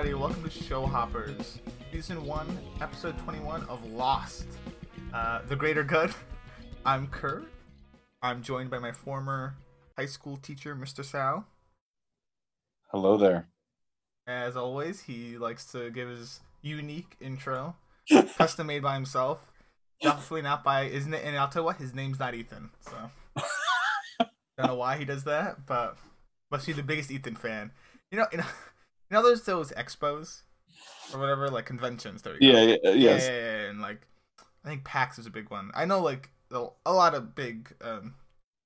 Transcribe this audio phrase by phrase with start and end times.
[0.00, 0.18] everybody.
[0.18, 1.58] Welcome to Show Hoppers,
[1.92, 4.46] Season 1, Episode 21 of Lost,
[5.12, 6.10] uh, The Greater Good.
[6.86, 7.44] I'm Kurt.
[8.22, 9.56] I'm joined by my former
[9.98, 11.04] high school teacher, Mr.
[11.04, 11.44] Sal.
[12.90, 13.48] Hello there.
[14.26, 17.76] As always, he likes to give his unique intro,
[18.38, 19.52] custom made by himself.
[20.00, 21.22] Definitely not by, isn't it?
[21.26, 22.70] And I'll tell you what, his name's not Ethan.
[22.80, 23.10] So,
[24.56, 25.98] don't know why he does that, but
[26.50, 27.72] must be the biggest Ethan fan.
[28.10, 28.44] You know, you know,
[29.10, 30.42] you know there's those expos
[31.12, 32.22] or whatever, like conventions.
[32.22, 32.52] There you.
[32.52, 33.26] Yeah, yeah, Yeah, yes.
[33.26, 34.06] yeah, yeah, and like
[34.64, 35.70] I think PAX is a big one.
[35.74, 38.14] I know like a lot of big um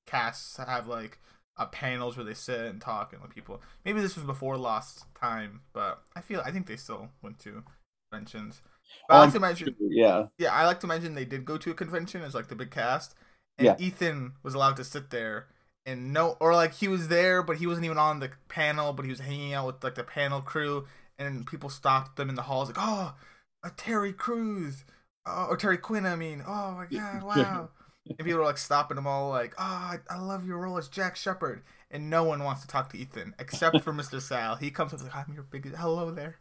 [0.06, 1.18] casts have like
[1.56, 3.62] uh, panels where they sit and talk and with people.
[3.84, 7.62] Maybe this was before Lost Time, but I feel I think they still went to
[8.10, 8.60] conventions.
[9.08, 10.26] But I like to mention, Yeah.
[10.38, 12.70] yeah, I like to mention they did go to a convention as like the big
[12.70, 13.14] cast,
[13.58, 13.76] and Yeah.
[13.78, 15.46] Ethan was allowed to sit there
[15.86, 19.04] and no, or like he was there, but he wasn't even on the panel, but
[19.04, 20.86] he was hanging out with like the panel crew,
[21.18, 23.14] and people stopped them in the halls like, oh,
[23.62, 24.84] a Terry Crews,
[25.26, 27.68] oh, or Terry Quinn, I mean, oh my god, wow.
[28.08, 30.88] and people were like stopping them all like, oh, I, I love your role as
[30.88, 34.20] Jack Shephard, and no one wants to talk to Ethan except for Mr.
[34.20, 34.56] Sal.
[34.56, 36.38] He comes up like, I'm your biggest, hello there.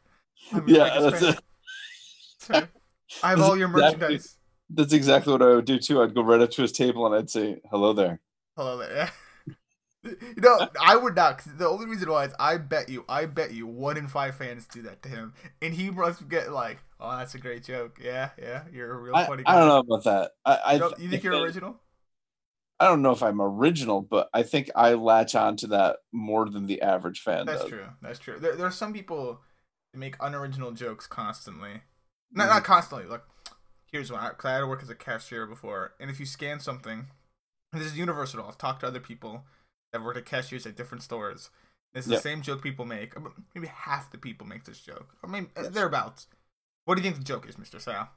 [0.52, 1.38] I'm your Yeah, biggest that's
[2.47, 2.69] fan." it.
[3.23, 4.38] I have That's all your exactly- merchandise.
[4.69, 6.02] That's exactly what I would do too.
[6.02, 8.19] I'd go right up to his table and I'd say, "Hello there."
[8.58, 9.11] Hello there.
[10.36, 11.38] You know, I would not.
[11.38, 14.36] 'cause the only reason why is I bet you, I bet you, one in five
[14.36, 17.98] fans do that to him, and he must get like, "Oh, that's a great joke."
[18.02, 19.54] Yeah, yeah, you're a real I, funny guy.
[19.54, 20.32] I don't know about that.
[20.45, 21.80] I I, You, don't- you think you're original?
[22.80, 26.50] I don't know if I'm original, but I think I latch on to that more
[26.50, 27.70] than the average fan That's does.
[27.70, 27.86] true.
[28.02, 28.40] That's true.
[28.40, 29.42] There, there are some people
[29.92, 31.82] that make unoriginal jokes constantly.
[32.32, 32.50] Not Mhm.
[32.50, 33.08] not constantly.
[33.08, 33.23] Like,
[33.92, 34.23] here's one.
[34.30, 37.08] Because I had to work as a cashier before, and if you scan something,
[37.73, 38.45] and this is universal.
[38.48, 39.45] I've talked to other people
[39.94, 41.49] that were at cashiers at different stores.
[41.94, 42.19] It's the Yeah.
[42.19, 43.14] same joke people make.
[43.55, 46.27] Maybe half the people make this joke, or maybe thereabouts.
[46.86, 48.09] What do you think the joke is, Mister Sal?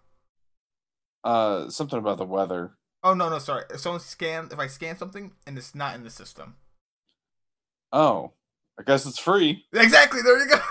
[1.23, 2.73] Uh, something about the weather.
[3.03, 3.65] Oh no, no, sorry.
[3.71, 6.57] If someone scan, if I scan something and it's not in the system,
[7.93, 8.33] Oh,
[8.79, 9.65] I guess it's free.
[9.73, 10.23] Exactly.
[10.23, 10.59] There you go.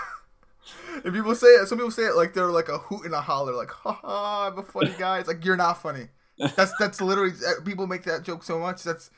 [1.04, 1.68] And people say it.
[1.68, 4.46] Some people say it like they're like a hoot and a holler, like "ha ha,
[4.50, 6.08] I'm a funny guy." It's like you're not funny.
[6.56, 8.82] That's that's literally uh, people make that joke so much.
[8.82, 9.10] That's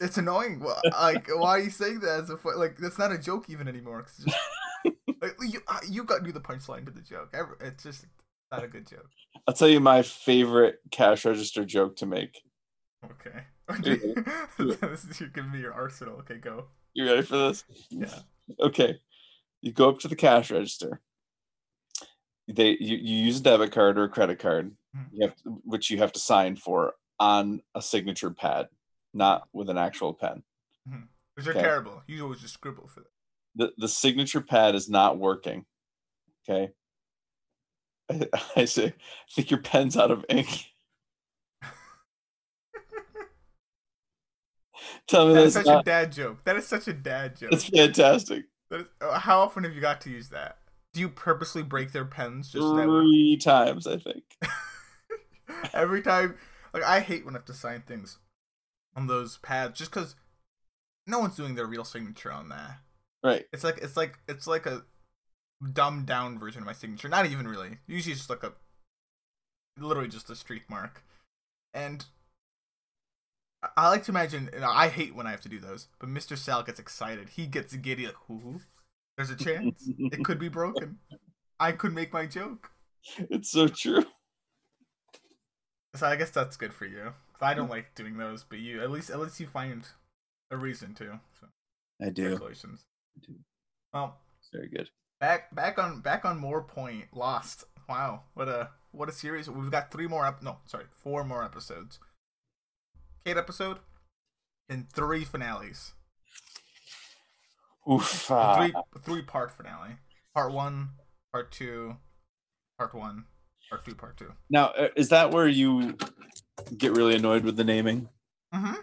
[0.00, 0.64] it's annoying.
[0.92, 4.06] Like why are you saying that as a like that's not a joke even anymore.
[4.16, 4.36] just,
[5.22, 7.34] like, you uh, you got to do the punchline to the joke.
[7.60, 8.06] It's just
[8.50, 9.08] not a good joke.
[9.46, 12.40] I'll tell you my favorite cash register joke to make.
[13.04, 13.44] Okay.
[13.82, 13.96] Yeah.
[14.58, 16.16] this is you're giving me your arsenal.
[16.20, 16.66] Okay, go.
[16.94, 17.64] You ready for this?
[17.90, 18.14] Yeah.
[18.60, 19.00] Okay.
[19.60, 21.00] You go up to the cash register.
[22.48, 25.08] They you, you use a debit card or a credit card, Mhm.
[25.12, 28.68] you have to, which you have to sign for on a signature pad,
[29.16, 30.42] not with an actual pen.
[31.34, 31.62] Because you're Okay.
[31.62, 32.02] terrible.
[32.06, 33.10] You always just scribble for that.
[33.56, 35.64] The the signature pad is not working.
[36.48, 36.72] Okay.
[38.10, 38.92] I, I say, I
[39.34, 40.66] think your pen's out of ink.
[45.08, 46.44] Tell me That is that's such a dad joke.
[46.44, 47.50] That is such a dad joke.
[47.50, 48.44] that's fantastic.
[48.70, 50.58] That is, uh, how often have you got to use that?
[50.92, 54.24] Do you purposely break their pens just Three times, I think.
[55.74, 56.36] every time?
[56.72, 58.18] Like I hate when I have to sign things
[58.96, 60.14] on those pads just because
[61.06, 62.78] no one's doing their real signature on that.
[63.22, 63.44] Right.
[63.52, 64.84] It's like it's like it's like a
[65.72, 67.08] dumbed down version of my signature.
[67.08, 67.78] Not even really.
[67.86, 68.52] Usually it's just like a
[69.78, 71.02] literally just a streak mark.
[71.74, 72.04] And
[73.76, 74.50] I- like to imagine.
[74.62, 76.36] I hate when I have to do those, but Mr.
[76.36, 77.30] Sal gets excited.
[77.30, 78.06] He gets giddy.
[78.06, 78.60] Like, ooh,
[79.16, 79.84] there's a chance.
[79.98, 80.98] it could be broken.
[81.58, 82.70] I could make my joke.
[83.30, 84.04] It's so true.
[85.94, 87.14] So I guess that's good for you.
[87.40, 89.84] I don't like doing those, but you at least at least you find
[90.50, 91.20] a reason to.
[91.40, 91.46] So
[92.00, 92.22] I do.
[92.30, 92.84] congratulations.
[93.16, 93.34] I do.
[93.92, 94.18] Well,
[94.52, 94.90] Very good.
[95.20, 97.06] back back on back on more point.
[97.12, 97.64] Lost.
[97.88, 99.48] Wow, what a what a series.
[99.48, 101.98] We've got three more ep- no, sorry, four more episodes.
[103.24, 103.78] Eight episode
[104.68, 105.92] and three finales.
[107.90, 108.30] Oof.
[108.30, 109.96] Ah, three three part finale.
[110.34, 110.90] Part one,
[111.32, 111.96] part two,
[112.78, 113.24] part one,
[113.68, 114.32] part two, part two.
[114.50, 115.96] now, uh, is that where you
[116.76, 118.08] get really annoyed with the naming?
[118.54, 118.74] Mm-hmm.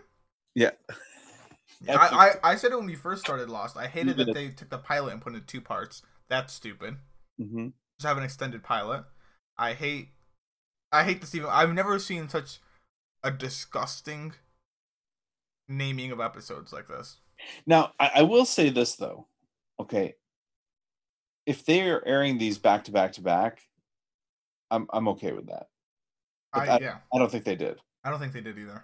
[0.56, 0.72] Yeah.
[1.86, 2.06] Yeah, I,
[2.44, 3.76] I, I said it when we first started Lost.
[3.76, 6.02] I hated that they took the pilot and put it in two parts.
[6.30, 6.96] That's stupid.
[7.42, 7.68] Mm-hmm.
[8.00, 9.04] Just have an extended pilot.
[9.58, 10.10] I hate
[10.94, 12.60] I hate this even I've never seen such
[13.24, 14.34] a disgusting
[15.68, 17.18] naming of episodes like this.
[17.66, 19.28] Now, I, I will say this though.
[19.80, 20.16] Okay.
[21.46, 23.60] If they are airing these back to back to back,
[24.74, 25.68] I'm I'm okay with that.
[26.52, 26.98] But I, yeah.
[27.14, 27.80] I don't think they did.
[28.04, 28.84] I don't think they did either.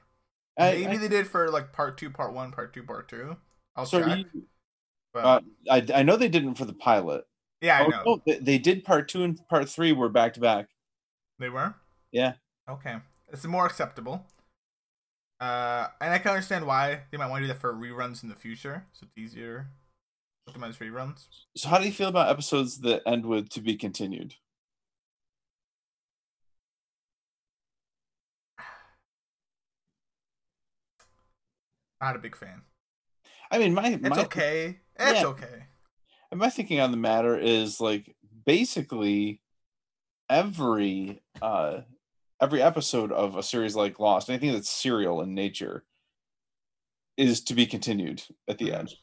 [0.58, 3.36] I- Maybe I- they did for like part two, part one, part two, part two.
[3.76, 4.26] I'll so check.
[4.34, 4.44] you-
[5.14, 5.40] but uh,
[5.72, 7.26] I I know they didn't for the pilot.
[7.62, 8.04] Yeah, I Oh, know.
[8.06, 10.68] no, they, they did part two and part three were back to back.
[11.40, 11.74] They were?
[12.12, 12.34] Yeah.
[12.70, 12.98] Okay.
[13.30, 14.26] It's more acceptable.
[15.40, 18.30] Uh, and I can understand why they might want to do that for reruns in
[18.30, 19.70] the future, so it's easier.
[20.48, 21.28] to Put them as reruns.
[21.56, 24.36] So how do you feel about episodes that end with to be continued?
[32.02, 32.62] Not a big fan.
[33.52, 34.80] I mean, my It's my, okay.
[34.98, 35.28] It's Yeah.
[35.28, 35.66] okay.
[36.34, 38.16] my thinking on the matter is like
[38.46, 39.42] basically
[40.30, 41.82] every uh
[42.42, 45.84] every episode of a series like Lost, anything that's serial in nature,
[47.18, 48.80] is to be continued at the Mhm.
[48.80, 48.94] end.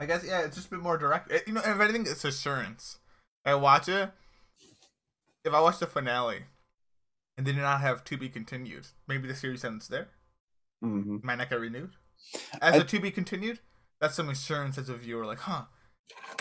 [0.00, 1.30] I guess yeah, it's just a bit more direct.
[1.30, 3.00] It- you know, if anything, it's assurance.
[3.44, 4.12] I watch it.
[5.44, 6.46] If I watch the finale,
[7.36, 10.08] and they did not have to be continued, maybe the series ends there.
[10.80, 11.96] hmm Might not get renewed.
[12.60, 13.60] As I- a to be continued,
[14.00, 15.64] that's some assurance as a viewer, like, huh,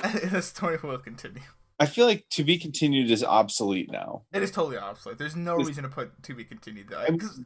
[0.32, 1.42] the story will continue.
[1.80, 4.24] I feel like to be continued is obsolete now.
[4.34, 5.18] It is totally obsolete.
[5.20, 7.00] There's no reason to put to be continued though.
[7.00, 7.42] I'm- 'Cause-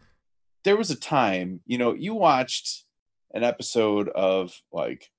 [0.63, 2.85] There was a time, you know, you watched
[3.33, 5.11] an episode of like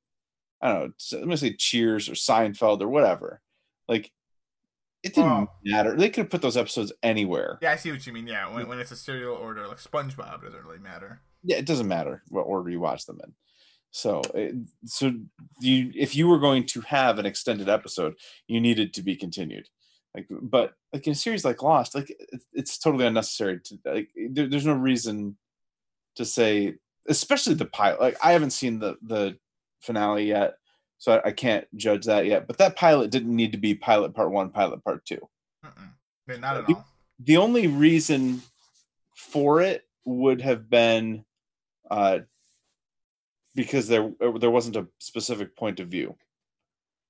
[0.63, 3.43] I don't know, let me say Cheers or Seinfeld or whatever.
[3.89, 4.13] Like
[5.03, 5.49] it didn't Oh.
[5.65, 5.97] matter.
[5.97, 7.59] They could have put those episodes anywhere.
[7.61, 8.29] yeah, I see what you mean.
[8.29, 11.21] Yeah, when, when it's a serial order, like SpongeBob, it doesn't really matter.
[11.43, 13.33] Yeah, it doesn't matter what order you watch them in.
[13.91, 14.55] So, it,
[14.87, 15.13] so
[15.61, 18.15] you if you were going to have an extended episode,
[18.47, 19.69] you needed to be continued.
[20.15, 24.09] Like, but like in a series like Lost, like it, it's totally unnecessary to like.
[24.31, 25.37] There, there's no reason
[26.17, 26.75] to say,
[27.09, 28.01] especially the pilot.
[28.01, 29.37] Like, I haven't seen the the
[29.81, 30.55] finale yet,
[30.99, 32.47] so I, I can't judge that yet.
[32.47, 35.19] But that pilot didn't need to be pilot part one, pilot part two
[35.65, 36.41] Mm-mm.
[36.41, 36.87] Not uh, at You- all.
[37.19, 38.43] the only reason
[39.15, 41.25] for it would have been
[41.93, 42.19] uh,
[43.55, 44.11] because there
[44.41, 46.17] there wasn't a specific point of view,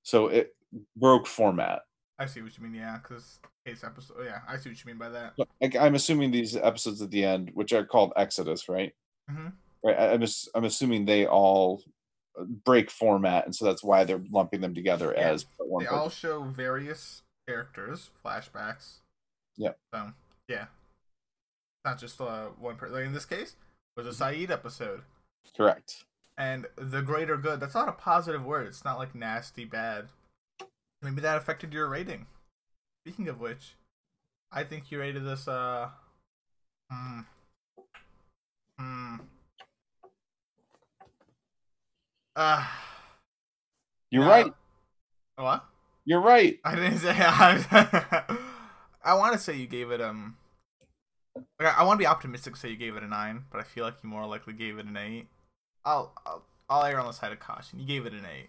[0.03, 0.55] so it
[0.97, 1.83] broke format.
[2.19, 2.75] I see what you mean.
[2.75, 4.25] Yeah, because case episode.
[4.25, 5.35] Yeah, I see what you mean by that.
[5.61, 8.93] Like I'm assuming these episodes at the end, which are called Exodus, right?
[9.31, 9.53] Mhm.
[9.85, 9.99] Right.
[9.99, 10.25] I'm
[10.55, 11.83] I'm assuming they all
[12.65, 15.31] break format, and so that's why they're lumping them together Yeah.
[15.31, 15.85] as part one.
[15.85, 18.99] They part all show various characters, flashbacks.
[19.57, 19.73] Yeah.
[19.95, 20.13] So
[20.49, 20.67] yeah,
[21.85, 22.95] not just uh, one person.
[22.97, 23.57] Like in this case,
[23.97, 25.03] was a Sayid episode.
[25.57, 26.05] Correct.
[26.39, 27.61] and the greater good.
[27.61, 28.67] That's not a positive word.
[28.67, 30.09] It's not like nasty bad.
[31.03, 32.27] Maybe that affected your rating.
[33.05, 33.75] Speaking of which,
[34.53, 35.47] I think you rated this.
[35.49, 35.89] Uh,
[36.91, 37.21] hmm,
[38.79, 39.17] hmm.
[42.35, 42.65] Uh,
[44.11, 44.31] You're no.
[44.31, 44.53] right.
[45.37, 45.65] What?
[46.05, 46.59] You're right.
[46.65, 47.11] I didn't say.
[47.19, 48.25] I,
[49.05, 50.37] I want to say you gave it um.
[51.37, 53.85] Like, I want to be optimistic, say you gave it a nine, but I feel
[53.85, 55.27] like you more likely gave it an eight.
[55.85, 57.79] I'll I'll, I'll err on the side of caution.
[57.79, 58.49] You gave it an eight.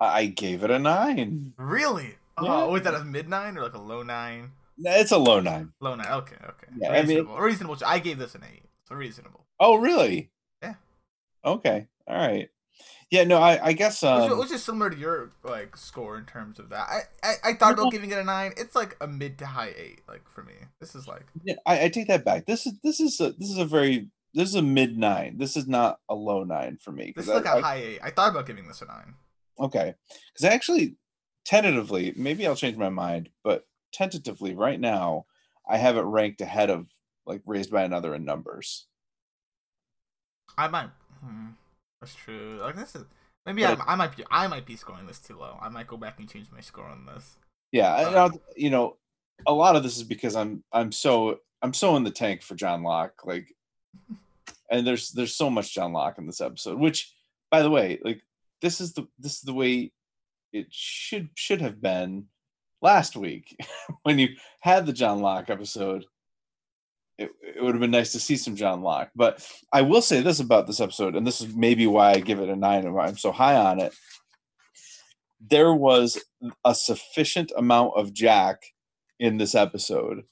[0.00, 1.52] I gave it a nine.
[1.56, 2.14] Really?
[2.38, 2.62] Oh, yeah.
[2.62, 4.52] Oh, was that a mid nine or like a low nine?
[4.82, 5.72] It's a low nine.
[5.80, 6.06] Low nine.
[6.10, 6.66] Okay, okay.
[6.78, 7.38] Yeah, I mean- reasonable.
[7.38, 7.76] reasonable.
[7.86, 8.62] I gave this an eight.
[8.88, 9.44] So reasonable.
[9.58, 10.30] Oh, really?
[10.62, 10.74] Yeah.
[11.44, 11.86] Okay.
[12.06, 12.48] All right.
[13.10, 13.24] Yeah.
[13.24, 14.02] No, I, I guess.
[14.02, 16.88] Um, which is similar to your like score in terms of that.
[16.88, 18.52] I, I, I thought about giving it a nine.
[18.56, 20.02] It's like a mid to high eight.
[20.08, 22.46] Like for me, this is like yeah, I, I take that back.
[22.46, 25.38] This is this is a this is a very this is a mid nine.
[25.38, 27.12] This is not a low nine for me.
[27.16, 28.00] this is like I- a I- high eight.
[28.02, 29.14] I thought about giving this a nine.
[29.58, 29.94] Okay.
[30.32, 30.96] Because I actually,
[31.44, 35.26] tentatively, maybe I'll change my mind, but tentatively, right now,
[35.68, 36.86] I have it ranked ahead of
[37.26, 38.86] like raised by another in numbers.
[40.56, 40.90] I might.
[41.22, 41.48] Hmm,
[42.00, 42.58] that's true.
[42.60, 43.04] Like this is
[43.46, 45.58] maybe I, I might be I might be scoring this too low.
[45.60, 47.36] I might go back and change my score on this.
[47.72, 48.96] Yeah, I'll, you know,
[49.46, 52.54] a lot of this is because I'm I'm so I'm so in the tank for
[52.54, 53.54] John Locke, like,
[54.70, 56.78] and there's there's so much John Locke in this episode.
[56.78, 57.12] Which,
[57.50, 58.22] by the way, like
[58.62, 59.92] this is the this is the way
[60.52, 62.26] it should should have been
[62.82, 63.56] last week
[64.02, 64.28] when you
[64.60, 66.04] had the John Locke episode.
[67.20, 70.22] It, it would have been nice to see some John Locke, but I will say
[70.22, 72.94] this about this episode, and this is maybe why I give it a nine and
[72.94, 73.94] why I'm so high on it.
[75.40, 76.18] There was
[76.64, 78.62] a sufficient amount of Jack
[79.18, 80.24] in this episode,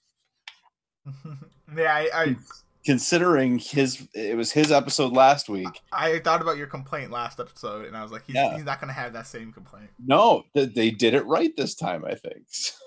[1.76, 2.37] yeah, I, I
[2.85, 5.68] considering his it was his episode last week.
[5.92, 8.54] I thought about your complaint last episode, and I was like, he's, Yeah.
[8.57, 9.90] he's not gonna have that same complaint.
[10.02, 12.47] No, th- they did it right this time, I think.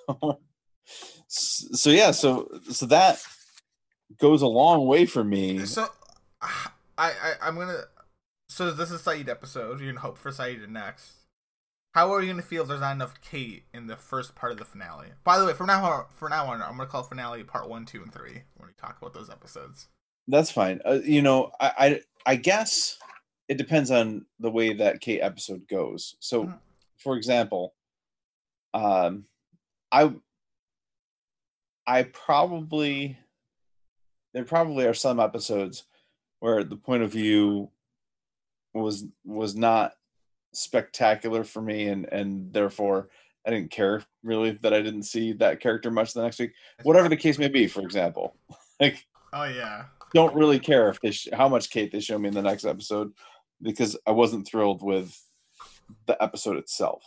[1.34, 3.24] So, so yeah, so so that
[4.20, 5.65] goes a long way for me.
[5.65, 5.88] So,
[6.41, 7.84] I, I I'm gonna.
[8.50, 9.80] So this is Sayid episode.
[9.80, 11.13] You're gonna hope for Sayid next.
[11.94, 14.58] How are you gonna feel if there's not enough Kate in the first part of
[14.58, 15.10] the finale?
[15.24, 17.86] By the way, from now on, from now on, I'm gonna call finale part one,
[17.86, 19.88] two, and three when we talk about those episodes.
[20.27, 20.80] That's fine.
[20.86, 22.98] Uh, you know, I, I I guess
[23.48, 26.15] it depends on the way that Kate episode goes.
[26.20, 26.60] So, Mhm.
[26.98, 27.74] for example,
[28.74, 29.25] Um,
[29.91, 30.13] I
[31.88, 33.18] I probably
[34.34, 35.84] there probably are some episodes
[36.40, 37.70] where the point of view
[38.74, 39.94] was was not
[40.54, 43.10] spectacular for me and and therefore
[43.46, 46.52] I didn't care really that I didn't see that character much the next week.
[46.84, 48.36] Whatever the case may be, for example.
[48.80, 49.86] Like Oh yeah.
[50.12, 52.66] don't really care if they sh- how much Kate they show me in the next
[52.66, 53.14] episode
[53.62, 55.16] because I wasn't thrilled with
[56.08, 57.04] the episode itself.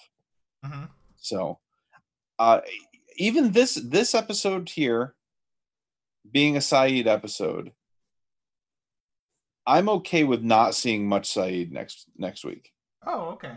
[0.64, 0.84] hmm
[1.16, 1.58] So,
[2.38, 2.60] uh,
[3.16, 5.16] even this this episode here,
[6.30, 7.72] being a Sayid episode,
[9.66, 12.72] I'm okay with not seeing much Sayid next next week.
[13.06, 13.54] Oh okay.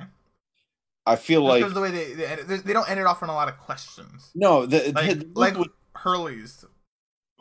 [1.06, 3.30] I feel Just like because the way they they, they don't end it off on
[3.30, 4.30] a lot of questions.
[4.36, 6.64] no, the, Like the- like was- Hurley's.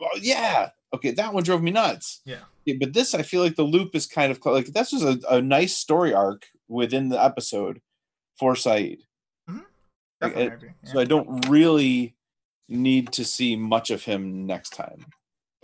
[0.01, 2.21] oh, yeah, okay, that one drove me nuts.
[2.25, 2.39] Yeah.
[2.79, 5.41] but this I feel like the loop is kind of like this was a, a
[5.41, 7.81] nice story arc within the episode
[8.39, 9.01] for Sayid.
[9.49, 9.57] Mm-hmm.
[10.21, 10.69] Like, Definitely it- agree.
[10.85, 12.15] So I don't really
[12.69, 15.05] need to see much of him next time.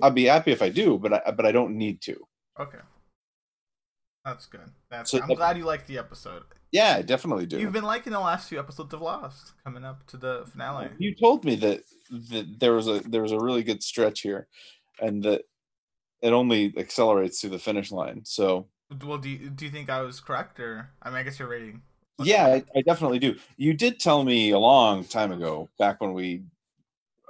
[0.02, 2.16] I'll be happy if I do, but I but I don't need to.
[2.60, 2.80] Okay.
[4.26, 4.72] That's good.
[4.90, 6.44] That's So I'm the- glad you liked the episode.
[6.72, 7.60] Yeah, I definitely do.
[7.60, 10.90] You've been liking the last few episodes of Lost coming up to the finale.
[10.98, 11.82] You told me that,
[12.30, 14.48] that there was a there was a really good stretch here,
[15.00, 15.44] and that
[16.22, 18.22] it only accelerates to the finish line.
[18.26, 18.70] So
[19.04, 21.48] Well, do you, do you think I was correct, or I mean, I guess you're
[21.50, 21.82] rating.
[22.20, 23.36] yeah, I, I definitely do.
[23.58, 26.44] You did tell me a long time ago, back when we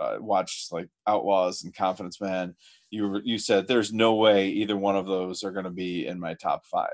[0.03, 2.55] uh, watched like Outlaws and Confidence Man.
[2.89, 6.05] You were, you said there's no way either one of those are going to be
[6.05, 6.89] in my top five.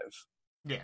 [0.66, 0.84] Yeah.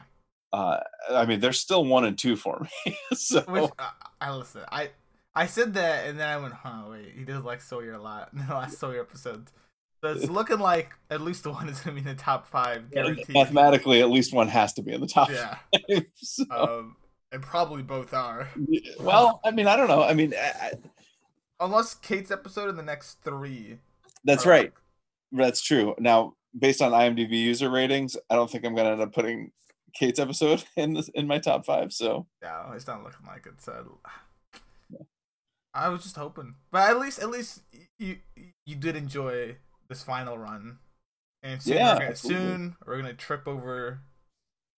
[0.52, 0.80] Uh,
[1.12, 2.98] I mean, they're still one and two for me.
[3.14, 3.90] so Which uh,
[4.22, 4.62] I listen.
[4.72, 4.90] I
[5.34, 8.30] I said that, and then I went, "Huh, wait." He does like Sawyer a lot
[8.34, 9.52] in the last Sawyer episodes.
[10.04, 13.30] So it's looking like at least one is gonna be in the top five, guaranteed.
[13.34, 15.58] mathematically, at least one has to be in the top Yeah.
[15.90, 16.06] five.
[16.16, 16.96] So, Um,
[17.32, 18.48] and probably both are,
[19.00, 20.04] well, I mean, I don't know.
[20.04, 20.72] I mean, I, I-
[21.60, 23.80] unless Kate's episode in the next three.
[24.24, 24.74] that's right.
[25.32, 25.96] like, That's true.
[26.00, 29.52] Now, based on IMDb user ratings, I don't think I'm going to end up putting
[29.96, 31.92] Kate's episode in this in my top five.
[31.92, 33.62] So No, it's not looking like it.
[33.62, 34.00] So
[35.74, 37.62] I was just hoping, but at least at least
[37.98, 38.18] you
[38.66, 39.58] you did enjoy
[39.90, 40.80] this final run,
[41.44, 42.48] and soon Yeah, we're gonna, absolutely.
[42.48, 44.00] soon we're gonna trip over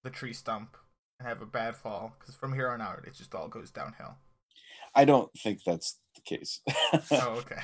[0.03, 0.77] the tree stump
[1.19, 4.15] and have a bad fall because from here on out it just all goes downhill.
[4.95, 6.61] I don't think that's case.
[7.11, 7.61] Oh, okay.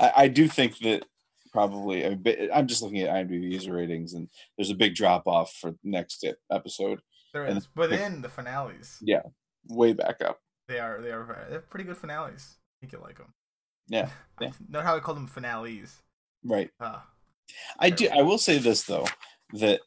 [0.00, 1.04] I, I do think that
[1.52, 2.04] probably.
[2.06, 2.16] I
[2.52, 6.24] I'm just looking at IMDb user ratings, and there's a big drop off for next
[6.50, 7.00] episode,
[7.32, 9.22] There is, but then the finales Yeah,
[9.68, 10.38] way back up.
[10.68, 12.56] they are they are they're pretty good finales.
[12.58, 13.34] I think you like them.
[13.88, 14.08] Yeah,
[14.40, 14.52] yeah.
[14.68, 16.02] Note how I call them finales.
[16.44, 16.70] Right.
[16.80, 17.00] Uh,
[17.78, 18.08] I do.
[18.08, 19.06] I will say this though,
[19.52, 19.80] that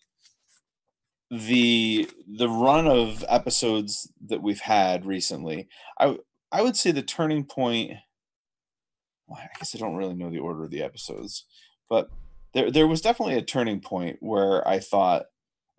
[1.31, 5.67] the the run of episodes that we've had recently,
[5.99, 6.17] I
[6.55, 7.91] I would say the turning point.
[9.27, 11.45] well, I guess I don't really know the order of the episodes,
[11.89, 12.09] but
[12.53, 15.25] there there was definitely a turning point where I thought,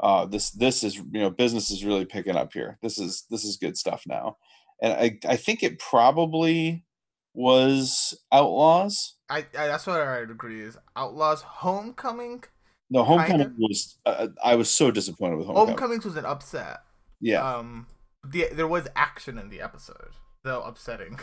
[0.00, 2.78] uh, this this is you know business is really picking up here.
[2.82, 4.36] This is this is good stuff now,
[4.82, 6.84] and I I think it probably
[7.32, 9.16] was Outlaws.
[9.30, 12.44] I, I that's what I agree is Outlaws Homecoming.
[12.90, 13.02] No.
[13.02, 13.98] Homecoming was.
[14.04, 15.68] Uh, I was so disappointed with Homecoming.
[15.68, 16.80] Homecomings was an upset.
[17.20, 17.86] Yeah, Um,
[18.22, 20.10] the there was action in the episode,
[20.46, 21.18] though upsetting.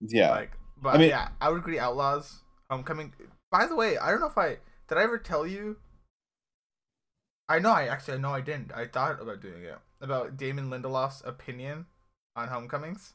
[0.00, 0.30] yeah.
[0.30, 1.78] Like, but I mean- yeah, I would agree.
[1.78, 3.14] Outlaws Homecoming.
[3.50, 4.58] By the way, I don't know if I
[4.88, 5.78] did I ever tell you.
[7.48, 8.72] I know I actually I know I didn't.
[8.74, 11.86] I thought about doing it about Damon Lindelof's opinion
[12.34, 13.14] on Homecomings.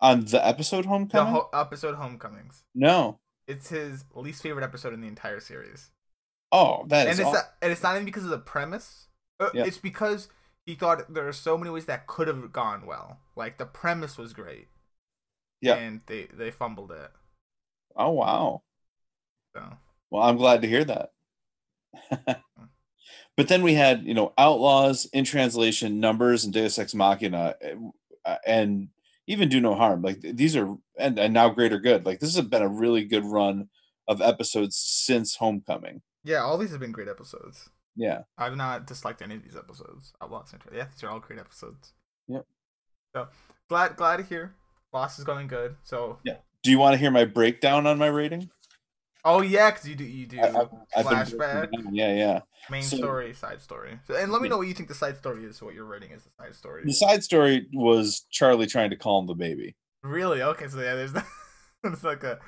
[0.00, 1.32] On the episode The Homecoming.
[1.32, 2.64] ho- episode Homecomings.
[2.74, 3.18] no.
[3.48, 5.90] It's his least favorite episode in the entire series.
[6.52, 7.20] Oh, that and is.
[7.20, 9.06] it's aw- not, and it's not even because of the premise.
[9.40, 9.64] Uh, Yeah.
[9.64, 10.28] It's because
[10.66, 13.20] he thought there are so many ways that could have gone well.
[13.36, 14.68] Like the premise was great.
[15.60, 15.76] Yeah.
[15.76, 17.10] And they they fumbled it.
[17.96, 18.62] oh wow.
[19.54, 19.62] So
[20.10, 21.10] Well, I'm glad to hear that.
[23.36, 27.54] but then we had, you know, Outlaws in translation, Numbers, and Deus Ex Machina,
[28.24, 28.88] uh, and
[29.26, 30.02] even Do No Harm.
[30.02, 32.04] Like these are, and, and now Greater Good.
[32.04, 33.68] Like this has been a really good run
[34.08, 36.02] of episodes since Homecoming.
[36.24, 37.70] yeah, all these have been great episodes.
[37.96, 38.20] Yeah.
[38.36, 40.12] I've not disliked any of these episodes.
[40.22, 40.74] Outlaws Central.
[40.74, 41.94] Yeah, these are all great episodes.
[42.28, 42.44] Yep.
[43.14, 43.28] So
[43.68, 44.54] glad glad to hear.
[44.92, 45.76] Boss is going good.
[45.82, 46.36] So yeah.
[46.62, 48.50] Do you want to hear my breakdown on my rating?
[49.24, 52.40] oh yeah, because you do you do I- I've- I've flashback, Yeah, yeah.
[52.70, 53.98] main so- story, side story.
[54.06, 55.60] So, and let me know what you think the side story is.
[55.60, 56.82] What your rating is the side story.
[56.84, 59.74] The side story was Charlie trying to calm the baby.
[60.04, 60.42] Really?
[60.42, 61.12] Okay, so yeah, there's
[61.84, 62.38] it's like a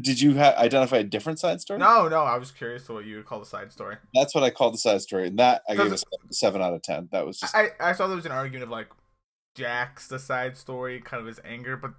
[0.00, 1.78] did you ha- identify a different side story?
[1.78, 2.22] no, no.
[2.22, 3.96] I was curious to what you would call the side story.
[4.14, 5.98] That's what I called the side story, and that I gave a
[6.30, 7.08] seven out of ten.
[7.12, 8.88] That was just I I saw there was an argument of like
[9.54, 11.92] Jack's the side story, kind of his anger, but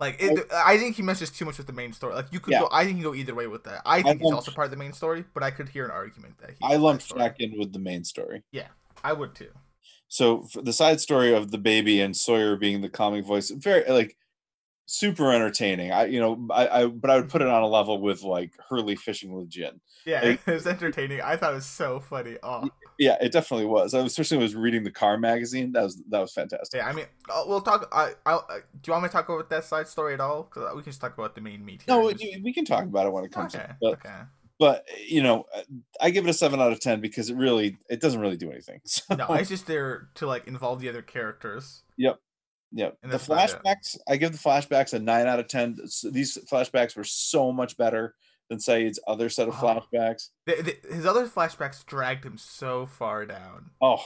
[0.00, 2.14] like it, I think he meshes too much with the main story.
[2.14, 2.60] Like you could Yeah.
[2.60, 3.82] go, I think you go either way with that.
[3.84, 5.90] I think he's lumped- also part of the main story, but I could hear an
[5.90, 7.12] argument that he's I lumped.
[7.16, 8.44] Jack in with the main story.
[8.52, 8.68] Yeah,
[9.02, 9.50] I would too.
[10.06, 13.84] So for the side story of the baby and Sawyer being the calming voice, very
[13.90, 14.16] like
[14.90, 15.92] super entertaining.
[15.92, 18.54] I you know I, I but I would put it on a level with like
[18.68, 19.80] Hurley fishing with Jin.
[20.06, 21.20] Yeah, Like- it was entertaining.
[21.20, 22.36] I thought it was so funny.
[22.42, 22.68] Oh,
[22.98, 23.92] Yeah, it definitely was.
[23.92, 25.72] I was, especially when I was reading the car magazine.
[25.72, 26.78] That was that was fantastic.
[26.78, 26.88] yeah.
[26.88, 27.86] I mean, uh, we'll talk.
[27.92, 30.44] I, I, uh, do you want me to talk about that side story at all?
[30.44, 31.84] Because we can just talk about the main meat.
[31.86, 33.54] No, just- we can talk about it when it comes.
[33.54, 34.14] okay, up, but okay.
[34.58, 35.44] but you know,
[36.00, 38.50] I give it a seven out of ten because it really it doesn't really do
[38.50, 38.80] anything.
[38.86, 41.82] So, No, it's just there to like involve the other characters.
[42.72, 42.90] Yeah.
[43.02, 43.56] The that's about it.
[43.64, 45.76] flashbacks, I give the flashbacks a nine out of ten.
[46.10, 48.14] These flashbacks were so much better
[48.50, 49.80] than Sayid's other set of Oh.
[49.92, 50.28] flashbacks.
[50.46, 53.70] The, the, his other flashbacks dragged him so far down.
[53.80, 54.02] Oh,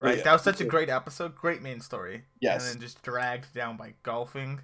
[0.00, 0.24] Right, yeah.
[0.24, 2.24] that was such a great episode, great main story.
[2.40, 2.64] Yes.
[2.66, 4.60] and then just dragged down by golfing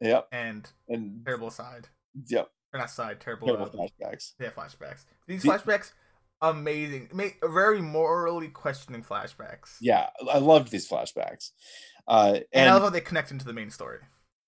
[0.00, 1.88] Yep, and and terrible side,
[2.28, 3.48] yep, or not side, terrible.
[3.48, 4.34] terrible uh, flashbacks.
[4.38, 5.04] yeah, flashbacks.
[5.26, 5.92] These The- flashbacks,
[6.42, 7.08] amazing,
[7.42, 9.76] very morally questioning flashbacks.
[9.80, 11.50] Yeah, I loved these flashbacks.
[12.06, 13.98] Uh, and, I love how they connect into the main story.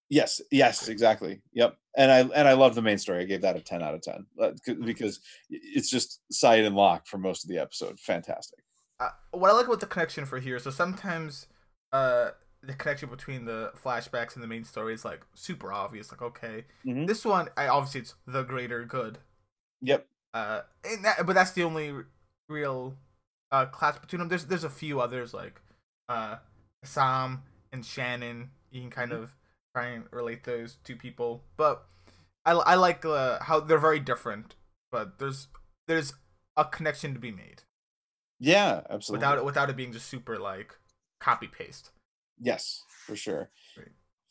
[0.09, 1.43] yes, yes, exactly.
[1.53, 3.21] Yep, and I and I love the main story.
[3.23, 4.51] I gave that a ten out of ten uh,
[4.85, 5.21] because
[5.51, 7.99] it's just Sayid and Locke for most of the episode.
[8.01, 8.61] Fantastic.
[8.99, 11.47] uh, what I like about the connection for here, so sometimes
[11.93, 12.31] uh
[12.63, 16.11] the connection between the flashbacks and the main story is like super obvious.
[16.13, 17.07] Like, okay, Mhm.
[17.07, 19.19] this one, I obviously it's the greater good.
[19.81, 20.07] Yep.
[20.33, 21.93] Uh, and that, but that's the only
[22.49, 22.97] real
[23.53, 24.29] uh class between them.
[24.29, 25.61] There's there's a few others like
[26.09, 26.37] uh
[26.85, 28.51] Sam and Shannon.
[28.71, 29.35] You can kind of
[29.75, 31.85] try and relate those two people, but
[32.45, 34.55] I I like uh, how they're very different,
[34.93, 35.49] but there's
[35.89, 36.15] there's
[36.57, 37.63] a connection to be made
[38.39, 39.19] Yeah, absolutely.
[39.19, 40.77] without it without it being just super like
[41.21, 41.91] copy paste.
[42.39, 43.51] Yes, for sure.
[43.77, 43.89] Right.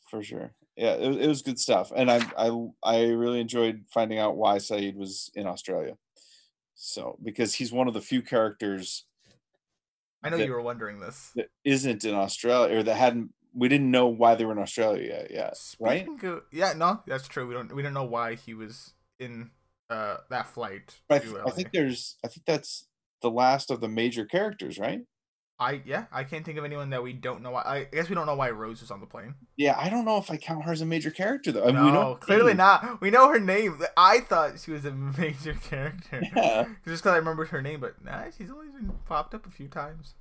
[0.08, 0.52] For sure.
[0.76, 2.50] Yeah, it, was- it was good stuff, and I I
[2.82, 5.96] I really enjoyed finding out why Sayid was in Australia.
[6.74, 9.04] So because he's one of the few characters
[10.22, 11.30] I know that- you were wondering this.
[11.36, 15.08] that isn't in Australia or that hadn't we didn't know why they were in Australia
[15.08, 15.30] yet.
[15.30, 16.06] Yeah, right.
[16.22, 17.46] Of- yeah, no, that's true.
[17.48, 19.50] We don't we don't know why he was in
[19.90, 21.00] uh that flight.
[21.10, 22.86] I, th- I think there's I think that's
[23.22, 25.00] the last of the major characters, right?
[25.60, 27.62] I yeah, I can't think of anyone that we don't know why.
[27.66, 29.34] I guess we don't know why Rose was on the plane.
[29.58, 31.64] Yeah, I don't know if I count her as a major character though.
[31.64, 32.56] I mean, no, we know clearly name.
[32.56, 33.00] not.
[33.02, 33.78] We know her name.
[33.94, 36.22] I thought she was a major character.
[36.34, 36.64] Yeah.
[36.86, 39.68] Just because I remembered her name, but nah, she's only been popped up a few
[39.68, 40.14] times.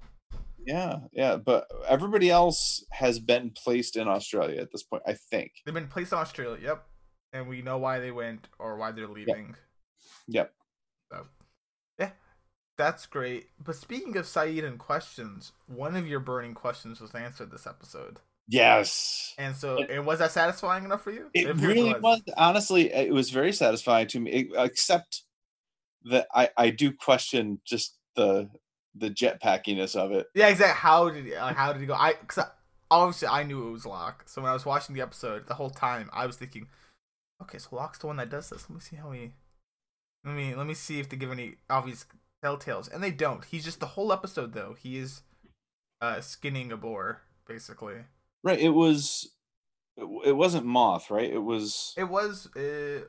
[0.65, 5.03] Yeah, yeah, but everybody else has been placed in Australia at this point.
[5.07, 5.53] I think.
[5.65, 6.59] They've been placed in Australia.
[6.61, 6.85] Yep,
[7.31, 9.55] and we know why they went or why they're leaving.
[10.27, 10.51] Yep.
[11.11, 11.23] So, yeah,
[12.79, 13.49] that's great.
[13.63, 18.21] But speaking of Sayid and questions, one of your burning questions was answered this episode.
[18.47, 19.35] Yes.
[19.37, 21.29] And so, It- and was that satisfying enough for you?
[21.35, 22.21] It appears really was.
[22.37, 24.31] Honestly, it was very satisfying to me.
[24.31, 25.23] it- except
[26.05, 28.49] that I I do question just the
[28.95, 30.27] the jetpackiness of it.
[30.33, 30.79] Yeah, exactly.
[30.79, 31.93] How did he, like, how did he go?
[31.93, 32.45] I because
[32.89, 34.23] obviously I knew it was Locke.
[34.27, 36.69] So when I was watching the episode, the whole time I was thinking,
[37.43, 38.67] okay, so Locke's the one that does this.
[38.69, 39.33] Let me see how he.
[40.25, 42.05] Let me let me see if they give any obvious
[42.43, 43.45] telltales, and they don't.
[43.45, 44.75] He's just the whole episode though.
[44.79, 45.21] He is
[46.01, 47.95] uh skinning a boar basically.
[48.43, 48.59] Right.
[48.59, 49.29] It was.
[49.97, 51.29] It, wasn't moth, right?
[51.29, 51.93] It was.
[51.97, 53.01] It was uh,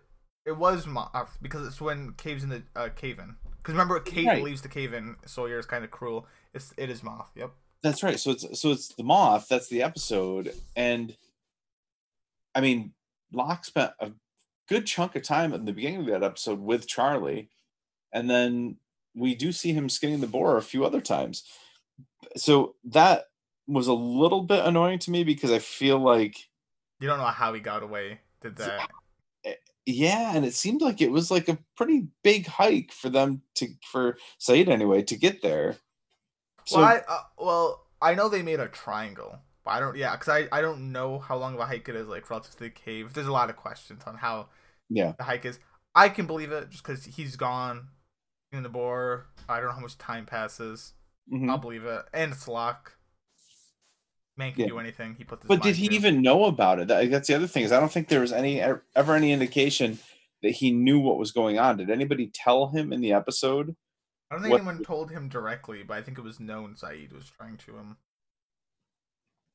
[0.45, 3.37] it was Moth because it's when caves in the uh, cave in.
[3.59, 4.43] Because remember, Kate Right.
[4.43, 5.15] leaves the cave in.
[5.25, 6.27] Sawyer is kind of cruel.
[6.53, 7.29] It's it is Moth.
[7.37, 7.53] Yep.
[7.83, 8.19] That's right.
[8.19, 9.47] So it's so it's the moth.
[9.49, 11.17] That's the episode, and
[12.57, 12.93] I mean,
[13.33, 14.11] Locke spent a
[14.69, 17.51] good chunk of time at the beginning of that episode with Charlie,
[18.13, 18.77] and then
[19.15, 21.45] we do see him skinning the boar a few other times.
[22.37, 23.25] So that
[23.67, 26.37] was a little bit annoying to me because I feel like
[27.01, 28.21] You don't know how he got away.
[28.41, 28.89] Did that?
[29.87, 33.69] yeah, and it seemed like it was like a pretty big hike for them to
[33.91, 35.77] for Sayid anyway to get there.
[36.65, 39.97] So well, I, uh, well, I know they made a triangle, but I don't.
[39.97, 42.53] Yeah, because I, I don't know how long of a hike it is, like relative
[42.53, 43.13] to the cave.
[43.15, 44.49] There's a lot of questions on how
[44.89, 45.59] yeah, the hike is.
[45.95, 47.89] I can believe it just because he's gone
[48.53, 49.27] in the boar.
[49.49, 50.95] I don't know how much time passes.
[51.33, 51.49] mhm.
[51.49, 52.97] I'll believe it, and it's Locke.
[54.37, 54.67] Man can Yeah.
[54.69, 55.15] do anything.
[55.15, 55.49] He put this.
[55.49, 56.89] But did he even know about it?
[56.89, 59.99] That's the other thing is I don't think there was any ever any indication
[60.43, 61.77] that he knew what was going on.
[61.77, 63.77] Did anybody tell him in the episode?
[64.31, 67.13] I don't think what- anyone told him directly, but I think it was known Sayid
[67.13, 67.99] was trying to um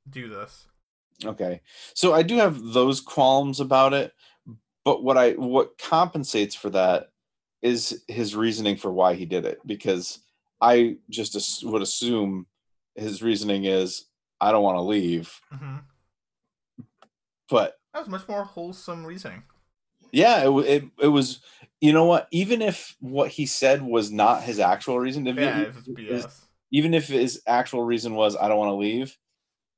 [0.09, 0.67] do this.
[1.23, 1.61] Okay,
[1.93, 4.13] so I do have those qualms about it,
[4.83, 7.11] but what I what compensates for that
[7.65, 10.19] is his reasoning for why he did it because
[10.61, 12.45] I just as, would assume
[12.95, 14.05] his reasoning is
[14.39, 15.33] I don't want to leave.
[15.51, 15.77] hmm
[17.49, 19.43] But That was much more wholesome reasoning.
[20.11, 21.41] yeah, it, it it was.
[21.81, 22.27] You know what?
[22.31, 26.47] Even if what he said was not his actual reason, if it- Yeah, BS.
[26.71, 29.17] even if his actual reason was I don't want to leave,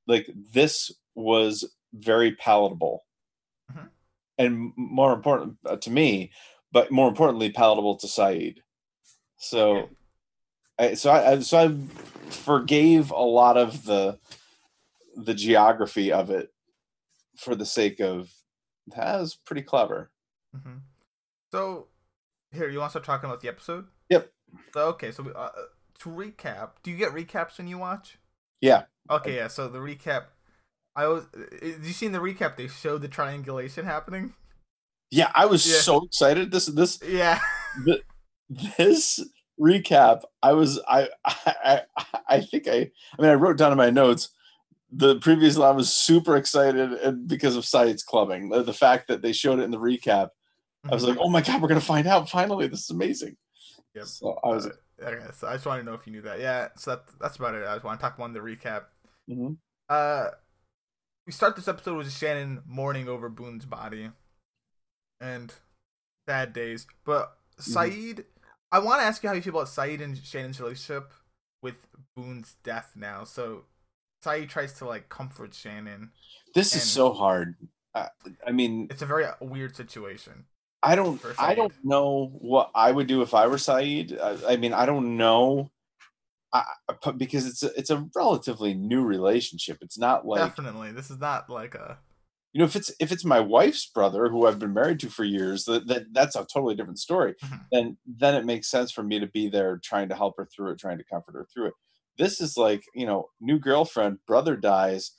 [0.07, 3.03] like this was very palatable,
[3.71, 3.89] Mhm.
[4.37, 6.31] and more important uh, to me,
[6.71, 8.61] but more importantly, palatable to Saeed.
[9.39, 9.89] So,
[10.79, 14.19] I, so I I- so I forgave a lot of the
[15.15, 16.51] the geography of it
[17.37, 18.31] for the sake of
[18.95, 20.11] that was pretty clever.
[20.55, 20.77] Mm-hmm.
[21.51, 21.87] So,
[22.51, 23.85] here, you want to start talking about the episode?
[24.09, 24.31] Yep.
[24.73, 25.49] So, okay, so uh,
[25.99, 28.17] to recap, do you get recaps when you watch?
[28.61, 28.83] Yeah.
[29.09, 29.47] Okay, yeah.
[29.47, 30.25] So the recap,
[30.95, 31.25] I was.
[31.35, 34.33] uh, you seen the recap they showed the triangulation happening?
[35.11, 35.79] Yeah, I was Yeah.
[35.79, 36.51] so excited.
[36.51, 37.39] This this Yeah.
[38.77, 39.19] this
[39.59, 41.81] recap i was I, I i
[42.29, 42.75] i think i
[43.17, 44.29] i mean i wrote down in my notes
[44.91, 49.21] the previous line was super excited and because of science clubbing the, the fact that
[49.23, 50.29] they showed it in the recap
[50.89, 53.35] i was like oh my god we're gonna find out finally this is amazing
[53.95, 54.05] Yep.
[54.05, 54.69] so i was Uh,
[55.03, 56.39] okay, so I just want to know if you knew that.
[56.39, 56.67] Yeah.
[56.77, 57.65] So that, that's about it.
[57.67, 58.83] I just want to talk about the recap.
[59.29, 59.57] mhm.
[59.89, 60.29] Uh,
[61.25, 64.09] we start this episode with Shannon mourning over Boone's body,
[65.21, 65.53] and
[66.27, 66.85] sad days.
[67.05, 67.73] But Mm-hmm.
[67.75, 68.23] Sayid,
[68.71, 71.11] I want to ask you how you feel about Sayid and Shannon's relationship
[71.63, 71.73] with
[72.15, 73.23] Boone's death now.
[73.23, 73.63] So
[74.23, 76.11] Sayid tries to like comfort Shannon.
[76.53, 77.55] this is so hard
[77.95, 78.09] I,
[78.45, 80.45] I mean It's a very weird situation.
[80.83, 84.19] i don't i don't know what i would do if i were Sayid.
[84.21, 85.71] i, I mean i don't know
[86.53, 86.63] I,
[87.03, 91.19] I- because it's a, it's a relatively new relationship it's not like Definitely, this is
[91.19, 91.97] not like a
[92.57, 95.23] you know if it's if it's my wife's brother who i've been married to for
[95.23, 97.35] years that, that that's a totally different story.
[97.45, 97.61] Mhm.
[97.71, 100.71] then then it makes sense for me to be there trying to help her through
[100.71, 101.73] it trying to comfort her through it.
[102.17, 105.11] This is like you know new girlfriend brother dies.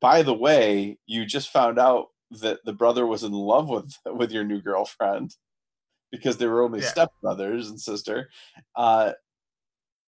[0.00, 4.30] By the way you just found out that the brother was in love with with
[4.32, 5.36] your new girlfriend
[6.12, 6.92] because they were only Yeah.
[6.92, 8.30] stepbrothers and sister.
[8.76, 9.14] Uh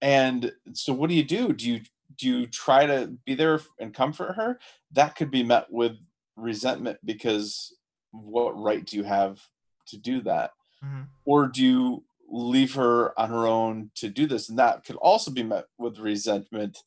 [0.01, 1.53] and so what do you do?
[1.53, 1.81] Do you
[2.15, 4.59] do you try to be there and comfort her?
[4.91, 5.97] That could be met with
[6.37, 7.75] resentment because
[8.11, 9.41] what right do you have
[9.87, 10.51] to do that
[10.83, 11.07] Mhm.
[11.25, 15.31] or do you leave her on her own to do this and that could also
[15.31, 16.77] be met with resentment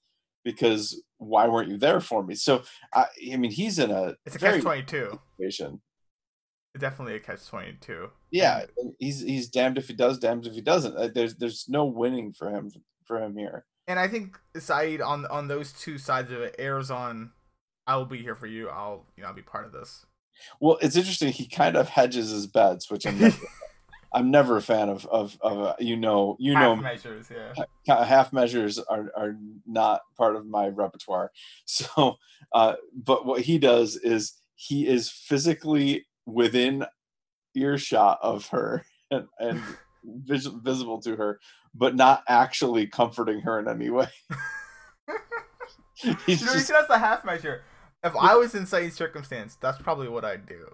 [0.45, 2.63] because why weren't you there for me so
[2.95, 5.19] i, I mean he's in a it's a catch twenty two.
[5.39, 5.81] situation
[6.79, 8.11] Definitely a catch twenty two.
[8.31, 8.67] yeah
[9.01, 12.33] he's he's damned if he does damned if he doesn't Uh, there's there's no winning
[12.33, 12.71] for him
[13.07, 16.91] for him here And I think Sayid on on those two sides of it airs
[16.93, 17.33] on.
[17.87, 18.69] I will be here for you.
[18.69, 20.07] I'll you know I'll be part of this.
[20.61, 23.37] well it's interesting he kind of hedges his bets which i'm never,
[24.15, 28.05] i'm never a fan of of, of uh, you know you know Half measures, yeah.
[28.05, 31.31] half measures are, are not part of my repertoire
[31.67, 32.15] so
[32.55, 36.87] uh, but what he does is he is physically within
[37.55, 39.61] earshot of her and, and
[40.05, 41.39] vis- visible to her
[41.75, 44.09] but not actually comforting her in any way
[46.27, 47.63] he's You know, just see, that's the half measure.
[48.03, 50.67] If I was in Sayid's circumstance, that's probably what I'd do.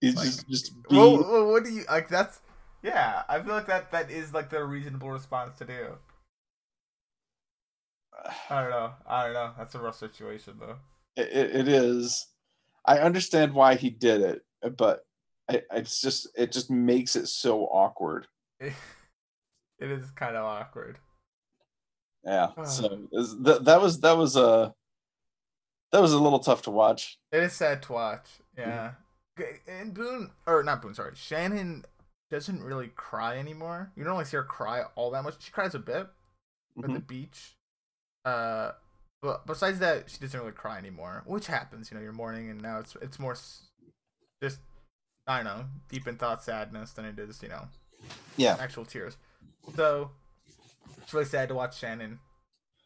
[0.00, 2.08] he's like, just just be, Well, well, what do you like?
[2.08, 2.40] That's
[2.82, 3.22] yeah.
[3.28, 5.98] I feel like that that is like the reasonable response to do.
[8.50, 8.92] I don't know.
[9.06, 9.52] I don't know.
[9.56, 10.76] That's a rough situation though.
[11.16, 12.26] it, it it is
[12.86, 14.42] i understand why he did it
[14.76, 15.00] but
[15.50, 18.26] I, it's just it just makes it so awkward
[18.60, 18.72] It,
[19.78, 20.98] it is kind of awkward.
[22.24, 22.48] Yeah.
[22.56, 22.64] Ah.
[22.64, 23.08] So
[23.42, 24.74] that that was that was a
[25.92, 27.18] that was a little tough to watch.
[27.32, 28.26] It is sad to watch.
[28.56, 28.92] Yeah.
[29.38, 31.12] G- And Boone, or not Boone, sorry.
[31.14, 31.84] Shannon
[32.30, 33.90] doesn't really cry anymore.
[33.96, 35.42] You don't really see her cry all that much.
[35.42, 36.06] She cries a bit
[36.78, 37.06] at the Mhm.
[37.06, 37.56] beach.
[38.24, 38.72] Uh,
[39.22, 41.90] but besides that, she doesn't really cry anymore, which happens.
[41.90, 43.34] You know, you're mourning, and now it's it's more
[44.42, 44.60] just
[45.26, 47.68] I don't know, deep in thought sadness than it is, you know,
[48.36, 48.56] Yeah.
[48.58, 49.16] actual tears.
[49.76, 50.10] So
[50.98, 52.20] it's really sad to watch Shannon.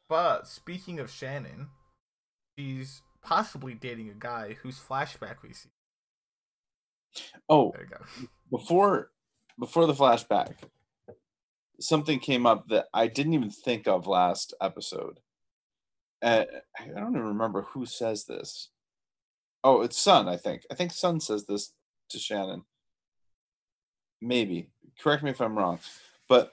[0.08, 1.70] But speaking of Shannon,
[2.58, 5.70] she's possibly dating a guy whose flashback we see.
[7.48, 8.28] Oh, There you go.
[8.50, 9.10] before
[9.58, 10.54] before the flashback,
[11.80, 15.20] something came up that I didn't even think of last episode.
[16.22, 16.44] Uh,
[16.80, 18.70] I don't even remember who says this.
[19.62, 20.28] Oh, it's Sun.
[20.28, 20.62] I think.
[20.70, 21.72] I think Sun says this
[22.10, 22.64] to Shannon.
[24.20, 24.70] Maybe.
[25.00, 25.78] Correct me if I'm wrong,
[26.28, 26.50] but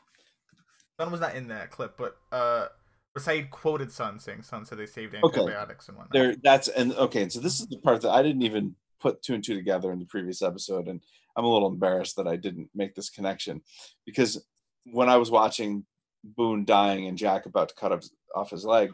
[1.00, 2.68] Sun was not in that clip, but uh,
[3.17, 5.39] Sayid quoted Sun saying Sun said they saved Okay.
[5.41, 6.13] antibiotics and whatnot.
[6.13, 9.21] there that's and okay And so this is the part that i didn't even put
[9.21, 11.02] two and two together in the previous episode and
[11.36, 13.62] i'm a little embarrassed that i didn't make this connection
[14.06, 14.45] because
[14.86, 15.86] when i was watching
[16.24, 18.91] boone dying and jack about to cut off, off his leg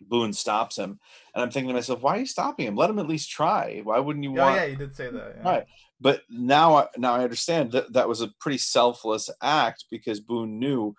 [0.00, 0.98] Boone stops him,
[1.34, 2.74] and I'm thinking to myself, why are you stopping him?
[2.76, 3.80] Let him at least try.
[3.84, 4.56] Why wouldn't you Oh want?
[4.56, 5.36] yeah, you did say that.
[5.38, 5.48] Yeah.
[5.48, 5.64] Right.
[5.98, 10.58] But now, I- now I understand that that was a pretty selfless act because Boone
[10.58, 10.94] knew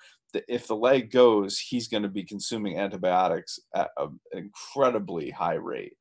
[0.48, 5.56] if the leg goes, he's going to be consuming antibiotics at a- an incredibly high
[5.56, 5.98] rate,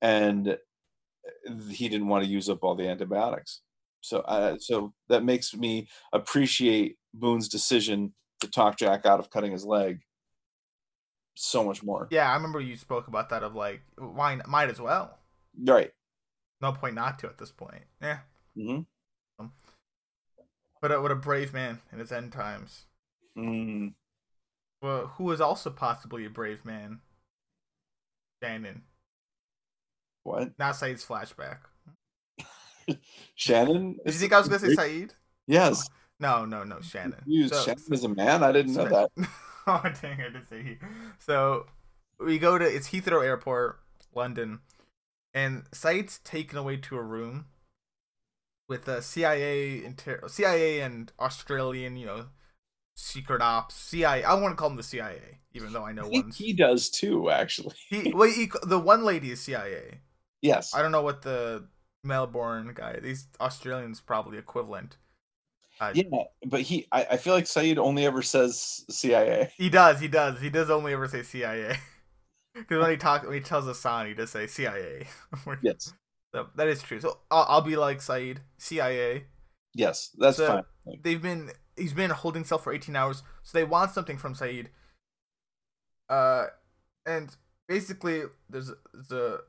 [0.00, 0.58] and
[1.70, 3.60] he didn't want to use up all the antibiotics.
[4.00, 9.52] So, uh, so that makes me appreciate Boone's decision to talk Jack out of cutting
[9.52, 10.00] his leg
[11.34, 12.08] so much more.
[12.10, 15.18] Yeah, I remember you spoke about that of like why might as well.
[15.58, 15.92] Right.
[16.60, 17.82] No point not to at this point.
[18.00, 18.20] Yeah.
[18.54, 18.80] hmm
[20.80, 22.84] But uh, what a brave man in his end times.
[23.36, 23.94] Mm.
[24.82, 27.00] Well, who is also possibly a brave man?
[28.42, 28.82] Shannon.
[30.24, 30.58] What?
[30.58, 31.58] Not Sayid's flashback.
[33.34, 33.98] Shannon?
[34.04, 35.10] Did you think I was gonna say Sayid?
[35.46, 35.88] Yes.
[36.18, 37.22] No, no, no, Shannon.
[37.26, 38.42] Used So- Shannon is a man.
[38.42, 39.10] I didn't know that.
[39.66, 40.20] oh dang!
[40.20, 40.78] I did say he.
[41.18, 41.66] So
[42.18, 43.80] we go to it's Heathrow Airport,
[44.14, 44.60] London,
[45.34, 47.46] and Sayid's taken away to a room
[48.68, 52.26] with a CIA, inter- CIA and Australian, you know,
[52.96, 54.24] secret ops, CIA.
[54.24, 57.30] I want to call them the CIA, even though I know one's he does too,
[57.30, 57.74] actually.
[57.88, 58.12] he.
[58.14, 60.00] Well, he, the one lady is CIA.
[60.42, 60.74] Yes.
[60.74, 61.68] I don't know what the
[62.04, 62.98] Melbourne guy.
[63.00, 64.96] These Australians probably equivalent.
[65.80, 66.04] Uh, Yeah,
[66.46, 69.52] but he, I, I feel like Sayid only ever says CIA.
[69.56, 70.00] He does.
[70.00, 70.40] He does.
[70.40, 71.76] He does only ever say CIA.
[72.54, 75.06] Because when he talks, when he tells Hassan, he does say CIA.
[75.62, 75.92] Yes.
[76.34, 77.00] so that is true.
[77.00, 79.24] So I'll, I'll be like Sayid, CIA.
[79.74, 80.64] Yes, that's So- fine.
[81.02, 84.68] They've been he's been holding cell for 18 hours, so they want something from Sayid.
[86.08, 86.46] Uh,
[87.04, 87.34] and
[87.68, 89.42] basically, there's the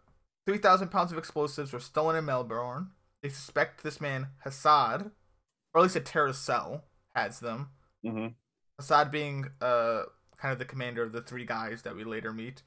[0.46, 2.92] 3,000 pounds of explosives were stolen in Melbourne.
[3.22, 5.12] They suspect this man Hassad,
[5.74, 6.86] or at least a terrorist cell
[7.16, 7.70] has them.
[8.06, 8.36] mhm.
[8.80, 10.04] Assad being uh
[10.38, 12.62] kind of the commander of the three guys that we later meet,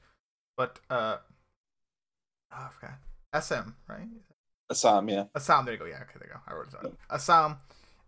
[0.57, 1.17] but uh,
[2.51, 4.09] oh, I forgot SM right?
[4.69, 5.23] Assam, yeah.
[5.33, 5.63] Assam.
[5.65, 5.85] There you go.
[5.85, 6.39] Yeah, okay, there you go.
[6.47, 6.97] I wrote it down.
[7.09, 7.57] Assam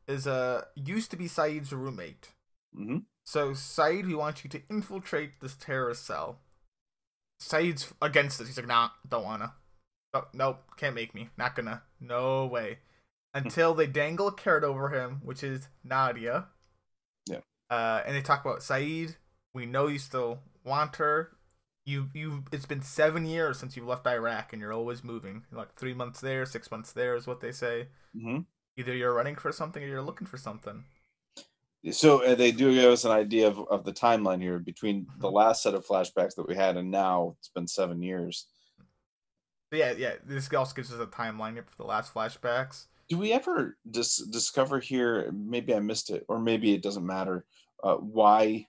[0.08, 2.30] is uh used to be Sayid's roommate.
[2.76, 6.40] hmm So Sayid, we want you to infiltrate this terrorist cell.
[7.42, 8.48] Sayid's against this.
[8.48, 9.54] He's like, nah, don't wanna.
[10.14, 11.30] Oh, nope, can't make me.
[11.38, 11.84] Not gonna.
[12.00, 12.80] No way.
[13.34, 16.46] Until they dangle a carrot over him, which is Nadia.
[17.28, 17.40] Yeah.
[17.70, 19.16] Uh, and they talk about Sayid.
[19.54, 21.32] We know you still want her.
[21.86, 22.44] You you.
[22.52, 25.46] It's been seven years since you left Iraq, and you're always moving.
[25.52, 27.88] Like three months there, six months there is what they say.
[28.14, 28.40] hmm
[28.78, 30.84] Either you're running for something or you're looking for something.
[31.92, 35.28] So uh, they do give us an idea of, of the timeline here between the
[35.28, 35.36] Mm-hmm.
[35.36, 38.48] last set of flashbacks that we had and now it's been seven years.
[39.72, 40.14] Yeah, yeah.
[40.24, 42.86] This also gives us a timeline for the last flashbacks.
[43.10, 45.32] Do we ever dis- discover here?
[45.34, 47.46] Maybe I missed it, or maybe it doesn't matter.
[47.84, 48.68] Uh, why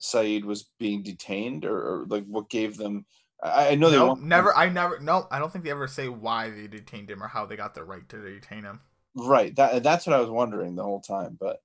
[0.00, 3.04] Sayid was being detained, or, or like what gave them?
[3.42, 4.56] I, I know they no, never.
[4.56, 4.98] I never.
[4.98, 7.74] No, I don't think they ever say why they detained him or how they got
[7.74, 8.80] the right to detain him.
[9.16, 9.54] Right.
[9.56, 11.36] That that's what I was wondering the whole time.
[11.40, 11.60] But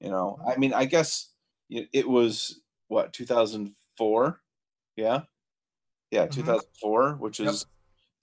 [0.00, 1.32] you know, I mean, I guess
[1.70, 4.40] it, it was what 2004.
[4.96, 5.22] Yeah,
[6.10, 6.32] yeah, Mhm.
[6.32, 7.48] 2004, which Yep.
[7.50, 7.66] is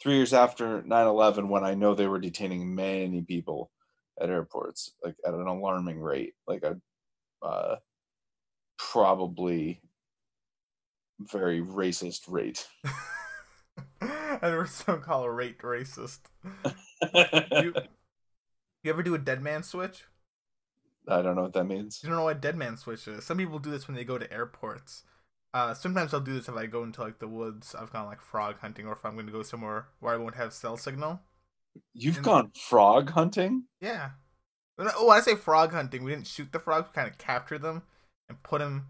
[0.01, 3.71] three years after 9/11, when I know they were detaining many people
[4.19, 6.79] at airports, like at an alarming rate, like a
[7.41, 7.77] uh,
[8.77, 9.81] probably
[11.19, 12.67] very racist rate.
[14.01, 16.19] and we're still call a rate racist.
[17.51, 17.73] You,
[18.85, 20.05] you ever do a dead man switch?
[21.07, 21.99] I don't know what that means.
[22.01, 23.25] You don't know what dead man switch is.
[23.25, 25.03] Some people do this when they go to airports.
[25.53, 27.75] Uh, sometimes I'll do this if I go into like the woods.
[27.75, 30.35] I've gone like frog hunting, or if I'm going to go somewhere where I won't
[30.35, 31.21] have cell signal.
[31.93, 33.65] You've And- gone frog hunting?
[33.79, 34.11] Yeah.
[34.75, 36.87] When I- Oh, I say frog hunting, we didn't shoot the frogs.
[36.89, 37.83] We kind of captured them
[38.27, 38.87] and put them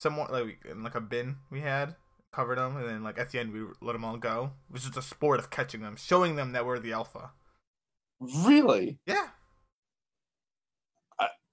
[0.00, 1.96] somewhere like in like a bin we had,
[2.32, 4.52] covered them, and then like at the end we let them all go.
[4.70, 7.32] It was just a sport of catching them, showing them that we're the alpha.
[8.20, 8.98] Really?
[9.06, 9.25] Yeah,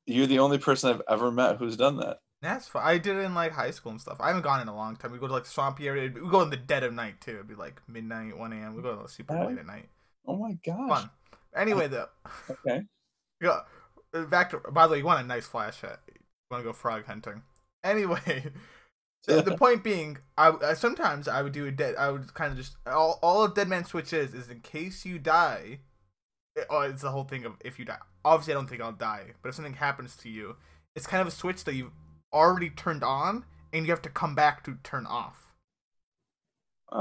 [0.05, 2.17] You're the only person I've ever met who's done that.
[2.41, 2.83] that's fun.
[2.85, 4.17] I did it in like high school and stuff.
[4.19, 5.11] I haven't gone in a long time.
[5.11, 6.11] We go to like swampy area.
[6.13, 7.35] We go in the dead of night too.
[7.35, 8.75] It'd be like midnight, one a.m.
[8.75, 9.47] We go to super Oh.
[9.47, 9.87] late at night.
[10.27, 10.89] Oh my gosh.
[10.89, 11.09] Fun.
[11.55, 12.07] Anyway, though,
[12.49, 12.83] Okay.
[13.41, 13.61] Yeah.
[14.29, 14.59] Back to.
[14.59, 15.81] By the way, you want a nice flash.
[15.83, 15.89] You
[16.51, 17.41] want to go frog hunting.
[17.85, 18.45] Anyway,
[19.27, 21.95] the, the point being, I, I sometimes I would do a dead.
[21.97, 25.03] I would kind of just all all a dead man switch is is in case
[25.05, 25.79] you die.
[26.55, 27.97] It, oh, it's the whole thing of if you die.
[28.25, 30.55] Obviously, I don't think I'll die, but if something happens to you,
[30.95, 31.91] it's kind of a switch that you've
[32.33, 35.51] already turned on, and you have to come back to turn off.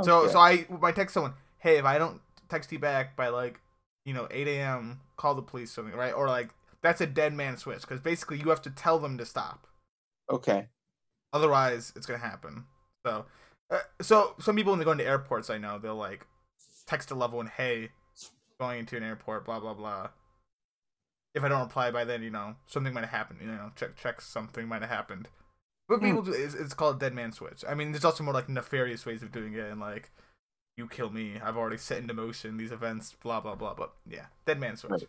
[0.00, 0.28] So Okay.
[0.28, 3.60] so I I text someone, hey, if I don't text you back by like,
[4.04, 6.12] you know, 8 a.m., call the police or something, right?
[6.12, 6.50] Or like
[6.82, 9.66] that's a dead man switch because basically you have to tell them to stop.
[10.28, 10.68] okay.
[11.32, 12.64] Otherwise, it's gonna happen.
[13.06, 13.26] So
[13.70, 16.26] Uh, so some people when they go into airports, I know they'll like
[16.86, 17.90] text a level and hey,
[18.60, 20.10] going into an airport, blah blah blah.
[21.34, 23.40] If I don't reply by then, you know something might have happened.
[23.40, 25.28] You know, check check something might have happened.
[25.88, 26.06] But Hmm.
[26.06, 27.64] people do is it's called dead man switch.
[27.68, 30.10] I mean, there's also more like nefarious ways of doing it, and like
[30.76, 33.74] you kill me, I've already set into motion these events, blah blah blah.
[33.74, 34.90] But yeah, dead man switch.
[34.92, 35.02] Right.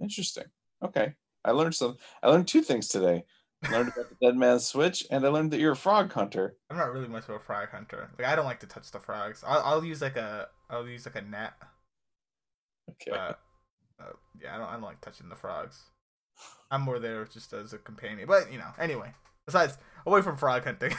[0.00, 0.44] Interesting.
[0.82, 1.14] Okay.
[1.44, 3.24] I learned some I learned two things today.
[3.62, 6.56] I learned about the dead man switch and I learned that you're a frog hunter.
[6.70, 8.10] I'm not really much of a frog hunter.
[8.18, 9.42] Like I don't like to touch the frogs.
[9.46, 11.52] I'll, I'll use like a I'll use like a net.
[12.90, 13.10] Okay.
[13.10, 13.32] Uh,
[14.00, 15.82] uh, yeah, I don't I don't like touching the frogs.
[16.70, 18.26] I'm more there just as a companion.
[18.26, 19.12] But you know, anyway.
[19.46, 20.94] Besides, away from frog hunting,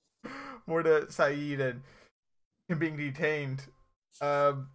[0.66, 1.82] more to Sayid and
[2.68, 3.64] him being detained.
[4.20, 4.68] Um,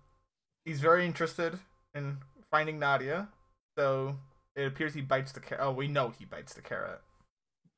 [0.65, 1.57] he's very interested
[1.95, 2.17] in
[2.51, 3.29] finding Nadia.
[3.77, 4.17] So
[4.55, 5.63] it appears he bites the carrot.
[5.63, 7.01] Oh, we know he bites the carrot.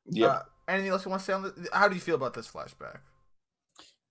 [0.05, 0.27] Yeah.
[0.27, 1.53] Uh, anything else you want to say on this?
[1.71, 2.97] How do you feel about this flashback?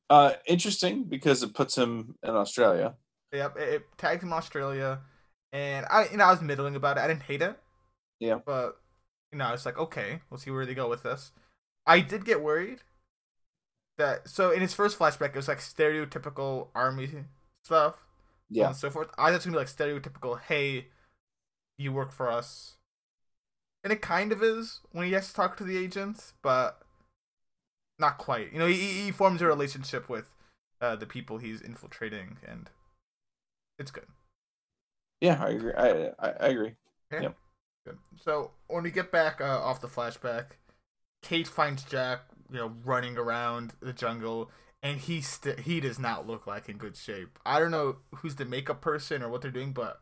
[0.09, 2.95] Uh, interesting because it puts him in Australia.
[3.33, 5.01] Yep, it, it tags him Australia,
[5.53, 7.01] and I, you know, I was middling about it.
[7.01, 7.59] I didn't hate it.
[8.21, 8.39] Yeah.
[8.45, 8.79] But
[9.33, 11.33] you know, I was like, okay, we'll see where they go with this.
[11.87, 12.81] I did get worried
[13.99, 17.11] that so in his first flashback, it was like stereotypical army
[17.65, 17.97] stuff,
[18.51, 18.69] Yeah.
[18.69, 19.09] and so forth.
[19.19, 20.89] I thought it was gonna be like stereotypical, hey,
[21.79, 22.77] you work for us,
[23.85, 26.81] and it kind of is when he has to talk to the agents, but
[27.99, 28.53] not quite.
[28.53, 30.31] You know, he he forms a relationship with
[30.81, 32.71] uh, the people he's infiltrating, and
[33.79, 34.07] it's good.
[35.23, 35.73] Yeah, I agree.
[35.73, 36.75] I I, I agree.
[37.87, 37.99] Good.
[38.17, 40.57] So when we get back uh, off the flashback,
[41.23, 44.51] Kate finds Jack, you know, running around the jungle,
[44.83, 47.39] and he st- he does not look like in good shape.
[47.47, 50.01] I don't know who's the makeup person or what they're doing, but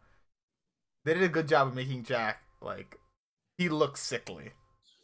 [1.04, 2.98] they did a good job of making Jack like
[3.58, 4.52] he looks sickly.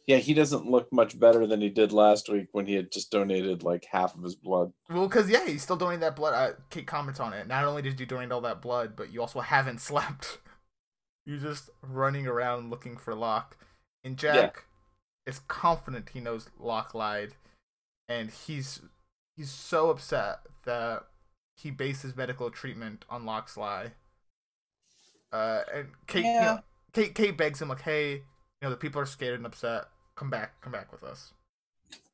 [0.07, 3.11] Yeah, he doesn't look much better than he did last week when he had just
[3.11, 4.71] donated like half of his blood.
[4.89, 6.33] Well, because yeah, he's still donating that blood.
[6.33, 7.45] Uh, Kate comments on it.
[7.45, 10.39] Not only did you donate all that blood, but you also haven't slept.
[11.25, 13.57] You're just running around looking for Locke.
[14.01, 14.63] And Jack
[15.25, 17.33] is confident he knows Locke lied,
[18.07, 18.79] and he's
[19.35, 21.03] he's so upset that
[21.57, 23.91] he based his medical treatment on Locke's lie.
[25.33, 26.59] Uh, and Kate, you know,
[26.93, 28.21] Kate, Kate begs him like, "Hey, you
[28.61, 29.87] know the people are scared and upset.
[30.17, 31.31] Come back, come back with us."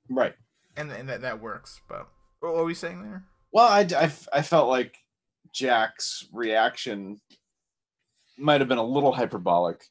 [0.10, 0.36] Right.
[0.78, 1.82] And and that that works.
[1.90, 2.08] But
[2.40, 3.24] what were we saying there?
[3.52, 4.98] Well, I, I, I felt like
[5.54, 7.22] Jack's reaction
[8.38, 9.86] might have been a little hyperbolic.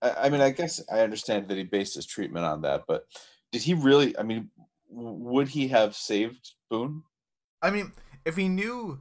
[0.00, 3.06] I, I mean, I guess I understand that he based his treatment on that, but
[3.52, 4.16] did he really?
[4.16, 4.50] I mean,
[4.88, 7.02] would he have saved Boone?
[7.60, 7.92] I mean,
[8.24, 9.00] if he knew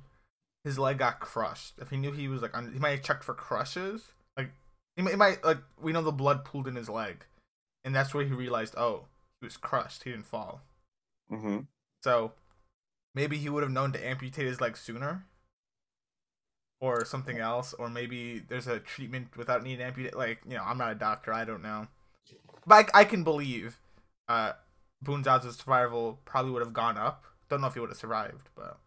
[0.64, 3.24] his leg got crushed, if he knew he was like, on, he might have checked
[3.24, 4.12] for crushes.
[4.36, 4.50] Like,
[4.96, 7.26] he might, he might like we know the blood pooled in his leg,
[7.88, 9.06] and that's where he realized, oh,
[9.40, 10.04] he was crushed.
[10.04, 10.62] He didn't fall.
[11.32, 11.60] Mm-hmm.
[12.04, 12.34] So
[13.16, 15.26] maybe he would have known to amputate his leg sooner,
[16.80, 20.16] or something else, or maybe there's a treatment without needing to amputate.
[20.16, 21.34] Like, you know, I'm not a doctor.
[21.34, 21.88] I don't know,
[22.68, 23.80] but I, I can believe
[24.28, 24.52] uh,
[25.02, 27.24] Boone's odds of survival probably would have gone up.
[27.50, 28.78] Don't know if he would have survived, but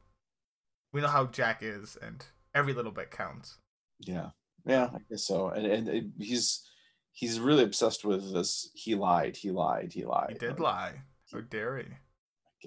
[0.92, 3.56] we know how Jack is, and every little bit counts.
[3.98, 4.30] Yeah,
[4.64, 5.48] yeah, I guess so.
[5.48, 6.69] And and it, he's
[7.12, 8.70] he's really obsessed with this.
[8.74, 9.36] He lied.
[9.36, 9.92] He lied.
[9.92, 10.28] He lied.
[10.28, 10.92] Um, he did Like, lie.
[11.32, 11.84] How dare he?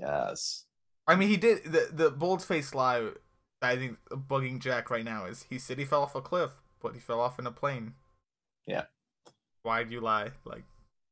[0.01, 0.65] Guess.
[1.07, 3.09] I mean, he did the the bold faced lie.
[3.61, 6.51] I think bugging Jack right now is he said he fell off a cliff,
[6.81, 7.93] but he fell off in a plane.
[8.67, 8.83] Yeah.
[9.63, 10.31] Why'd you lie?
[10.43, 10.63] Like,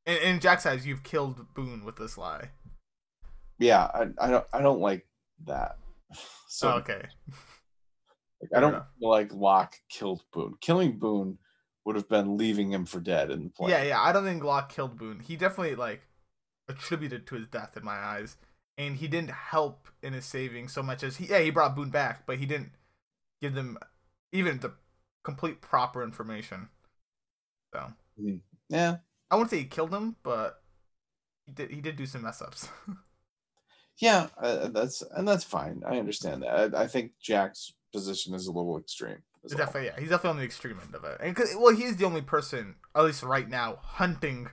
[0.04, 2.50] in, in Jack's eyes, you've killed Boone with this lie.
[3.58, 5.06] Yeah, I, I don't I don't like
[5.46, 5.76] that.
[6.48, 7.06] So oh, okay.
[8.42, 8.86] Like, I don't enough.
[9.00, 10.54] like Locke killed Boone.
[10.60, 11.38] Killing Boone
[11.84, 13.70] would have been leaving him for dead in the plane.
[13.70, 14.00] Yeah, yeah.
[14.00, 15.20] I don't think Locke killed Boone.
[15.20, 16.02] He definitely like
[16.68, 18.36] attributed to his death in my eyes,
[18.78, 21.26] and he didn't help in his saving so much as he.
[21.26, 22.72] Yeah, he brought Boone back, but he didn't
[23.40, 23.78] give them
[24.32, 24.72] even the
[25.24, 26.68] complete proper information.
[27.74, 27.92] So
[28.68, 28.98] Yeah.
[29.30, 30.62] I wouldn't say he killed him, but
[31.46, 31.70] he did.
[31.70, 32.68] He did do some mess ups.
[33.98, 35.82] Yeah, uh, that's and that's fine.
[35.86, 36.74] I understand that.
[36.74, 39.22] I, I think Jack's position is a little extreme.
[39.50, 41.18] Definitely, yeah, he's definitely on the extreme end of it.
[41.20, 44.48] And 'cause- well, he's the only person, at least right now, hunting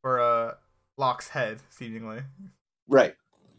[0.00, 0.54] for uh,
[0.96, 2.22] Locke's head, seemingly.
[2.88, 3.16] Right.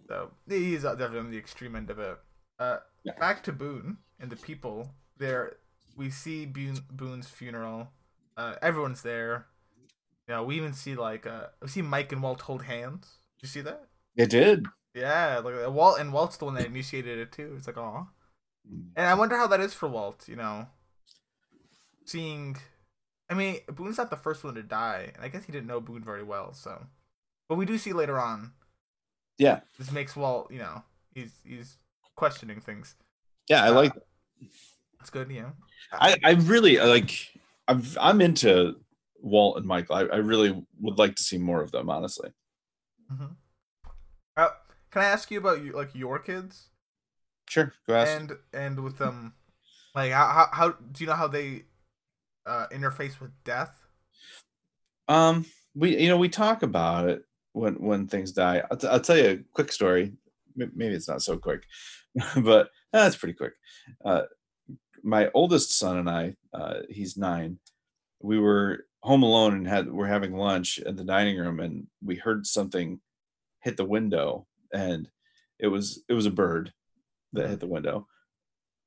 [0.07, 2.19] So he's definitely on the extreme end of it.
[2.59, 3.17] Uh, Yeah.
[3.17, 4.91] back to Boone and the people.
[5.17, 5.57] There,
[5.95, 7.89] we see Boone, Boone's funeral.
[8.35, 9.47] Uh, everyone's there.
[10.27, 13.17] You know, we even see like uh, we see Mike and Walt hold hands.
[13.37, 13.87] Did you see that?
[14.15, 14.65] It did.
[14.93, 15.55] Yeah, like.
[15.73, 17.55] Walt and Walt's the one that initiated it too.
[17.57, 18.07] It's like, oh,
[18.95, 20.27] and I wonder how that is for Walt.
[20.27, 20.67] You know,
[22.05, 22.57] seeing.
[23.29, 25.79] I mean, Boone's not the first one to die, and I guess he didn't know
[25.81, 26.53] Boone very well.
[26.53, 26.85] So,
[27.49, 28.53] but we do see later on
[29.37, 29.61] Yeah.
[29.77, 30.83] This makes Walt, you know,
[31.13, 31.77] he's he's
[32.15, 32.95] questioning things.
[33.49, 33.93] Yeah, I Uh, like.
[34.99, 35.51] That's good, yeah.
[35.91, 37.11] I I really like.
[37.67, 38.75] I'm I'm into
[39.21, 39.95] Walt and Michael.
[39.95, 41.89] I, I really would like to see more of them.
[41.89, 42.31] Honestly.
[43.11, 43.33] Mm-hmm.
[44.37, 44.49] Uh,
[44.91, 46.69] can I ask you about like your kids
[47.53, 47.71] Sure.
[47.85, 48.19] Go ask.
[48.19, 49.35] and and with them,
[49.93, 51.65] like how, how how do you know how they
[52.47, 53.85] uh interface with death?
[55.07, 55.45] Um,
[55.75, 58.63] we you know we talk about it when when things die.
[58.71, 60.13] I'll, t- I'll tell you a quick story.
[60.55, 61.61] Maybe it's not so quick,
[62.37, 63.53] but that's pretty quick.
[64.03, 64.23] Uh,
[65.03, 67.59] my oldest son and I, uh, he's nine.
[68.19, 72.15] We were home alone and had we're having lunch in the dining room, and we
[72.15, 72.99] heard something
[73.59, 75.07] hit the window, and
[75.59, 76.73] it was it was a bird
[77.33, 78.07] that hit the window.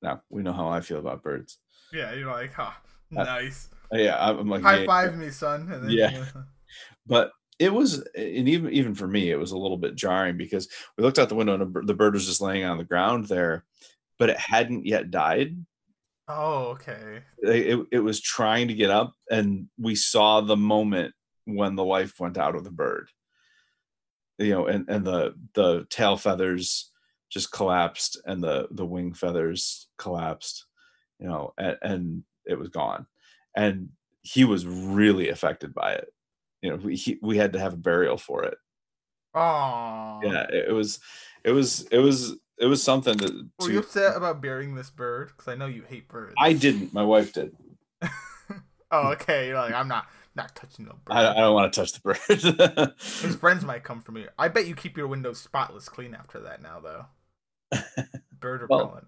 [0.03, 1.59] Now we know how I feel about birds.
[1.93, 2.73] Yeah, you're like, huh,
[3.17, 3.69] Uh, nice.
[3.93, 5.71] Yeah, I'm like High yeah, five me, son.
[5.73, 6.25] And then, Yeah.
[7.07, 10.69] but it was and even even for me it was a little bit jarring because
[10.97, 13.27] we looked out the window and a the bird was just laying on the ground
[13.27, 13.65] there
[14.19, 15.57] but it hadn't yet died
[16.29, 17.23] Oh, okay.
[17.39, 21.15] it, it, it was trying to get up and we saw the moment
[21.47, 23.09] when the life went out of the bird
[24.39, 26.93] you know and and the the tail feathers
[27.29, 30.67] just collapsed and the the wing feathers collapsed
[31.19, 33.07] you know and, and it was gone
[33.57, 33.89] and
[34.23, 36.13] he was really affected by it
[36.63, 38.57] you know we he, we had to have a burial for it
[39.35, 40.21] Oh.
[40.23, 40.99] yeah it, it was
[41.45, 44.89] it was it was it was something that Were to- you upset about burying this
[44.89, 45.29] bird?
[45.29, 46.35] Because I know you hate birds.
[46.39, 47.55] i didn't my wife did
[48.93, 49.49] Oh, okay.
[49.49, 50.07] You're like, I'm not
[50.37, 51.13] not touching no bird.
[51.15, 54.27] i, I don't want to touch the bird His friends might come for me.
[54.39, 57.07] I bet you keep your windows spotless clean after that now, though.
[58.41, 59.07] Bird Well, repellent.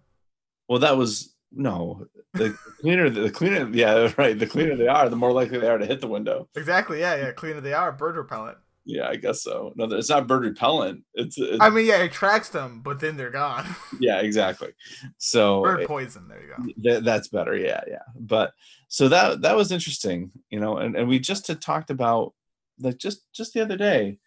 [0.68, 2.06] Well, that was no.
[2.34, 4.38] The cleaner, the cleaner, yeah, right.
[4.38, 6.48] The cleaner they are, the more likely they are to hit the window.
[6.54, 7.00] exactly.
[7.00, 7.32] Yeah, yeah.
[7.32, 7.90] Cleaner they are.
[7.92, 8.58] Bird repellent.
[8.84, 9.72] Yeah, I guess so.
[9.76, 11.04] No, it's not bird repellent.
[11.12, 13.66] It's, it's I mean, yeah, it tracks them, but then they're gone.
[14.00, 14.70] yeah, exactly.
[15.18, 16.26] So bird poison.
[16.28, 16.82] There you go.
[16.82, 17.54] th- that's better.
[17.54, 18.02] Yeah, yeah.
[18.18, 18.52] But
[18.88, 20.78] so that that was interesting, you know.
[20.78, 22.32] And and we just had talked about
[22.80, 24.18] like just just the other day,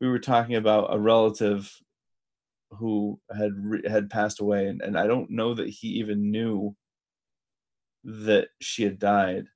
[0.00, 1.72] we were talking about a relative
[2.70, 6.74] who had re- had passed away, and and I don't know that he even knew
[8.04, 9.46] that she had died.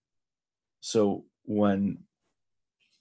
[0.81, 1.99] So when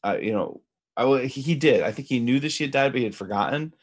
[0.04, 0.62] I, you know,
[0.98, 1.84] I he did.
[1.84, 3.74] I think he knew that she had died, but he had forgotten.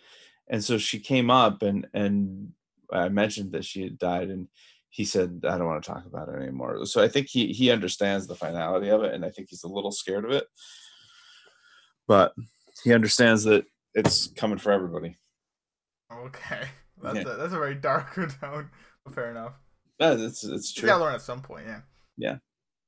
[0.49, 2.53] And so she came up and and
[2.93, 4.49] I mentioned that she had died, and
[4.89, 7.71] he said, "I don't want to talk about it anymore." So I think he he
[7.71, 10.47] understands the finality of it, and I think he's a little scared of it,
[12.07, 12.35] but
[12.85, 15.17] he understands that it's coming for everybody.
[16.13, 16.69] Okay.
[17.03, 17.23] That's Yeah.
[17.23, 18.71] a, that's a very dark tone.
[19.05, 19.53] But fair enough.
[20.01, 20.89] That's it's it's You true.
[20.89, 21.67] gotta learn at some point.
[21.67, 21.81] Yeah.
[22.17, 22.37] Yeah.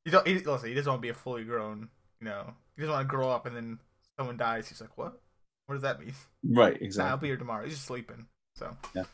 [0.04, 0.26] You don't.
[0.26, 1.88] He, listen, he doesn't want to be a fully grown.
[2.20, 3.78] You know, he doesn't want to grow up and then
[4.18, 4.68] someone dies.
[4.68, 5.20] He's like, what?
[5.66, 6.12] What does that mean?
[6.44, 7.62] Right, Nah, I'll be here tomorrow.
[7.64, 8.26] He's just sleeping.
[8.56, 9.04] So Yeah.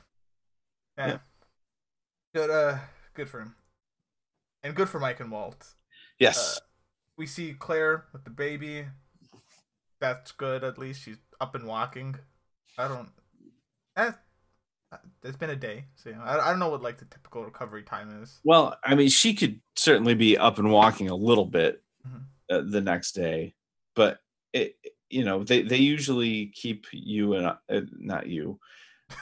[0.96, 1.18] yeah, Yeah.
[2.34, 2.50] good.
[2.50, 2.78] Uh,
[3.14, 3.54] good for him,
[4.62, 5.74] and good for Mike and Walt.
[6.18, 6.56] Yes.
[6.56, 6.60] Uh,
[7.18, 8.86] we see Claire with the baby.
[10.00, 10.64] That's good.
[10.64, 12.16] At least she's up and walking.
[12.78, 13.10] I don't.
[13.96, 14.12] Eh,
[15.24, 17.44] it's been a day, so you know, I, I don't know what like the typical
[17.44, 18.40] recovery time is.
[18.44, 22.22] Well, I mean, she could certainly be up and walking a little bit Mhm.
[22.50, 23.54] uh, the next day,
[23.94, 24.18] but
[24.52, 24.76] it,
[25.10, 28.60] you know, they they usually keep you and uh, not you.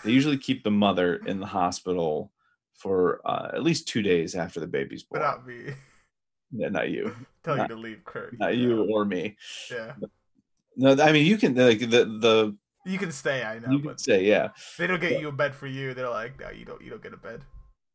[0.02, 2.32] They usually keep the mother in the hospital
[2.74, 5.30] for uh, at least two days after the baby's But born.
[5.30, 5.74] not me.
[6.52, 8.38] Yeah, not you, Tell Not- you to leave, Kurt.
[8.38, 9.36] not you or me.
[9.70, 9.94] Yeah,
[10.76, 13.42] No, I mean you can like the the you can stay.
[13.42, 14.48] I know, you can but say yeah.
[14.78, 15.94] they don't get you a bed for you.
[15.94, 16.82] They're like, no, you don't.
[16.82, 17.42] You don't get a bed.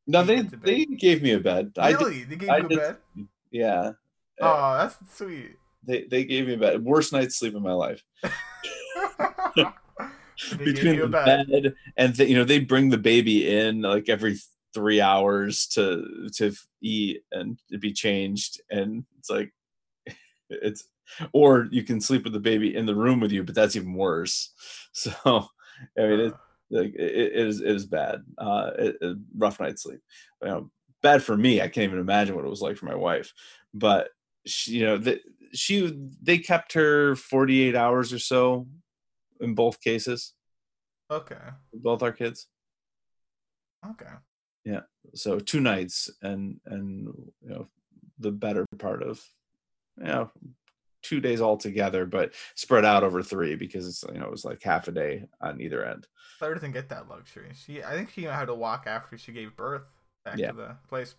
[0.07, 0.61] No, You they bed.
[0.63, 1.71] they gave me a bed.
[1.77, 2.23] I did, Really?
[2.23, 2.97] they gave I you a did- bed?
[3.51, 3.91] yeah.
[4.41, 5.57] Oh, that's sweet.
[5.85, 6.83] They they gave me a bed.
[6.83, 8.03] Worst night's sleep of my life.
[10.57, 11.47] between the bed.
[11.49, 14.37] bed, and th- you know they bring the baby in like every
[14.73, 19.51] three hours to to eat and to be changed and it's like
[20.49, 20.83] it's
[21.33, 23.93] or you can sleep with the baby in the room with you but that's even
[23.93, 24.53] worse
[24.93, 25.11] so
[25.97, 26.33] i mean it
[26.71, 30.01] like it, it is it is bad uh it, it- rough night's sleep
[30.41, 32.95] you know bad for me i can't even imagine what it was like for my
[32.95, 33.33] wife
[33.73, 34.09] but
[34.45, 35.19] she, you know the,
[35.53, 38.67] she they kept her 48 hours or so
[39.41, 40.33] in both cases
[41.11, 41.35] okay.
[41.73, 42.47] both our kids
[43.87, 44.11] Okay.
[44.65, 44.81] Yeah.
[45.15, 47.07] So two nights and and
[47.41, 47.67] you know
[48.19, 49.21] the better part of
[49.97, 50.31] you know
[51.01, 54.61] two days altogether but spread out over three because it's you know it was like
[54.61, 56.07] half a day on either end
[56.39, 57.51] Claire didn't get that luxury.
[57.53, 59.81] She, I think she had to walk after she gave birth
[60.23, 60.51] back Yeah.
[60.51, 61.15] to the place.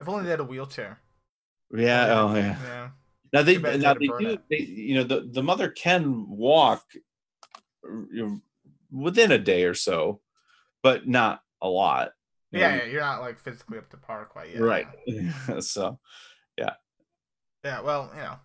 [0.00, 1.00] If only they had a wheelchair.
[1.74, 2.88] yeah oh yeah Yeah.
[3.32, 6.26] now they Too bad they now they do they, you know the, the mother can
[6.28, 6.84] walk
[8.90, 10.20] within a day or so,
[10.82, 12.12] but not a lot.
[12.50, 14.60] you Yeah, yeah, you're not like physically up to par quite yet.
[14.60, 14.86] right.
[15.60, 15.98] so
[16.58, 16.74] yeah.
[17.64, 18.36] Yeah, well, you know,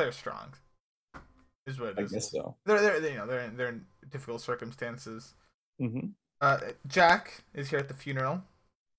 [0.00, 0.54] they're strong.
[1.66, 2.12] Is what it I is.
[2.12, 2.56] guess so.
[2.66, 5.34] They're, they're, they, you know, they're in, they're in difficult circumstances.
[5.78, 6.08] hmm
[6.40, 8.42] Uh, Jack is here at the funeral.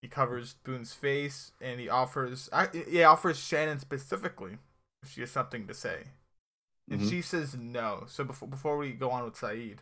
[0.02, 4.58] He covers Boone's face and he offers, I, he offers Shannon specifically
[5.04, 6.04] if she has something to say,
[6.89, 7.10] and Mhm.
[7.10, 8.06] she says no.
[8.08, 9.80] So before before we go on with Sayid,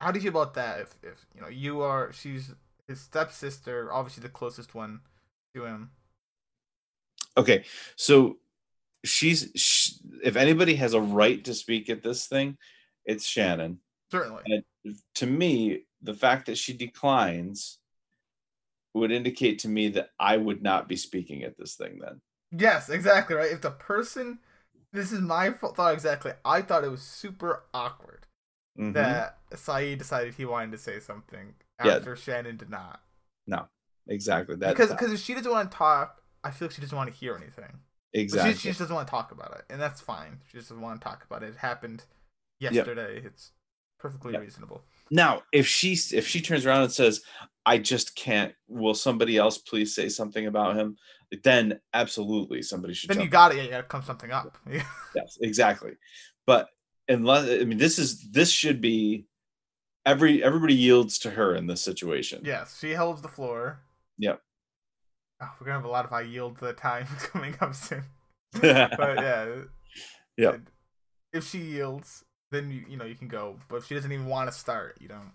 [0.00, 0.80] how do you feel about that?
[0.80, 2.52] If if you know you are, she's
[2.88, 5.00] his stepsister, obviously the closest one
[5.54, 5.90] to him.
[7.36, 7.64] Okay,
[7.96, 8.38] so
[9.08, 9.92] she's sh
[10.22, 12.56] if anybody has a right to speak at this thing,
[13.04, 13.80] it's Shannon.
[14.10, 14.42] Certainly,
[14.84, 17.78] And to me, the fact that she declines
[18.94, 22.20] would indicate to me that I would not be speaking at this thing then.
[22.52, 23.50] Yes, exactly right.
[23.52, 24.38] If the person,
[24.92, 26.32] this is my thought exactly.
[26.44, 28.26] I thought it was super awkward
[28.78, 28.94] Mhm.
[28.94, 31.54] that Sayid decided he wanted to say something
[31.84, 31.96] Yeah.
[31.96, 33.02] after Shannon did not.
[33.46, 33.68] No,
[34.06, 36.80] exactly that because that- because if she doesn't want to talk, I feel like she
[36.80, 37.80] doesn't want to hear anything.
[38.20, 38.52] Exactly.
[38.54, 40.40] she, she just doesn't want to talk about it, and that's fine.
[40.50, 41.50] She just doesn't want to talk about it.
[41.50, 42.04] It happened
[42.58, 43.20] yesterday.
[43.24, 43.52] It's
[43.98, 44.40] perfectly Yep.
[44.42, 44.82] reasonable.
[45.10, 47.22] Now, if she if she turns around and says,
[47.64, 50.96] "I just can't," will somebody else please say something about him?
[51.44, 53.10] Then absolutely, somebody should.
[53.10, 53.58] Then you got it.
[53.58, 54.56] Yeah, you got to come something up.
[55.14, 55.92] Yes, exactly.
[56.46, 56.68] But
[57.08, 59.26] unless I mean, this is this should be
[60.04, 62.42] every everybody yields to her in this situation.
[62.44, 63.80] yes, she holds the floor.
[64.18, 64.40] Yep.
[65.40, 68.04] Oh, we're gonna have a lot of I yield the time coming up soon.
[68.62, 68.88] yeah.
[68.96, 69.46] But yeah.
[70.38, 70.54] Yep.
[70.54, 70.70] and
[71.32, 73.58] If she yields, then you you know you can go.
[73.68, 75.32] But if she doesn't even want to start, you don't.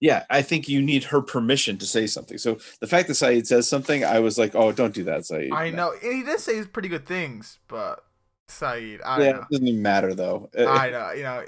[0.00, 2.38] yeah, I think you need her permission to say something.
[2.38, 5.52] So the fact that Sayid says something, I was like, "Oh, don't do that, Sayid."
[5.52, 8.04] I know, and he does say pretty good things, but
[8.48, 9.40] Sayid, I Yeah, don't know.
[9.42, 10.48] it doesn't even matter though.
[10.56, 11.44] Uh, I know, you know,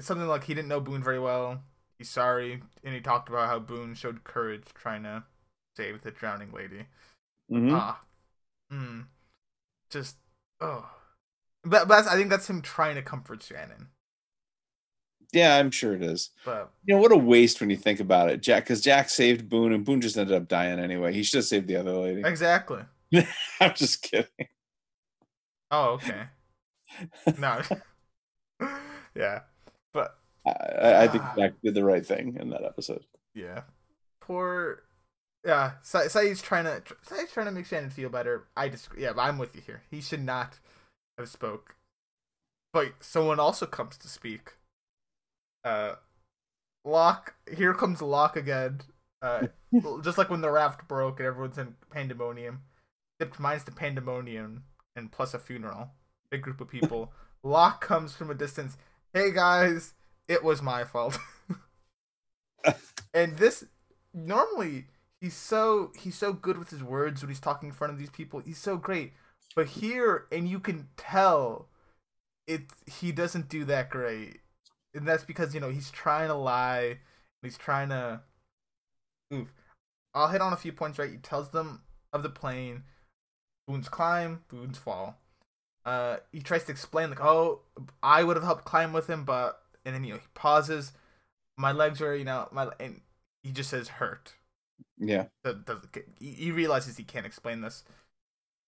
[0.00, 1.62] something like he didn't know Boone very well.
[1.98, 5.24] He's sorry, and he talked about how Boone showed courage trying to
[5.76, 6.86] save the drowning lady.
[7.50, 7.70] mhm.
[7.72, 8.00] Ah,
[8.72, 9.06] mm,
[9.90, 10.16] just
[10.60, 10.88] oh,
[11.64, 13.88] but, but I think that's him trying to comfort Shannon.
[15.32, 16.30] Yeah, I'm sure it is.
[16.44, 18.64] But You know what a waste when you think about it, Jack.
[18.64, 21.12] Because Jack saved Boone, and Boone just ended up dying anyway.
[21.14, 22.22] He should have saved the other lady.
[22.26, 22.82] exactly.
[23.60, 24.26] I'm just kidding.
[25.70, 26.24] Oh, okay.
[27.38, 27.62] No.
[29.14, 29.40] yeah,
[29.92, 30.16] but
[30.46, 33.04] I, I I think Jack did the right thing in that episode.
[33.34, 33.62] yeah,
[34.20, 34.82] poor.
[35.44, 38.44] Yeah, Sa- Sayid's trying to Sayid's trying to make Shannon feel better.
[38.56, 39.02] I disagree.
[39.02, 39.82] Yeah, but I'm with you here.
[39.90, 40.58] He should not
[41.18, 41.76] have spoke.
[42.72, 44.54] But someone also comes to speak.
[45.64, 45.94] Uh,
[46.84, 47.34] Locke.
[47.54, 48.80] Here comes Locke again.
[49.20, 49.48] Uh,
[50.02, 52.62] just like when the raft broke and everyone's in pandemonium.
[53.18, 54.64] Except mine's the pandemonium
[54.96, 55.90] and plus a funeral.
[56.30, 57.12] Big group of people.
[57.42, 58.76] Locke comes from a distance.
[59.12, 59.94] Hey guys,
[60.28, 61.18] it was my fault.
[63.14, 63.64] and this
[64.14, 64.86] normally
[65.22, 68.10] he's so he's so good with his words when he's talking in front of these
[68.10, 68.40] people.
[68.40, 69.12] He's so great.
[69.54, 71.68] But here and you can tell
[72.46, 74.40] it he doesn't do that great.
[74.94, 76.98] And that's because, you know, he's trying to lie.
[77.42, 78.20] He's trying to
[79.32, 79.48] Oof.
[80.14, 81.10] I'll hit on a few points right.
[81.10, 82.82] He tells them of the plane,
[83.66, 85.16] Boone's climb, Boone's fall.
[85.86, 87.60] Uh, he tries to explain like, oh,
[88.02, 90.92] I would have helped climb with him, but and then you know he pauses.
[91.56, 93.00] My legs are, you know, my and
[93.42, 94.34] he just says hurt.
[95.04, 95.26] Yeah.
[95.42, 95.96] That doesn't.
[96.18, 97.84] He realizes he can't explain this.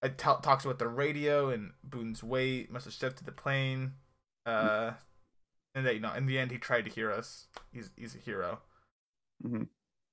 [0.02, 3.92] It t- talks about the radio and Boone's weight must have shifted the plane.
[4.44, 4.92] Uh,
[5.74, 7.46] and that you know, in the end, he tried to hear us.
[7.72, 8.60] He's he's a hero.
[9.44, 9.68] Mhm.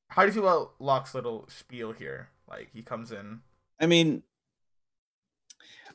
[0.10, 2.30] How do you feel about Locke's little spiel here?
[2.48, 3.42] Like he comes in.
[3.80, 4.24] I mean,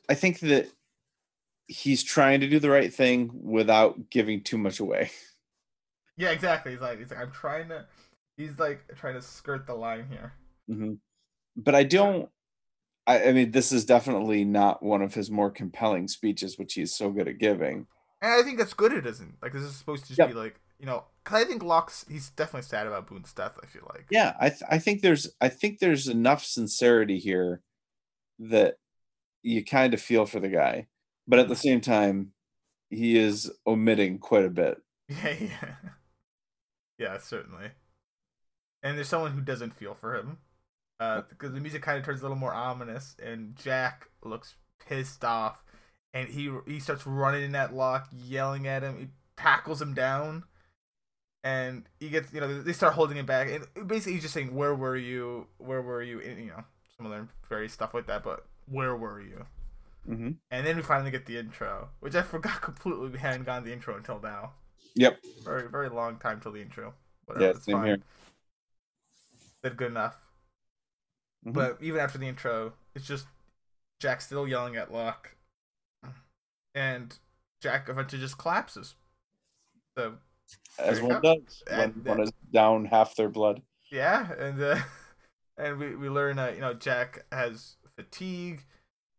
[0.09, 0.69] I think that
[1.69, 5.11] he's trying to do the right thing without giving too much away.
[6.19, 6.73] Yeah, exactly.
[6.73, 7.85] He's like, he's like, I'm trying to.
[8.37, 10.33] He's like trying to skirt the line here.
[10.69, 10.95] hmm
[11.57, 12.31] But I don't.
[13.07, 16.95] I, I mean, this is definitely not one of his more compelling speeches, which he's
[16.95, 17.87] so good at giving.
[18.23, 18.93] And I think that's good.
[18.93, 20.29] It isn't like this is supposed to just Yep.
[20.29, 21.05] be like you know.
[21.25, 23.59] Cause I think Locke's he's definitely sad about Boone's death.
[23.63, 24.07] I feel like.
[24.11, 27.63] Yeah, I th- I think there's I think there's enough sincerity here
[28.41, 28.77] that
[29.43, 30.89] you kind of feel for the guy,
[31.29, 32.33] but at the same time,
[32.91, 34.79] he is omitting quite a bit.
[35.09, 35.75] Yeah, yeah,
[36.99, 37.71] yeah, certainly.
[38.83, 40.39] And there's someone who doesn't feel for him,
[41.01, 44.57] uh, because the music kind of turns a little more ominous, and Jack looks
[44.87, 45.65] pissed off,
[46.15, 48.99] and he he starts running in that Locke, yelling at him.
[48.99, 49.07] He
[49.37, 50.45] tackles him down,
[51.43, 54.55] and he gets you know they start holding him back, and basically he's just saying,
[54.55, 55.49] "Where were you?
[55.59, 56.65] Where were you?" And, you know
[56.97, 59.45] some other various stuff like that, but where were you?
[60.07, 63.09] hmm And then we finally get the intro, which I forgot completely.
[63.11, 64.53] We hadn't gotten the intro until now.
[64.95, 65.19] Yep.
[65.45, 66.95] Very very long time till the intro.
[67.27, 67.87] Whatever, Yeah, it's same fine.
[67.87, 67.99] here.
[69.75, 70.17] Good enough.
[71.45, 71.53] Mhm.
[71.55, 73.27] But even after the intro, it's just
[74.01, 75.37] Jack still yelling at Locke,
[76.75, 77.19] and
[77.61, 78.95] Jack eventually just collapses.
[79.97, 80.19] So
[80.79, 83.63] As one does when one is down half their blood.
[83.91, 84.79] yeah, and uh,
[85.59, 88.65] and we we learn that you know Jack has fatigue,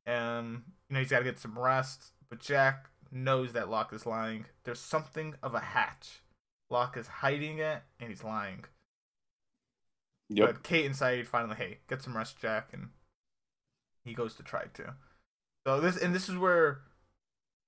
[0.05, 2.11] and you know he's got to get some rest.
[2.29, 4.45] But Jack knows that Locke is lying.
[4.63, 6.21] There's something of a hatch.
[6.69, 8.65] Locke is hiding it, and he's lying.
[10.29, 10.47] Yep.
[10.47, 12.89] But Kate and Sayid finally, hey, get some rest, Jack, and
[14.03, 14.93] he goes to try to.
[15.65, 16.81] So this and this is where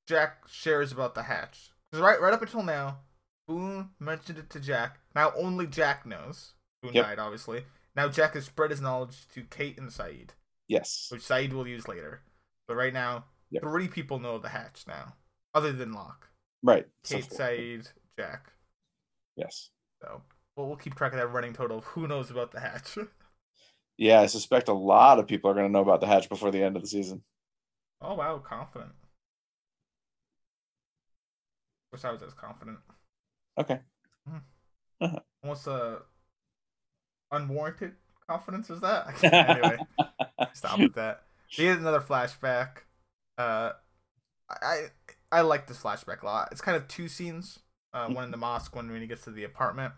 [0.08, 1.72] Jack shares about the hatch.
[1.92, 3.00] Because right, right up until now,
[3.48, 5.00] Boone mentioned it to Jack.
[5.16, 6.54] Now only Jack knows.
[6.82, 7.06] Boone Yep.
[7.06, 7.66] died, obviously.
[7.96, 10.30] Now Jack has spread his knowledge to Kate and Sayid,
[10.68, 11.08] Yes.
[11.12, 12.22] which Sayid will use later.
[12.68, 13.64] But right now, Yep.
[13.64, 15.16] three people know the hatch now,
[15.54, 16.30] other than Locke.
[16.62, 16.88] Right.
[17.04, 17.26] Kate.
[17.26, 18.54] Sayid, Jack.
[19.36, 19.72] Yes.
[20.02, 20.22] So
[20.60, 22.98] well, we'll keep track of that running total of who knows about the hatch.
[24.02, 26.52] Yeah, I suspect a lot of people are going to know about the hatch before
[26.52, 27.22] the end of the season.
[28.02, 28.94] Oh wow, confident.
[31.92, 32.78] Wish I was as confident.
[33.58, 33.80] Okay.
[35.42, 36.00] What's uh
[37.30, 37.96] unwarranted
[38.26, 39.22] confidence is that?
[39.34, 39.80] anyway,
[40.54, 41.24] stop with that.
[41.58, 42.84] They get another flashback.
[43.38, 43.72] Uh,
[44.50, 44.86] I
[45.30, 46.48] I like this flashback a lot.
[46.54, 47.60] It's kind of two scenes.
[47.92, 49.94] Uh, one in the mosque, one when he gets to the apartment.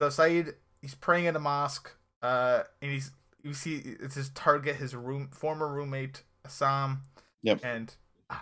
[0.00, 1.90] So Sayid, he's praying in a mosque.
[2.22, 3.10] Uh, and he's
[3.42, 7.02] you see it's his target, his room former roommate Assam.
[7.42, 7.60] Yep.
[7.64, 7.94] And
[8.28, 8.36] uh,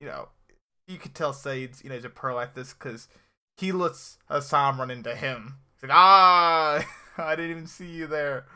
[0.00, 0.28] you know,
[0.86, 3.08] you could tell Sayid's you know he's a pro at this because
[3.56, 5.56] he lets Assam run into him.
[5.74, 6.84] He's like, ah,
[7.18, 8.46] I didn't even see you there.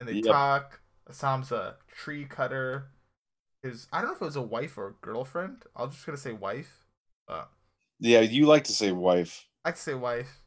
[0.00, 0.24] And they Yep.
[0.24, 0.80] talk.
[1.08, 2.88] Assam's a tree cutter.
[3.62, 5.64] His I don't know if it was a wife or a girlfriend.
[5.76, 6.84] I'm just gonna say wife.
[7.26, 7.50] But
[7.98, 9.46] Yeah, you like to say wife.
[9.64, 10.43] I could say wife.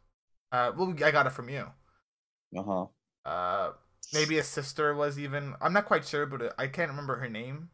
[0.52, 1.66] Uh, well, I got it from you.
[2.58, 2.86] Uh huh.
[3.26, 3.72] Uh,
[4.14, 5.56] maybe a sister was even.
[5.62, 7.70] I'm not quite sure, but I can't remember her name.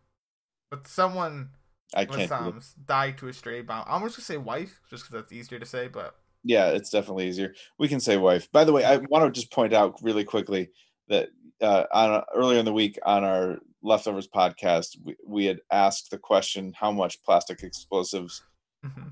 [0.72, 1.50] But someone
[1.96, 2.30] I can't.
[2.30, 3.86] do died to a stray bomb.
[3.88, 5.88] I'm just gonna say wife, just because that's easier to say.
[5.88, 7.54] But Yeah, it's definitely easier.
[7.78, 8.52] We can say wife.
[8.52, 10.70] By the way, I want to just point out really quickly
[11.10, 11.30] that
[11.62, 16.18] uh, on earlier in the week on our leftovers podcast, we, we had asked the
[16.18, 18.42] question how much plastic explosives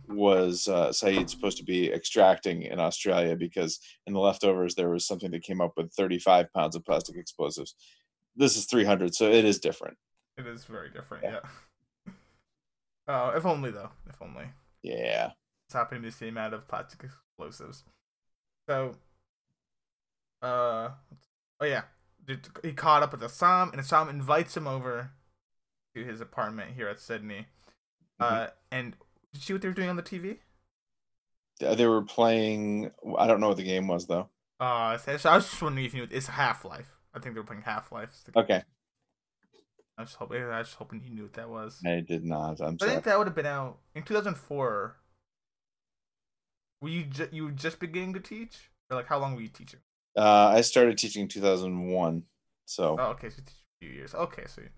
[0.07, 5.05] was uh, Sayid supposed to be extracting in Australia because in the leftovers there was
[5.05, 7.75] something that came up with 35 pounds of plastic explosives.
[8.35, 9.97] This is 300, so it is different.
[10.37, 11.23] it is very different.
[11.23, 11.31] Yeah.
[11.31, 11.39] Yeah.
[13.07, 13.89] Uh, if only though.
[14.07, 14.45] If only.
[14.83, 15.31] Yeah.
[15.65, 17.83] it's happening the same amount of plastic explosives.
[18.69, 18.95] So,
[20.41, 20.89] uh,
[21.59, 21.81] oh yeah,
[22.63, 25.11] he caught up with Assam, and Assam invites him over
[25.95, 27.47] to his apartment here at Sydney.
[28.19, 28.95] Uh, and
[29.33, 30.39] did you see what they were doing on the TV?
[31.59, 32.91] They were playing.
[33.17, 34.29] I don't know what the game was though.
[34.59, 36.97] Uh, so I was just wondering if you knew it's Half Life.
[37.13, 38.09] I think they were playing Half Life.
[38.35, 38.63] Okay,
[39.97, 40.41] I was hoping.
[40.41, 41.81] I was just hoping you knew what that was.
[41.85, 42.59] I did not.
[42.61, 44.95] I'm I think that would have been out in 2004.
[46.81, 49.49] Were you ju- you were just beginning to teach, or like how long were you
[49.49, 49.79] teaching?
[50.17, 52.23] Uh, I started teaching in 2001.
[52.65, 54.15] So Oh, okay, so you teach a few years.
[54.15, 54.69] Okay, so you,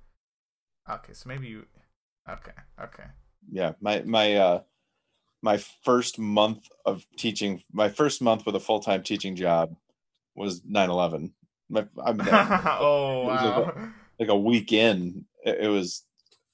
[0.90, 1.66] okay, so maybe you,
[2.30, 2.52] okay,
[2.82, 3.06] okay.
[3.52, 4.62] Yeah, my my uh
[5.42, 9.76] my first month of teaching, my first month with a full time teaching job
[10.36, 11.32] was 9/11.
[11.70, 12.22] My, I'm
[12.80, 13.90] oh was like wow,
[14.20, 15.26] like a week in.
[15.44, 16.04] It, it was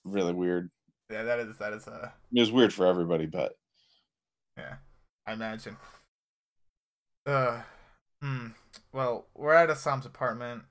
[0.03, 0.71] really weird.
[1.11, 3.53] yeah, that is that is uh It was weird for everybody, but
[4.57, 4.75] yeah,
[5.25, 5.77] I imagine.
[7.25, 7.61] Uh,
[8.21, 8.47] hmm.
[8.91, 10.63] Well, we're at Assam's apartment.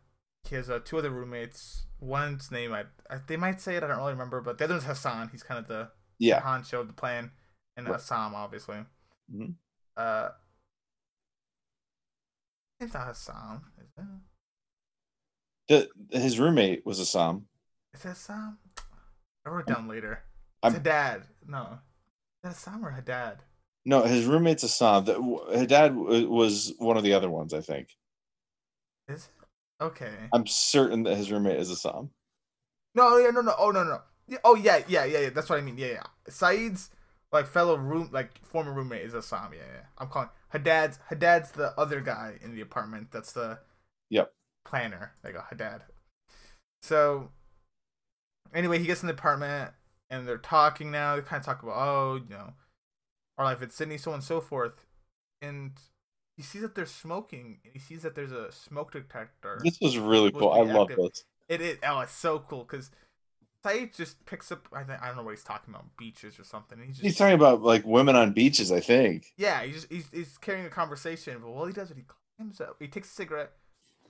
[0.48, 1.84] He has uh, two other roommates.
[2.00, 3.82] One's name I, I they might say it.
[3.82, 5.28] I don't really remember, but the other one's Hassan.
[5.30, 7.30] He's kind of the yeah, honcho showed the plan,
[7.76, 7.94] and Right.
[7.96, 8.84] Assam obviously.
[9.32, 9.54] Mhm.
[9.96, 10.30] Uh,
[12.80, 13.88] it's not Assam, is
[15.68, 15.90] it?
[16.10, 17.46] the, his roommate was Assam.
[17.92, 18.58] Is that Sam?
[19.44, 20.22] I wrote it down later.
[20.62, 21.26] I'm- It's Haddad.
[21.46, 21.78] No.
[22.44, 23.42] Is that Sam or Haddad?
[23.84, 25.04] No, his roommate's Assam.
[25.04, 27.96] The, his dad was one of the other ones, I think.
[29.08, 29.30] Is it?
[29.84, 30.28] Okay.
[30.32, 32.10] I'm certain that his roommate is Assam.
[32.94, 33.54] No, yeah, no, no.
[33.58, 34.02] Oh, no, no.
[34.28, 35.30] Yeah, oh, yeah, yeah, yeah, yeah.
[35.30, 35.78] That's what I mean.
[35.78, 36.02] Yeah, yeah.
[36.28, 36.90] Sayid's
[37.32, 39.52] like fellow room, like former roommate is Assam.
[39.52, 39.80] Yeah, yeah.
[39.98, 40.98] I'm calling Haddad's.
[41.08, 43.08] Haddad's the other guy in the apartment.
[43.10, 43.58] That's the
[44.10, 44.32] Yep.
[44.64, 45.12] planner.
[45.24, 45.82] You go, Haddad.
[46.82, 47.30] So,
[48.54, 49.72] anyway, he gets in the apartment
[50.10, 51.16] and they're talking now.
[51.16, 52.52] They kind of talk about, oh, you know,
[53.36, 54.84] our life at Sydney, so on and so forth.
[55.42, 55.72] And
[56.36, 59.60] he sees that they're smoking and he sees that there's a smoke detector.
[59.62, 60.52] This was really cool.
[60.52, 61.24] I love this.
[61.48, 62.90] It is, oh, it's so cool because
[63.64, 64.68] Sayid just picks up.
[64.72, 66.78] I think I don't know what he's talking about, beaches or something.
[66.78, 69.32] He's just He's talking about like women on beaches, I think.
[69.36, 69.62] yeah.
[69.62, 71.38] He just he's, he's carrying a conversation.
[71.40, 72.04] But while he does it, he
[72.36, 72.76] climbs up.
[72.78, 73.52] He takes a cigarette,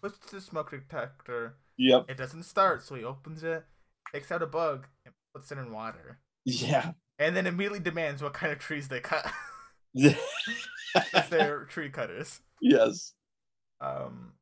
[0.01, 1.55] puts it to the smoke detector.
[1.79, 2.07] Yep.
[2.11, 3.65] It doesn't start, so he opens it,
[4.13, 6.19] takes out a bug, and puts it in water.
[6.45, 6.93] Yeah.
[7.19, 9.31] And then immediately demands what kind of trees they cut.
[9.95, 12.41] if they're tree cutters.
[12.61, 13.15] Yes.
[13.81, 14.33] Um,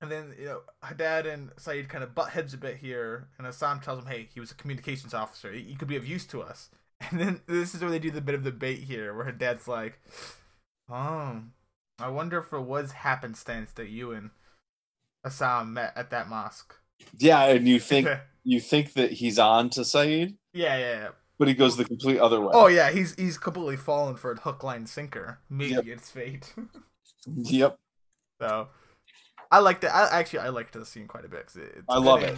[0.00, 3.46] and then you know Haddad and Sayid kind of butt heads a bit here, and
[3.46, 5.52] Assam tells him, "Hey, he was a communications officer.
[5.52, 6.70] He, could be of use to us."
[7.10, 9.68] And then this is where they do the bit of the debate here, where Haddad's
[9.68, 10.00] like,
[10.88, 11.42] "Oh,
[11.98, 14.30] I wonder if it was happenstance that you and
[15.24, 16.74] Assam met at that mosque."
[17.18, 18.08] Yeah, and you think
[18.44, 21.08] you think that he's on to Sayid, yeah, yeah.
[21.38, 22.50] but he goes the complete other way.
[22.52, 25.40] Oh yeah, he's he's completely fallen for a hook, line, sinker.
[25.50, 25.86] Maybe Yep.
[25.86, 26.54] it's fate.
[27.26, 27.76] Yep.
[28.40, 28.68] So
[29.56, 29.88] I liked it.
[29.88, 31.46] I actually I liked the scene quite a bit.
[31.46, 32.36] 'cause it, it's I love it.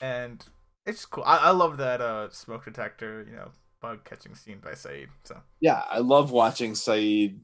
[0.00, 0.44] and
[0.84, 1.24] it's cool.
[1.24, 3.50] I, I love that uh smoke detector, you know,
[3.80, 5.08] bug catching scene by Sayid.
[5.24, 7.38] So Yeah, I love watching Sayid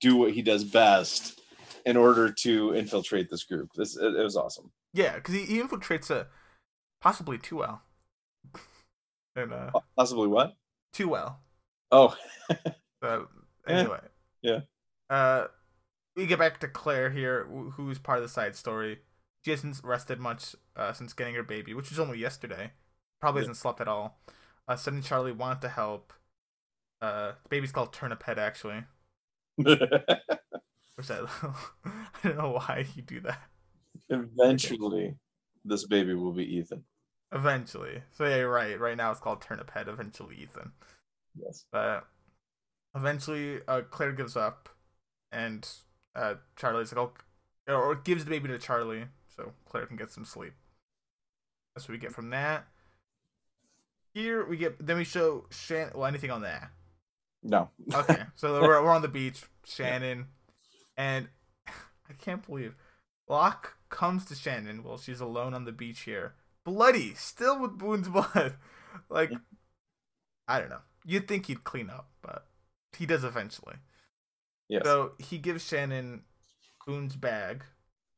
[0.00, 1.40] do what he does best
[1.86, 3.70] in order to infiltrate this group.
[3.74, 4.70] This it, it was awesome.
[4.92, 6.28] yeah, because he, he infiltrates it
[7.00, 7.82] possibly too well,
[9.36, 10.54] and uh Possibly what?
[10.92, 11.40] too well.
[11.90, 12.16] Oh,
[13.02, 13.28] So
[13.68, 14.00] Eh, anyway,
[14.42, 14.60] yeah.
[15.10, 15.46] Uh,
[16.16, 19.00] we get back to Claire here, who's part of the side story.
[19.44, 22.72] She hasn't rested much uh, since getting her baby, which was only yesterday.
[23.20, 23.48] Probably Yeah.
[23.48, 24.20] hasn't slept at all.
[24.68, 26.12] Uh, and Charlie want to help.
[27.00, 28.84] Uh, the baby's called Turnip Head, actually.
[29.56, 29.80] Which
[31.10, 31.26] I,
[31.84, 31.92] I
[32.22, 33.40] don't know why you do that.
[34.08, 35.16] eventually,
[35.64, 36.84] this baby will be Ethan.
[37.32, 38.02] Eventually.
[38.12, 38.78] So yeah, you're right.
[38.78, 39.88] Right now it's called Turnip Head.
[39.88, 40.72] Eventually, Ethan.
[41.34, 41.64] Yes.
[41.72, 42.06] But
[42.94, 44.68] eventually, uh, Claire gives up,
[45.32, 45.66] and
[46.14, 47.08] uh, Charlie's like,
[47.68, 49.04] oh, or gives the baby to Charlie
[49.34, 50.54] so Claire can get some sleep.
[51.74, 52.66] That's what we get from that.
[54.14, 55.92] Here we get, then we show Shan.
[55.94, 56.70] Well, anything on that?
[57.42, 57.70] No.
[57.94, 60.26] Okay, so we're we're on the beach, Shannon,
[60.96, 61.28] and
[61.66, 62.74] I can't believe
[63.28, 66.34] Locke comes to Shannon while she's alone on the beach here,
[66.64, 68.56] bloody, still with Boone's blood.
[69.08, 69.32] Like,
[70.46, 70.82] I don't know.
[71.04, 72.46] You'd think he'd clean up, but
[72.96, 73.76] he does eventually.
[74.72, 74.84] Yes.
[74.84, 76.22] So he gives Shannon
[76.86, 77.62] Boone's bag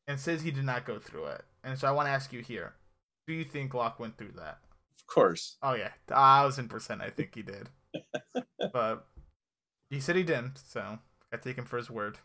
[0.06, 1.42] and says he did not go through it.
[1.64, 2.74] And so I want to ask you here:
[3.26, 4.58] Do you think Locke went through that?
[4.96, 5.56] of course.
[5.64, 7.02] Oh yeah, thousand percent.
[7.02, 7.70] I think he did.
[8.72, 9.04] but
[9.90, 11.00] he said he didn't, so
[11.32, 12.18] I take him for his word.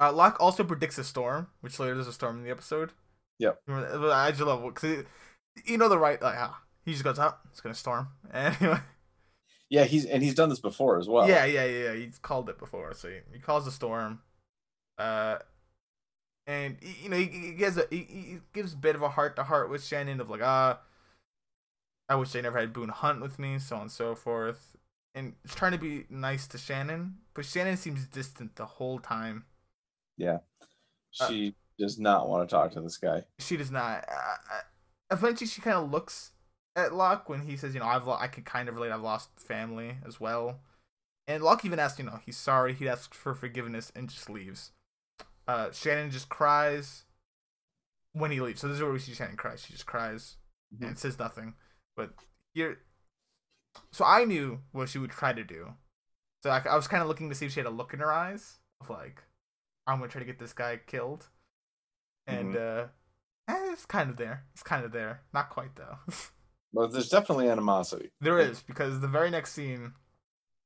[0.00, 2.92] Uh, Locke also predicts a storm, which later there's a storm in the episode.
[3.40, 3.62] Yep.
[3.66, 4.12] Remember?
[4.12, 5.04] I just love because
[5.64, 7.40] you know the right like ah, he just goes out.
[7.50, 8.08] it's gonna storm.
[8.32, 8.78] Anyway,
[9.74, 11.28] Yeah, he's and he's done this before as well.
[11.28, 11.94] yeah, yeah, yeah.
[11.94, 14.20] He's called it before, so he, he calls a storm.
[14.98, 15.38] Uh,
[16.46, 19.08] and y- you know he, he gives a he, he gives a bit of a
[19.08, 20.78] heart to heart with Shannon of like ah,
[22.08, 24.76] I wish I never had Boone hunt with me, so on and so forth.
[25.12, 29.44] And he's trying to be nice to Shannon, but Shannon seems distant the whole time.
[30.16, 30.38] Yeah,
[31.10, 33.24] She does not want to talk to this guy.
[33.40, 34.04] She does not.
[34.08, 34.60] Uh, uh,
[35.10, 36.30] eventually, she kind of looks
[36.76, 38.90] at Locke when he says, "You know, I've lo- I can kind of relate.
[38.92, 40.60] I've lost family as well."
[41.26, 42.74] And Locke even asks, you know, he's sorry.
[42.74, 44.72] He asks for forgiveness and just leaves.
[45.48, 47.04] Uh, Shannon just cries
[48.12, 48.60] when he leaves.
[48.60, 49.56] So this is where we see Shannon cry.
[49.56, 50.36] She just cries
[50.74, 50.86] Mhm.
[50.88, 51.54] and says nothing.
[51.96, 52.12] But
[52.54, 52.80] here,
[53.90, 55.74] so I knew what she would try to do.
[56.42, 58.00] So I, I was kind of looking to see if she had a look in
[58.00, 59.22] her eyes of like,
[59.86, 61.28] I'm gonna try to get this guy killed.
[62.26, 62.88] And uh,
[63.48, 64.44] eh, it's kind of there.
[64.52, 65.22] It's kind of there.
[65.32, 65.98] Not quite though.
[66.74, 68.10] But there's definitely animosity.
[68.20, 69.92] There is because the very next scene,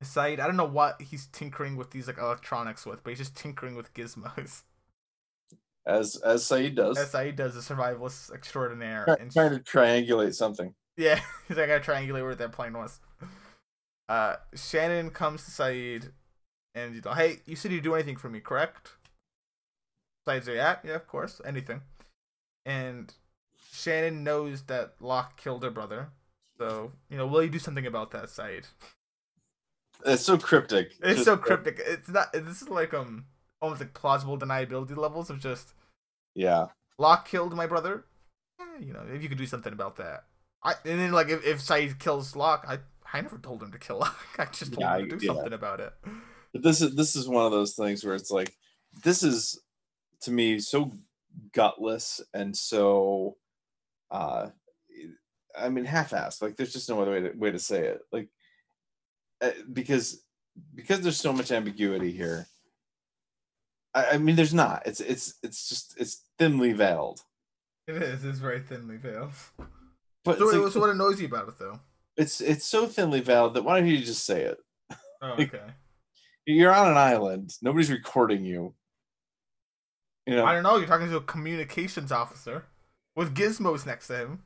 [0.03, 3.37] Sayid I don't know what he's tinkering with these like electronics with, but he's just
[3.37, 4.63] tinkering with gizmos.
[5.87, 6.99] As as Sayid does.
[6.99, 10.75] As Sayid does, a survivalist extraordinaire, Try- and trying to triangulate something.
[10.97, 13.01] yeah, he's like, I gotta triangulate where that plane was.
[14.09, 16.11] Uh, Shannon comes to Sayid,
[16.75, 18.93] and you know, hey, you said you'd do anything for me, correct?
[20.27, 21.81] Sayid says, yeah, yeah, of course, anything.
[22.67, 23.13] And
[23.73, 26.09] Shannon knows that Locke killed her brother,
[26.59, 28.64] so you know, will you do something about that, Sayid?
[30.07, 30.93] It's so cryptic.
[31.01, 31.81] It's Just- so cryptic.
[31.85, 32.33] It's not.
[32.33, 33.27] This is like um
[33.61, 35.75] almost like plausible deniability levels of just
[36.35, 36.66] Yeah.
[36.99, 38.05] Locke killed my brother.
[38.61, 40.25] Eh, you know, if you could do something about that.
[40.62, 42.79] I and then like if, if Sayid kills Locke, I
[43.12, 44.27] I never told him to kill Locke.
[44.39, 45.33] I just told Yeah, him to do yeah.
[45.35, 45.93] something about it.
[46.53, 48.55] But this is this is one of those things where it's like
[49.03, 49.61] this is
[50.23, 50.93] to me so
[51.53, 53.37] gutless and so
[54.11, 54.49] uh
[55.59, 56.41] I mean half-assed.
[56.43, 58.01] Like there's just no other way to way to say it.
[58.13, 58.29] Like
[59.41, 60.23] uh, because
[60.75, 62.47] because there's so much ambiguity here.
[63.95, 64.83] I, I mean there's not.
[64.87, 67.21] It's it's it's just it's thinly veiled.
[67.87, 68.25] It is.
[68.25, 69.33] It's very thinly veiled.
[70.25, 71.81] But So, like- was what annoys you about it, though.
[72.17, 74.59] it's it's so thinly veiled that why don't you just say it?
[75.23, 75.65] Oh, Like- okay.
[76.47, 77.53] You're on an island.
[77.63, 78.75] Nobody's recording you.
[80.27, 80.77] You know, I don't know.
[80.79, 82.65] You're talking to a communications officer
[83.19, 84.43] with gizmos next to him.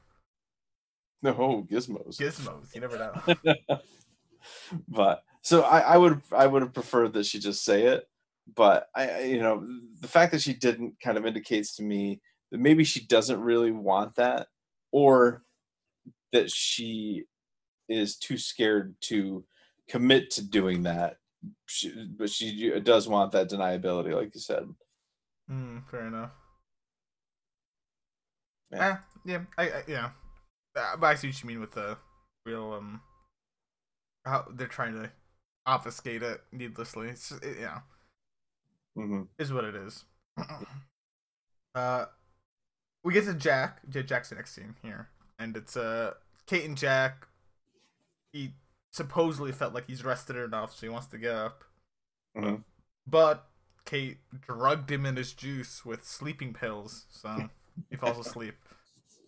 [1.20, 2.16] no gizmos.
[2.18, 2.75] Gizmos.
[2.75, 3.55] You never know.
[4.89, 8.09] but so I, I would I would have preferred that she just say it.
[8.57, 9.64] But I, you know
[10.01, 13.73] the fact that she didn't kind of indicates to me that maybe she doesn't really
[13.73, 14.49] want that,
[14.91, 15.43] or
[16.33, 17.25] that she
[17.91, 19.45] is too scared to
[19.87, 21.18] commit to doing that.
[21.66, 24.64] She, but she does want that deniability, like you said.
[25.47, 25.81] Hmm.
[25.91, 26.31] fair enough.
[28.73, 28.91] Yeah.
[28.93, 29.41] Eh, yeah.
[29.59, 30.11] I, I yeah.
[30.77, 31.99] Uh, but I see what you mean with the
[32.47, 33.01] real um.
[34.25, 35.11] How they're trying to
[35.66, 37.09] obfuscate it needlessly.
[37.09, 37.83] It's it, you know
[38.97, 40.05] hmm is what it is.
[41.75, 42.07] uh,
[43.05, 43.81] we get to Jack.
[43.89, 45.09] Jack's the next scene here,
[45.39, 46.12] and it's uh
[46.47, 47.27] Kate and Jack.
[48.33, 48.55] He
[48.91, 51.64] supposedly felt like he's rested enough, so he wants to get up.
[52.37, 52.64] Mhm.
[53.07, 53.49] But
[53.85, 57.51] Kate drugged him in his juice with sleeping pills, so
[57.91, 58.55] he falls asleep.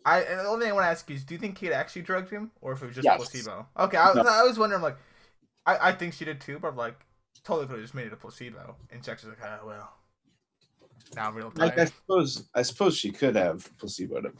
[0.05, 1.73] I and the only thing I want to ask you is, do you think Kate
[1.73, 3.17] actually drugged him, or if it was just Yes.
[3.17, 3.67] placebo?
[3.79, 4.23] Okay, I, No.
[4.23, 4.99] I was wondering, like,
[5.67, 7.07] I, I think she did too, but I'm like,
[7.45, 8.77] totally could have just made it a placebo.
[8.91, 9.93] And Jack's just like, ah, well,
[11.15, 14.39] now I'm real Like I suppose I suppose she could have placeboed him,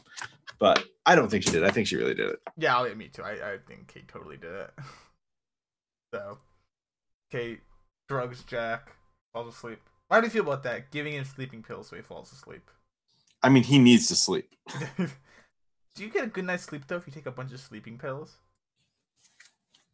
[0.59, 1.63] but I don't think she did.
[1.63, 2.39] I think she really did it.
[2.57, 3.23] Yeah, I'll, me too.
[3.23, 4.71] I, I think Kate totally did it.
[6.13, 6.39] so,
[7.31, 7.61] Kate
[8.09, 8.91] drugs Jack,
[9.33, 9.79] falls asleep.
[10.09, 10.91] How do you feel about that?
[10.91, 12.69] Giving him sleeping pills so he falls asleep.
[13.45, 14.49] I mean, he needs to sleep.
[14.97, 17.99] do you get a good night's sleep though if you take a bunch of sleeping
[17.99, 18.37] pills?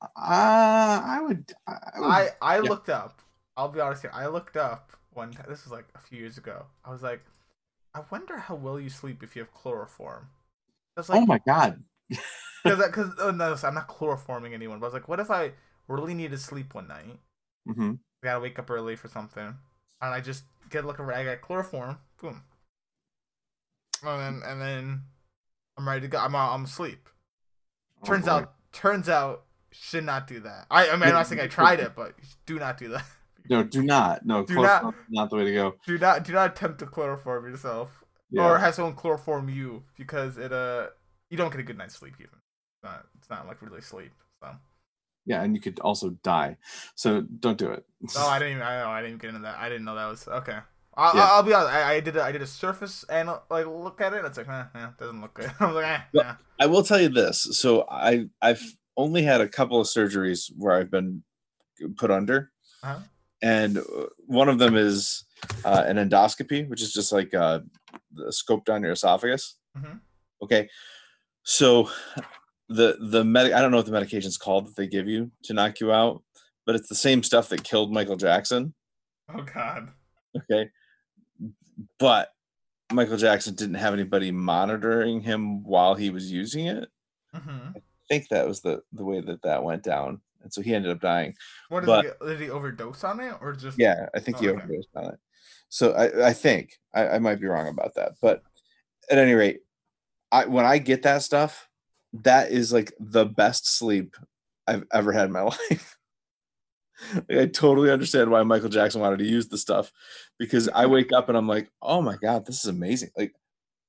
[0.01, 1.51] Uh, I would.
[1.67, 2.61] I, would, I I yeah.
[2.61, 3.21] looked up.
[3.57, 4.11] I'll be honest here.
[4.13, 5.33] I looked up one.
[5.33, 5.47] time.
[5.49, 6.65] This was like a few years ago.
[6.85, 7.21] I was like,
[7.93, 10.29] I wonder how well you sleep if you have chloroform.
[10.95, 11.83] I was like, oh my god.
[12.63, 14.79] because because oh no, I'm not chloroforming anyone.
[14.79, 15.51] But I was like, what if I
[15.89, 17.19] really need to sleep one night?
[17.67, 19.57] hmm I gotta wake up early for something, and
[20.01, 21.19] I just get look around.
[21.19, 21.97] I got chloroform.
[22.21, 22.43] Boom.
[24.03, 25.01] And then and then
[25.77, 26.17] I'm ready to go.
[26.19, 27.07] I'm I'm asleep.
[28.05, 28.37] Turns Oh, boy.
[28.43, 30.65] out turns out should not do that.
[30.71, 33.05] I I mean I'm not saying I tried it, but do not do that.
[33.49, 34.25] No, do not.
[34.25, 35.75] No, Do is not the way to go.
[35.85, 38.43] Do not do not attempt to chloroform yourself Yeah.
[38.49, 40.87] or have someone chloroform you because it uh
[41.29, 42.29] you don't get a good night's sleep even.
[42.33, 44.11] It's not it's not like really sleep.
[44.41, 44.49] So
[45.25, 46.57] yeah, and you could also die.
[46.95, 47.85] So don't do it.
[48.17, 49.57] oh I didn't even I know I didn't get into that.
[49.59, 50.57] I didn't know that was okay.
[50.97, 51.27] I'll, Yeah.
[51.31, 51.73] I'll be honest.
[51.73, 54.17] I, I did a, I did a surface and like look at it.
[54.19, 55.51] and It's like, eh, eh, doesn't look good.
[55.59, 56.35] I like, eh, Well, nah.
[56.59, 57.47] I will tell you this.
[57.59, 58.61] So I I've
[58.97, 61.23] only had a couple of surgeries where I've been
[61.97, 62.51] put under,
[62.83, 62.99] Uh-huh.
[63.41, 63.83] and uh,
[64.27, 65.23] one of them is
[65.65, 67.63] uh, an endoscopy, which is just like a,
[68.13, 69.57] the scope down your esophagus.
[69.77, 70.01] Mhm.
[70.43, 70.69] Okay,
[71.43, 71.89] so
[72.67, 75.53] the the med I don't know what the medication's called that they give you to
[75.53, 76.21] knock you out,
[76.65, 78.73] but it's the same stuff that killed Michael Jackson.
[79.33, 79.89] Oh God.
[80.37, 80.69] Okay,
[81.99, 82.29] but
[82.91, 86.89] Michael Jackson didn't have anybody monitoring him while he was using it.
[87.33, 87.69] hmm
[88.11, 90.99] think that was the the way that that went down, and so he ended up
[90.99, 91.33] dying.
[91.69, 92.25] What did he?
[92.27, 93.79] Did he overdose on it or just?
[93.79, 94.63] Yeah, I think he Oh, okay.
[94.63, 95.19] overdosed on it.
[95.69, 98.43] So I, I think I, I might be wrong about that, but
[99.09, 99.61] at any rate,
[100.31, 101.69] I when I get that stuff,
[102.11, 104.17] that is like the best sleep
[104.67, 105.97] I've ever had in my life.
[107.13, 109.91] Like, I totally understand why Michael Jackson wanted to use the stuff
[110.39, 113.09] because I wake up and I'm like, oh my god, this is amazing.
[113.17, 113.33] Like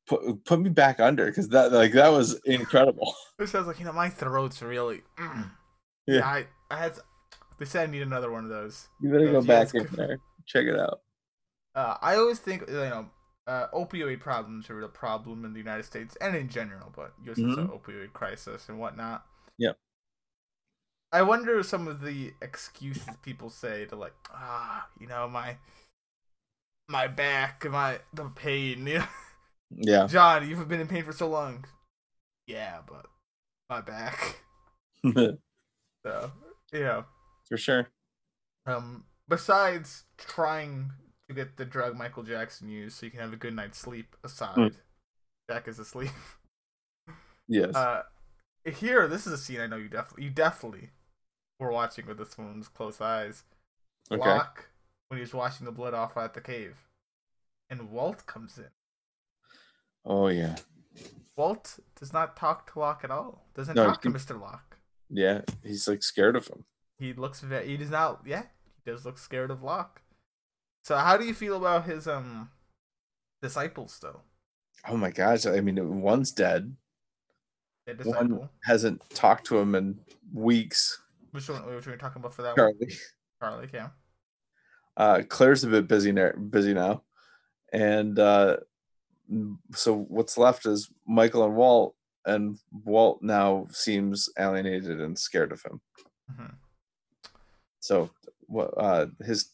[0.07, 3.15] put put me back under because that like that was incredible.
[3.39, 5.03] It sounds like you know my throat's really.
[5.19, 5.51] Mm.
[6.07, 6.17] Yeah.
[6.17, 6.27] Yeah.
[6.27, 6.93] I I had.
[7.59, 8.89] They said I need another one of those.
[9.01, 11.01] You better go back in there, check it out.
[11.75, 13.07] Uh, I always think you know,
[13.47, 17.13] uh, opioid problems are a real problem in the United States and in general, but
[17.25, 17.39] U.S.
[17.39, 19.25] is an opioid crisis and whatnot.
[19.59, 19.77] Yep.
[21.13, 25.57] I wonder some of the excuses people say to like, ah, you know, my
[26.89, 28.87] my back, my the pain.
[28.93, 29.07] You know,
[29.71, 30.07] Yeah.
[30.07, 31.65] John, you've been in pain for so long.
[32.47, 33.07] Yeah, but
[33.71, 34.43] my back.
[36.05, 36.33] So
[36.73, 37.03] yeah.
[37.49, 37.89] For sure.
[38.67, 40.93] um, besides trying
[41.29, 44.17] to get the drug Michael Jackson used so you can have a good night's sleep
[44.25, 44.75] aside, Mm.
[45.51, 46.11] Jack is asleep.
[47.49, 47.75] Yes.
[47.75, 48.03] Uh,
[48.65, 50.91] here, this is a scene I know you definitely, you definitely
[51.63, 53.45] were watching with this one's close eyes.
[54.11, 54.21] okay.
[54.21, 54.69] Locke,
[55.09, 56.77] when he was washing the blood off at the cave,
[57.71, 58.67] and Walt comes in.
[60.05, 60.57] Oh yeah.
[61.37, 63.47] Walt does not talk to Locke at all.
[63.55, 64.77] Doesn't No, talk to Mister Locke.
[65.09, 65.43] Yeah.
[65.63, 66.65] He's like scared of him.
[66.99, 67.67] He looks very.
[67.69, 68.23] He does not.
[68.27, 68.43] Yeah,
[68.85, 70.03] he does look scared of Locke.
[70.85, 72.51] So, how do you feel about his um
[73.41, 74.21] disciples, though?
[74.89, 75.47] Oh my gosh.
[75.47, 76.77] I mean, one's dead.
[77.87, 78.51] One disciple.
[78.65, 79.99] hasn't talked to him in
[80.33, 81.02] weeks.
[81.33, 81.65] Which one?
[81.75, 82.73] Which one are talking about for that one?
[82.73, 82.95] Charlie.
[83.41, 83.89] Charlie, yeah.
[84.97, 87.03] Uh, Claire's a bit busy now, busy now,
[87.73, 88.59] and uh,
[89.75, 91.95] so what's left is Michael and Walt,
[92.27, 95.81] and Walt now seems alienated and scared of him.
[96.31, 96.55] Mhm.
[97.81, 98.11] So,
[98.47, 99.51] what uh, his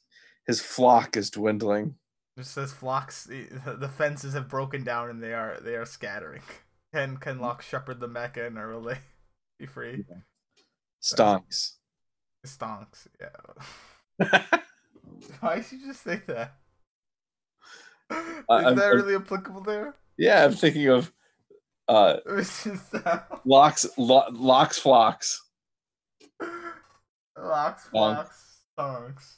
[0.47, 1.95] his flock is dwindling.
[2.37, 3.24] It says flocks.
[3.24, 6.43] The fences have broken down and they are they are scattering.
[6.93, 8.99] Can can Locke shepherd the Mecca and or will they
[9.59, 10.05] be free?
[11.03, 11.73] Stonks.
[12.47, 13.07] Stonks.
[13.21, 14.29] Yeah.
[15.41, 16.55] Why did you just say that?
[18.11, 18.17] Is
[18.49, 19.95] I'm- that I'm- really applicable there?
[20.17, 21.13] yeah, I'm thinking of
[21.89, 22.19] uh,
[23.05, 25.43] uh, locks, lo- locks, flocks.
[27.37, 29.35] locks, flocks, stonks.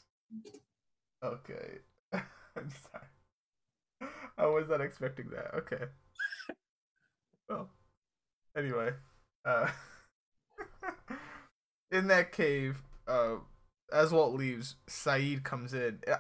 [1.23, 1.79] Okay.
[2.13, 4.11] I'm sorry.
[4.39, 5.55] I was not expecting that.
[5.55, 5.85] Okay.
[7.49, 7.69] Well,
[8.57, 8.91] anyway,
[9.45, 9.69] uh,
[11.91, 13.37] in that cave, uh,
[13.93, 16.01] as Walt leaves, Sayid comes in.
[16.07, 16.17] Uh,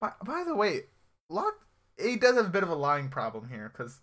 [0.00, 0.82] By, by the way,
[1.28, 1.66] Locke,
[1.98, 4.00] he does have a bit of a lying problem here because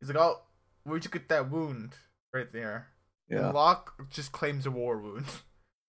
[0.00, 0.42] he's like, "Oh,
[0.84, 1.94] where'd you get that wound?"
[2.32, 2.88] Right there.
[3.28, 3.46] Yeah.
[3.46, 5.26] And Locke just claims a war wound.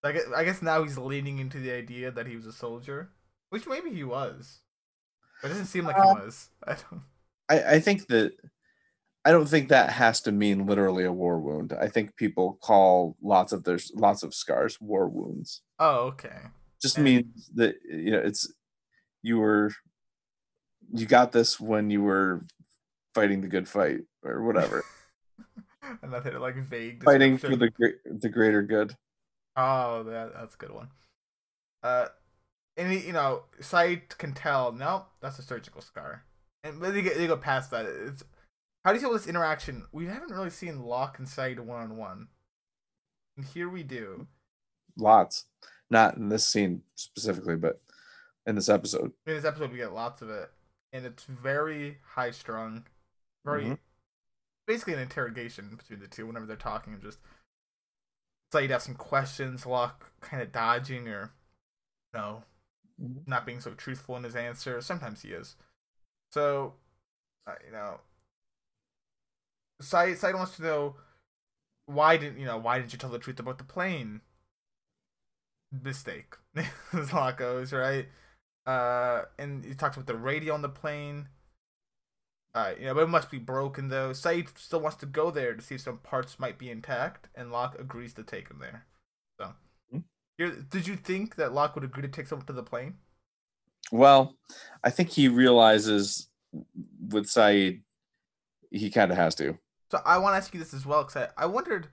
[0.02, 3.08] Like I guess now he's leaning into the idea that he was a soldier,
[3.48, 4.60] which maybe he was,
[5.40, 6.50] but it doesn't seem like Uh, he was.
[6.66, 7.02] I don't.
[7.48, 8.32] I, I think that
[9.24, 11.72] I don't think that has to mean literally a war wound.
[11.72, 15.62] I think people call lots of there's lots of scars war wounds.
[15.78, 16.36] Oh, okay.
[16.82, 18.52] Just And- means that you know it's
[19.22, 19.70] you were
[20.92, 22.44] you got this when you were
[23.14, 24.84] fighting the good fight or whatever,
[26.02, 28.96] Another like vague fighting for the great the greater good.
[29.56, 30.88] Oh, that that's a good one.
[31.82, 32.08] Uh,
[32.76, 34.72] and he, you know, Sayid can tell.
[34.72, 36.24] No, that's a surgical scar.
[36.62, 37.86] And but they get they go past that.
[37.86, 38.24] It's
[38.84, 39.86] how do you feel this interaction?
[39.92, 42.28] We haven't really seen Locke and Sayid one on one,
[43.36, 44.26] and here we do.
[44.96, 45.46] Lots,
[45.90, 47.80] not in this scene specifically, but
[48.46, 49.12] in this episode.
[49.26, 50.50] In this episode, we get lots of it,
[50.92, 52.86] and it's very high strung,
[53.44, 53.78] very Mhm.
[54.66, 56.92] basically an interrogation between the two whenever they're talking.
[56.92, 57.18] And just
[58.52, 61.32] Sayid asking questions, Locke kind of dodging or
[62.12, 62.44] no,
[63.00, 63.26] Mhm.
[63.26, 64.80] not being so truthful in his answer.
[64.80, 65.56] Sometimes he is.
[66.30, 66.78] So,
[67.46, 68.00] uh, you know,
[69.84, 70.96] Sayid Sayid wants to know
[71.86, 74.20] why didn't you know why didn't you tell the truth about the plane?
[75.82, 76.36] Mistake,
[76.92, 78.06] as Locke goes right.
[78.66, 81.28] Uh, and he talks about the radio on the plane.
[82.54, 84.10] Uh, you know, but it must be broken though.
[84.10, 87.50] Sayid still wants to go there to see if some parts might be intact, and
[87.50, 88.86] Locke agrees to take him there.
[89.40, 89.54] So,
[89.90, 89.98] Hmm.
[90.38, 92.98] here, did you think that Locke would agree to take someone to the plane?
[93.90, 94.36] Well,
[94.82, 96.28] I think he realizes
[97.10, 97.82] with Sayid,
[98.70, 99.58] he kind of has to.
[99.94, 101.86] So I want to ask you this as well, because I, I wondered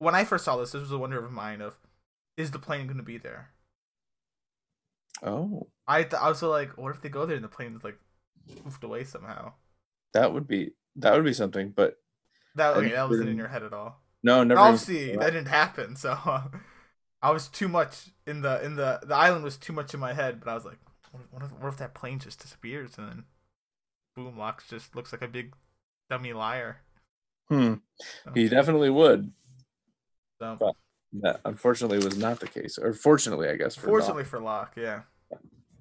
[0.00, 0.72] when I first saw this.
[0.72, 1.78] This was a wonder of mine of,
[2.36, 3.50] is the plane going to be there?
[5.22, 7.98] Oh, I th- I was like, what if they go there and the plane's like
[8.64, 9.52] moved away somehow?
[10.14, 11.70] that would be that would be something.
[11.70, 11.98] But
[12.56, 14.00] That okay, that wasn't in your head at all.
[14.22, 14.60] no, never.
[14.60, 15.96] even- Obviously, that didn't happen.
[15.96, 16.10] So
[17.22, 20.12] I was too much in the in the the island was too much in my
[20.12, 20.40] head.
[20.40, 20.78] But I was like,
[21.12, 23.24] what if what if, what if that plane just disappears and then
[24.16, 25.54] boom, Locke just looks like a big
[26.10, 26.78] dummy liar.
[27.48, 27.74] Hmm.
[28.34, 29.32] He definitely would.
[30.40, 30.76] So But-
[31.20, 33.76] That unfortunately was not the case, or fortunately, I guess.
[33.76, 35.02] For fortunately for Locke, yeah.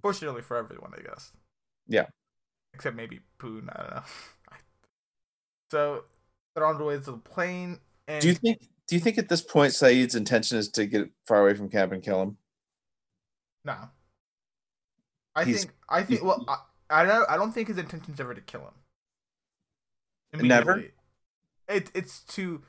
[0.02, 1.32] Fortunately for everyone, I guess.
[1.88, 2.08] Yeah.
[2.74, 3.70] Except maybe Boone.
[3.70, 4.04] I don't know.
[5.72, 6.04] so
[6.54, 8.60] they're on the way to the plane, and do you think?
[8.88, 11.94] Do you think at this point Sayid's intention is to get far away from camp
[11.94, 12.38] and kill him?
[13.64, 13.78] no?
[15.34, 16.58] I He's- think I think well I,
[16.90, 18.70] I don't I don't think his intention's ever to kill
[20.34, 20.46] him.
[20.46, 20.84] Never?
[21.72, 22.62] It it's to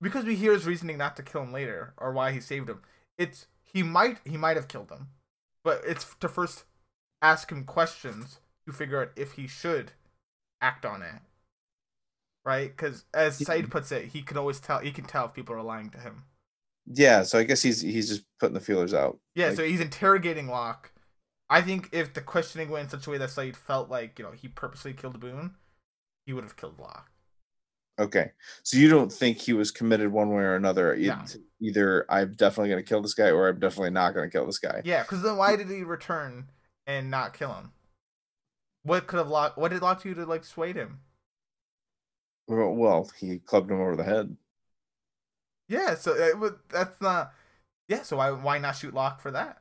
[0.00, 2.80] because we hear his reasoning not to kill him later or why he saved him.
[3.18, 5.08] It's he might he might have killed him,
[5.64, 6.64] but it's to first
[7.20, 9.92] ask him questions to figure out if he should
[10.60, 11.20] act on it.
[12.44, 12.76] Right?
[12.76, 15.62] Because as Sayid puts it, he can always tell he can tell if people are
[15.62, 16.24] lying to him.
[16.86, 19.18] Yeah, so I guess he's he's just putting the feelers out.
[19.36, 20.90] Yeah, Like- so he's interrogating Locke.
[21.48, 24.24] I think if the questioning went in such a way that Sayid felt like, you
[24.24, 25.54] know, he purposely killed Boone,
[26.26, 27.11] he would have killed Locke.
[28.02, 28.32] Okay,
[28.64, 30.96] so you don't think he was committed one way or another?
[30.96, 31.22] No.
[31.60, 34.44] Either I'm definitely going to kill this guy, or I'm definitely not going to kill
[34.44, 34.82] this guy.
[34.84, 36.48] Yeah, because then why did he return
[36.84, 37.70] and not kill him?
[38.82, 39.56] What could have locked?
[39.56, 40.98] What did Locke you to like sway him?
[42.48, 44.36] Well, well, he clubbed him over the head.
[45.68, 47.32] Yeah, so uh, it would, that's not.
[47.86, 49.58] Yeah, so why why not shoot Locke for that?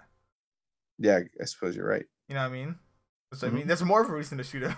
[0.98, 2.06] Yeah, I suppose you're right.
[2.28, 2.76] You know what I mean?
[3.34, 3.60] So I mm-hmm.
[3.60, 4.76] mean, that's more of a reason to shoot him.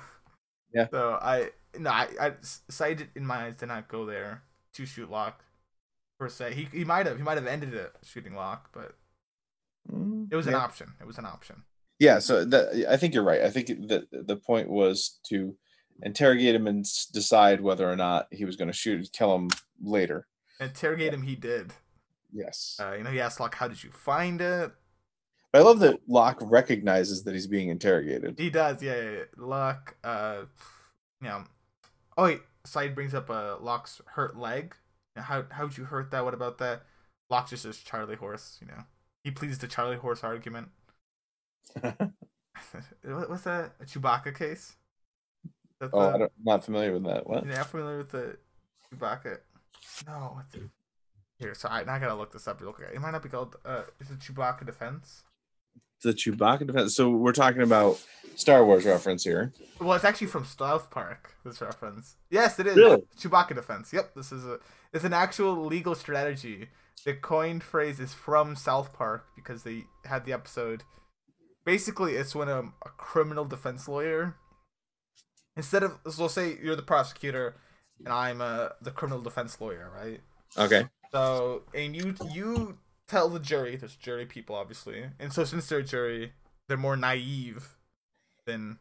[0.73, 0.87] Yeah.
[0.91, 4.43] So I no, I, I Said in my eyes to not go there
[4.73, 5.43] to shoot Locke
[6.19, 6.53] per se.
[6.53, 8.95] He he might have he might have ended it shooting Locke, but
[9.91, 10.93] Mm, it was an option.
[11.01, 11.63] It was an option.
[11.99, 13.41] Yeah, so that, I think you're right.
[13.41, 15.55] I think that the point was to
[16.01, 19.49] interrogate him and s- decide whether or not he was going to shoot kill him
[19.81, 20.27] later.
[20.59, 21.23] Interrogate him.
[21.23, 21.73] He did.
[22.31, 22.77] Yes.
[22.79, 24.71] Uh, you know, he asked Locke, "How did you find it?"
[25.53, 28.39] But I love that Locke recognizes that he's being interrogated.
[28.39, 28.81] He does.
[28.81, 29.11] Yeah, yeah.
[29.11, 29.23] yeah.
[29.37, 29.95] Locke.
[30.03, 30.41] Uh,
[31.21, 31.43] you know.
[32.17, 32.41] Oh wait.
[32.65, 34.75] Sayid brings up uh, Locke's hurt leg.
[35.15, 36.25] How how'd you hurt that?
[36.25, 36.83] What about that?
[37.29, 38.57] Locke just says Charlie horse.
[38.61, 38.83] You know,
[39.23, 40.69] he pleads the Charlie horse argument.
[43.03, 43.73] What- What's that?
[43.81, 44.75] A Chewbacca case?
[45.79, 47.27] That's oh, the- I don't, I'm not familiar with that.
[47.27, 47.45] What?
[47.45, 48.37] Yeah, I'm familiar with the
[48.93, 49.39] Chewbacca.
[50.07, 50.41] No?
[51.39, 52.89] Here, so I, I gotta look this up real quick.
[52.93, 53.57] It might not be called.
[53.65, 55.23] Uh, is it Chewbacca Defense?
[56.03, 56.95] The Chewbacca defense.
[56.95, 57.99] So we're talking about
[58.35, 59.53] Star Wars reference here.
[59.79, 61.35] Well, it's actually from South Park.
[61.43, 62.15] This reference.
[62.29, 62.75] Yes, it is.
[62.75, 63.03] Really?
[63.19, 63.91] Chewbacca Defense.
[63.91, 64.59] Yep, this is a.
[64.93, 66.69] It's an actual legal strategy.
[67.05, 70.83] The coined phrase is from South Park because they had the episode.
[71.65, 74.35] Basically, it's when a, a criminal defense lawyer,
[75.57, 77.55] instead of so say you're the prosecutor,
[77.99, 80.21] and I'm a, the criminal defense lawyer, right?
[80.57, 80.87] Okay.
[81.11, 82.77] So and you you
[83.13, 86.33] tell the jury, there's jury people obviously, and so since they're jury,
[86.67, 87.75] they're more naive
[88.45, 88.79] than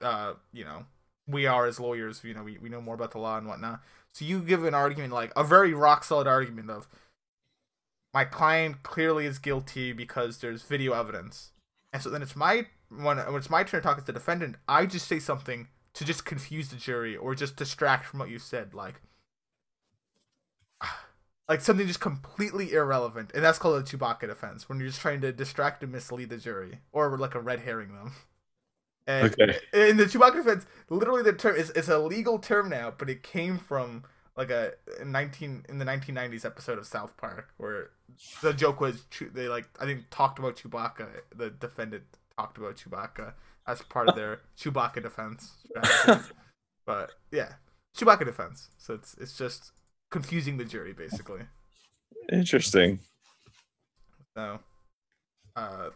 [0.00, 0.84] uh you know
[1.26, 2.22] we are as lawyers.
[2.24, 3.80] You know we, we know more about the law and whatnot.
[4.12, 6.88] So you give an argument like a very rock solid argument of
[8.12, 11.52] my client clearly is guilty because there's video evidence,
[11.92, 14.56] and so then it's my when, when it's my turn to talk as the defendant,
[14.66, 18.40] I just say something to just confuse the jury or just distract from what you
[18.40, 19.02] said, like
[21.48, 25.20] like something just completely irrelevant, and that's called a Chewbacca defense when you're just trying
[25.22, 28.12] to distract and mislead the jury, or like a red herring them.
[29.06, 29.58] And Okay.
[29.72, 33.22] in the Chewbacca defense, literally the term is it's a legal term now, but it
[33.22, 34.04] came from
[34.36, 34.72] like a
[35.04, 37.90] nineteen in the nineteen nineties episode of South Park where
[38.42, 41.08] the joke was they like I think talked about Chewbacca.
[41.34, 42.04] The defendant
[42.36, 43.32] talked about Chewbacca
[43.66, 45.52] as part of their Chewbacca defense.
[46.86, 47.54] but yeah,
[47.96, 48.68] Chewbacca defense.
[48.78, 49.72] So it's it's just
[50.10, 51.42] confusing the jury basically.
[52.32, 53.00] Interesting.
[54.36, 54.60] So,
[55.56, 55.90] uh,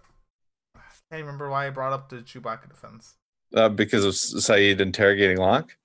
[0.74, 3.14] I can't remember why I brought up the Chewbacca defense.
[3.54, 5.76] Uh, because of Sayid interrogating Locke.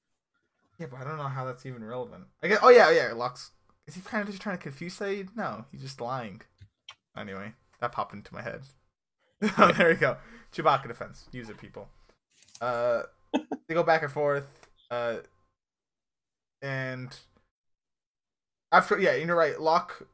[0.79, 2.25] Yeah, but I don't know how that's even relevant.
[2.41, 2.59] I guess.
[2.61, 3.13] Oh yeah, yeah.
[3.13, 3.51] Lux.
[3.87, 5.29] Is he kind of just trying to confuse Sayid?
[5.35, 6.41] No, he's just lying.
[7.17, 8.61] Anyway, that popped into my head.
[9.57, 10.17] oh, there we go.
[10.53, 11.27] Chewbacca defense.
[11.31, 11.89] Use it, people.
[12.61, 13.03] Uh,
[13.67, 14.67] they go back and forth.
[14.89, 15.17] Uh,
[16.61, 17.15] and
[18.71, 19.59] after yeah, you're right.
[19.59, 20.07] Locke,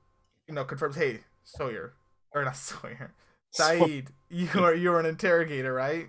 [0.47, 1.93] you know, confirms, hey, Sawyer,
[2.33, 3.13] or not Sawyer,
[3.59, 6.07] Sayid, you are you're an interrogator, right?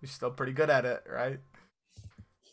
[0.00, 1.40] You're still pretty good at it, right?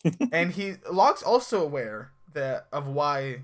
[0.32, 3.44] and he Locke's also aware that of why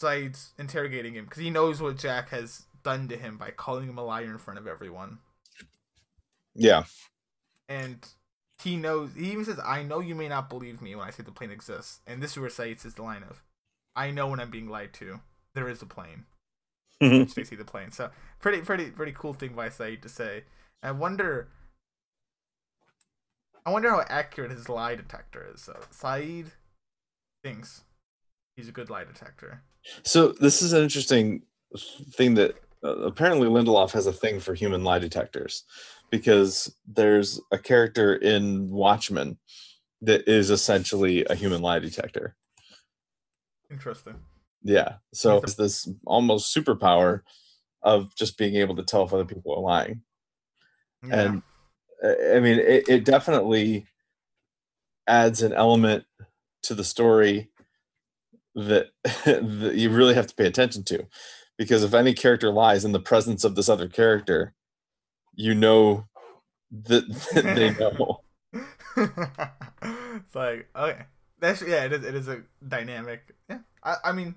[0.00, 3.96] Sayid's interrogating him because he knows what Jack has done to him by calling him
[3.98, 5.18] a liar in front of everyone,
[6.54, 6.84] Yeah.
[7.68, 8.06] and
[8.62, 9.10] he knows.
[9.16, 11.50] He even says, "I know you may not believe me when I say the plane
[11.50, 13.42] exists," and this is where Sayid says the line of,
[13.96, 15.20] "I know when I'm being lied to.
[15.54, 16.24] There is a plane."
[17.00, 17.90] they see the plane.
[17.90, 20.44] So pretty, pretty, pretty cool thing by Sayid to say.
[20.82, 21.48] I wonder.
[23.66, 25.62] I wonder how accurate his lie detector is.
[25.62, 26.48] So Sayid
[27.42, 27.82] thinks
[28.56, 29.62] he's a good lie detector.
[30.02, 31.42] So this is an interesting
[32.12, 35.64] thing that uh, apparently Lindelof has a thing for human lie detectors
[36.10, 39.38] because there's a character in Watchmen
[40.02, 42.36] that is essentially a human lie detector.
[43.70, 44.16] Interesting.
[44.62, 44.94] Yeah.
[45.12, 47.20] So it's this almost superpower
[47.82, 50.02] of just being able to tell if other people are lying.
[51.06, 51.20] Yeah.
[51.20, 51.42] And
[52.02, 53.86] uh, I mean, it, it definitely
[55.06, 56.04] adds an element
[56.62, 57.50] to the story
[58.54, 58.88] that,
[59.24, 61.06] that you really have to pay attention to.
[61.56, 64.54] Because if any character lies in the presence of this other character,
[65.34, 66.06] you know
[66.70, 68.22] that, that they know.
[70.16, 71.02] it's like okay,
[71.44, 71.84] that's yeah.
[71.84, 72.04] It is.
[72.04, 73.34] It is a dynamic.
[73.48, 73.58] Yeah.
[73.82, 73.96] I.
[74.06, 74.34] I mean,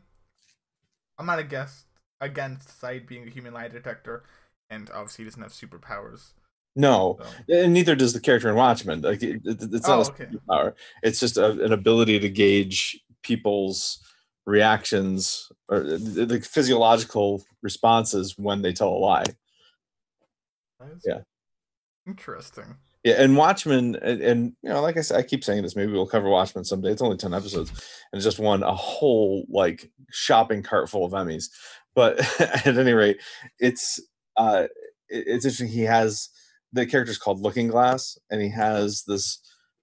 [1.17, 1.85] I'm not against
[2.21, 4.23] against Sayid being a human lie detector,
[4.69, 6.31] and obviously he doesn't have superpowers.
[6.75, 7.17] No,
[7.47, 7.55] So.
[7.63, 9.01] and neither does the character in Watchmen.
[9.01, 10.73] Like it, it- it's not Oh, a superpower.
[11.01, 13.99] It's just a, an ability to gauge people's
[14.45, 19.25] reactions or the, the physiological responses when they tell a lie.
[20.79, 21.19] That's Yeah.
[22.05, 22.77] Interesting.
[23.07, 25.75] Yeah, and Watchmen, and, and you know, like I said, I keep saying this.
[25.75, 26.91] Maybe we'll cover Watchmen someday.
[26.91, 27.71] It's only ten episodes,
[28.11, 31.45] and just won a whole like shopping cart full of Emmys.
[31.95, 33.17] But at any rate,
[33.59, 33.99] it's
[34.35, 34.67] uh,
[35.09, 35.67] it- it's interesting.
[35.69, 36.29] He has
[36.73, 39.39] the character's called Looking Glass, and he has this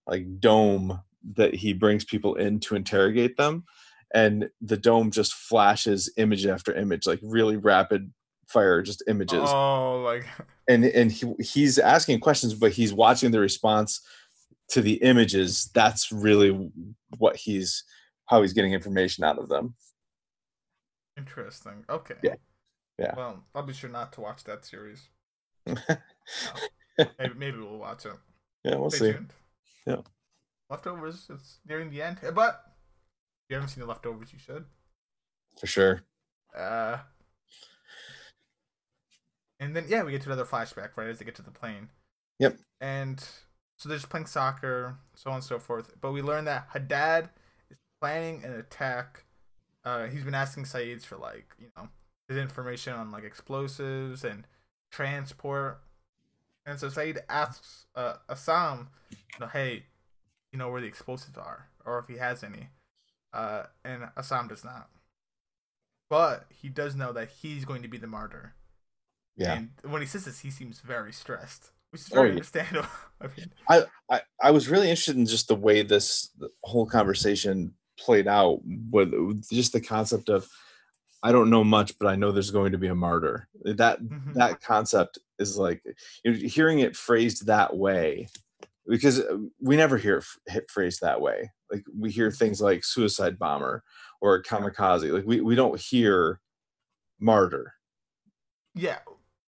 [0.07, 1.01] like dome
[1.37, 3.65] that he brings people in to interrogate them,
[4.15, 8.13] and the dome just flashes image after image, like really rapid
[8.49, 9.41] fire, just images.
[9.45, 10.27] Oh, like
[10.69, 14.01] and and he, he's asking questions, but he's watching the response
[14.69, 15.70] to the images.
[15.74, 16.70] That's really
[17.19, 17.85] what he's
[18.27, 19.74] how he's getting information out of them.
[21.19, 21.85] interesting.
[21.89, 22.15] Okay.
[22.23, 22.35] Yeah.
[22.99, 23.15] Yeah.
[23.16, 25.09] Well, I'll be sure not to watch that series.
[25.66, 25.74] yeah,
[27.19, 28.12] Maybe, maybe we'll watch it.
[28.65, 29.12] Yeah we'll Stay see.
[29.12, 29.32] tuned.
[29.86, 29.97] Yeah.
[30.70, 31.27] Leftovers.
[31.31, 34.65] It's nearing the end, but if you haven't seen the leftovers, you should.
[35.61, 36.03] For sure.
[36.57, 36.99] Uh,
[39.65, 41.89] and then yeah, we get to another flashback right as they get to the plane.
[42.39, 42.59] Yep.
[42.81, 43.20] And
[43.78, 45.95] so they're just playing soccer, so on and so forth.
[46.01, 47.31] But we learn that Haddad
[47.70, 49.24] is planning an attack.
[49.85, 51.89] Uh, he's been asking Sayid's for like you know
[52.28, 54.47] his information on like explosives and
[54.93, 55.81] transport.
[56.66, 59.85] And so Sayid asks uh, Assam, you know, hey,
[60.53, 62.69] you know where the explosives are, or if he has any.
[63.32, 64.89] Uh, and Assam does not.
[66.09, 68.55] But he does know that he's going to be the martyr.
[69.36, 69.55] Yeah.
[69.59, 72.32] And when he says this, he seems very stressed, which is Oh, very yeah.
[72.35, 72.89] understandable.
[73.20, 76.31] I mean, I, I I was really interested in just the way this
[76.62, 80.48] whole conversation played out with just the concept of
[81.23, 83.48] I don't know much, but I know there's going to be a martyr.
[83.62, 84.35] That Mhm.
[84.35, 85.82] that concept is like
[86.23, 88.28] hearing it phrased that way
[88.86, 89.23] because
[89.61, 91.51] we never hear it phrased that way.
[91.73, 93.82] Like we hear things like suicide bomber
[94.20, 95.11] or kamikaze.
[95.11, 96.40] Like we, we don't hear
[97.19, 97.74] martyr.
[98.74, 98.98] yeah,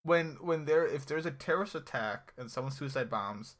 [0.06, 3.56] when when there if there's a terrorist attack and someone suicide bombs,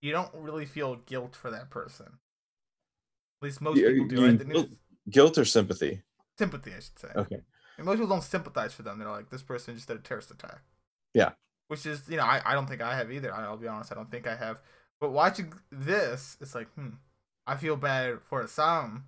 [0.00, 2.06] you don't really feel guilt for that person.
[2.06, 4.16] At least most people do.
[4.16, 4.38] you Right?
[4.38, 6.02] guilt- news- Guilt or sympathy?
[6.38, 7.08] sympathy, I should say.
[7.16, 7.40] Okay.
[7.76, 8.98] And most people don't sympathize for them.
[8.98, 10.60] They're like, this person just did a terrorist attack.
[11.14, 11.32] Yeah.
[11.68, 13.32] Which is, you know, I, I don't think I have either.
[13.34, 14.60] I'll be honest, I don't think I have.
[15.00, 16.90] But watching this, it's like, hmm,
[17.46, 19.04] I feel bad for Assam,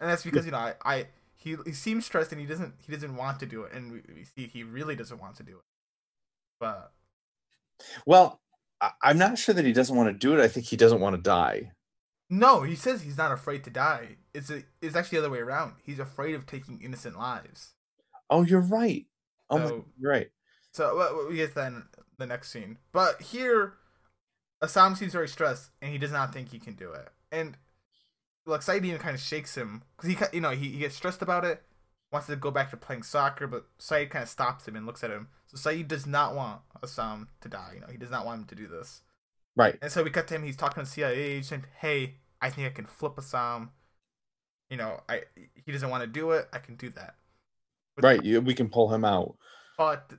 [0.00, 2.92] and that's because you know, I, I he he seems stressed and he doesn't he
[2.92, 5.52] doesn't want to do it, and we, we see he really doesn't want to do
[5.58, 5.64] it.
[6.58, 6.92] But
[8.06, 8.40] Well,
[9.02, 10.42] I'm not sure that he doesn't want to do it.
[10.42, 11.72] I think he doesn't want to die.
[12.28, 14.16] no, he says he's not afraid to die.
[14.34, 15.74] It's a, it's actually the other way around.
[15.82, 17.74] He's afraid of taking innocent lives.
[18.28, 19.06] Oh, you're right.
[19.48, 20.28] Oh, my, you're right.
[20.72, 21.84] So uh, well, we get that in
[22.18, 22.78] the next scene.
[22.92, 23.74] But here,
[24.62, 27.08] Assam seems very stressed, and he does not think he can do it.
[27.32, 27.56] And
[28.44, 31.22] like Sayid even kind of shakes him because he, you know, he, he gets stressed
[31.22, 31.62] about it,
[32.12, 35.02] wants to go back to playing soccer, but Sayid kind of stops him and looks
[35.02, 35.28] at him.
[35.46, 37.72] So Sayid does not want Assam to die.
[37.74, 39.02] You know, he does not want him to do this.
[39.56, 39.76] Right.
[39.80, 40.42] And so we cut to him.
[40.42, 41.64] He's talking to CIA agent.
[41.78, 43.70] Hey, I think I can flip Assam.
[44.70, 45.22] You know, I
[45.54, 46.48] he doesn't want to do it.
[46.52, 47.14] I can do that.
[47.94, 48.24] But Right.
[48.24, 49.36] You, we can pull him out.
[49.78, 50.12] but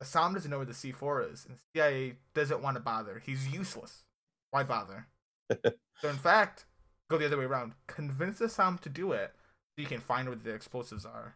[0.00, 3.22] Assam doesn't know where the C4 is, and CIA doesn't want to bother.
[3.24, 4.04] He's useless.
[4.50, 5.08] Why bother?
[5.50, 6.64] so, in fact,
[7.08, 7.74] go the other way around.
[7.86, 9.34] Convince Assam to do it
[9.80, 11.34] you can find where the explosives are.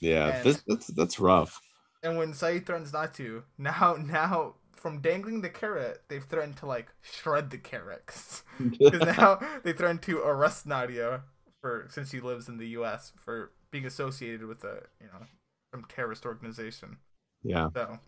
[0.00, 0.28] Yeah.
[0.36, 1.60] And- This, that's that's rough.
[2.02, 6.66] And when Sayid threatens not to, now, now, from dangling the carrot, they've threatened to,
[6.66, 8.42] like, shred the carrot.
[8.58, 11.22] Because now they threaten to arrest Nadia
[11.62, 13.12] for since she lives in the U.S.
[13.16, 15.26] for being associated with a, you know,
[15.72, 16.98] some terrorist organization.
[17.42, 17.68] yeah.
[17.74, 17.98] So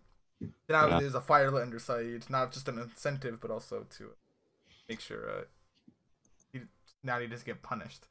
[0.68, 1.00] now Yeah.
[1.00, 4.10] there's a fire lit under Sayid, not just an incentive, but also to
[4.88, 5.44] make sure uh,
[6.52, 6.60] he
[7.26, 8.06] doesn't get punished.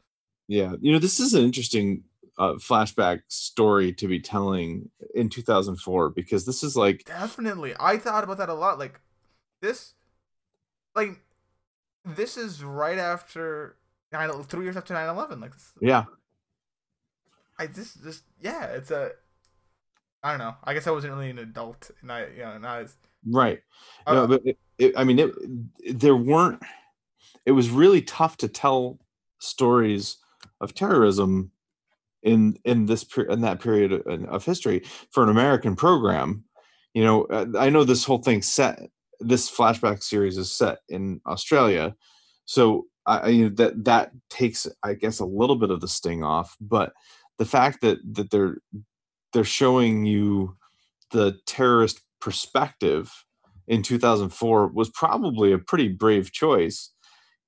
[0.47, 0.75] Yeah.
[0.79, 2.03] You know, this is an interesting
[2.37, 8.23] uh, flashback story to be telling in 2004 because this is like Definitely, I thought
[8.23, 8.79] about that a lot.
[8.79, 8.99] Like
[9.61, 9.93] this,
[10.95, 11.21] like
[12.03, 13.77] this is right after
[14.11, 15.41] nine, three years after 9-11.
[15.41, 16.05] Like this, yeah.
[17.57, 19.11] I just just yeah, it's a.
[20.23, 20.55] I don't know.
[20.63, 22.97] I guess I wasn't really an adult, and I you know not as.
[23.27, 23.61] Right.
[24.05, 26.61] Uh, no, but it, it, I mean, it, there weren't.
[27.45, 28.99] It was really tough to tell
[29.39, 30.17] stories
[30.61, 31.51] of terrorism
[32.23, 36.43] in in this in that period of, history for an American program.
[36.93, 38.79] You know, uh, I know this whole thing set.
[39.19, 41.95] This flashback series is set in Australia,
[42.45, 46.23] so I- you know, that that takes, I guess, a little bit of the sting
[46.23, 46.55] off.
[46.59, 46.93] But
[47.37, 48.57] the fact that that they're
[49.33, 50.57] they're showing you
[51.11, 53.11] the terrorist perspective
[53.67, 56.91] in 2004 was probably a pretty brave choice.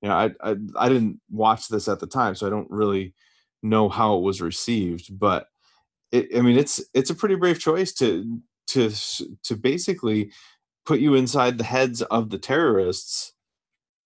[0.02, 3.14] You know, I, I I didn't watch this at the time, so I don't really
[3.62, 5.18] know how it was received.
[5.18, 5.48] But
[6.12, 8.90] it, I mean, it's it's a pretty brave choice to to
[9.44, 10.30] to basically
[10.86, 13.32] put you inside the heads of the terrorists,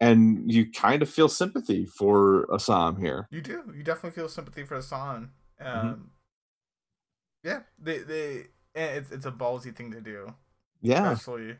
[0.01, 3.29] and you kind of feel sympathy for Assam here.
[3.31, 3.63] You do.
[3.77, 5.33] You definitely feel sympathy for Assam.
[5.61, 6.11] Um,
[7.45, 10.35] Yeah, they they and it's it's a ballsy thing to do,
[10.81, 11.13] Yeah.
[11.13, 11.57] especially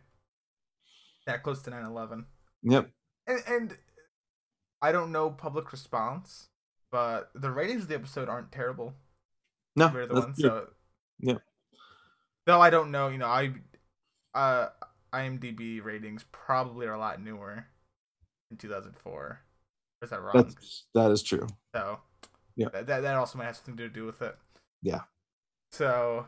[1.27, 2.25] that close to 9-11.
[2.63, 2.91] Yep.
[3.27, 3.79] And and
[4.83, 6.49] I don't know public response,
[6.91, 8.95] but the ratings of the episode aren't terrible.
[9.77, 10.69] No, We're the ones, so
[11.21, 11.39] Yeah.
[12.45, 13.55] Though I don't know, you know, I
[14.35, 14.69] uh
[15.15, 17.67] IMDb ratings probably are a lot newer
[18.51, 19.41] in 2004.
[20.03, 20.33] Is that wrong?
[20.35, 21.47] that's that is true.
[21.75, 22.01] So
[22.57, 22.69] Yeah.
[22.73, 24.37] that, that that also might have something to do with it.
[24.83, 25.03] Yeah.
[25.71, 26.27] So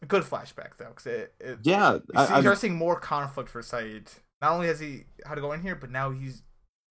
[0.00, 2.98] a good flashback though, because it, it Yeah, you I, see, I, you're seeing more
[3.00, 4.08] conflict for Sayid.
[4.40, 6.42] Not only has he had to go in here, but now he's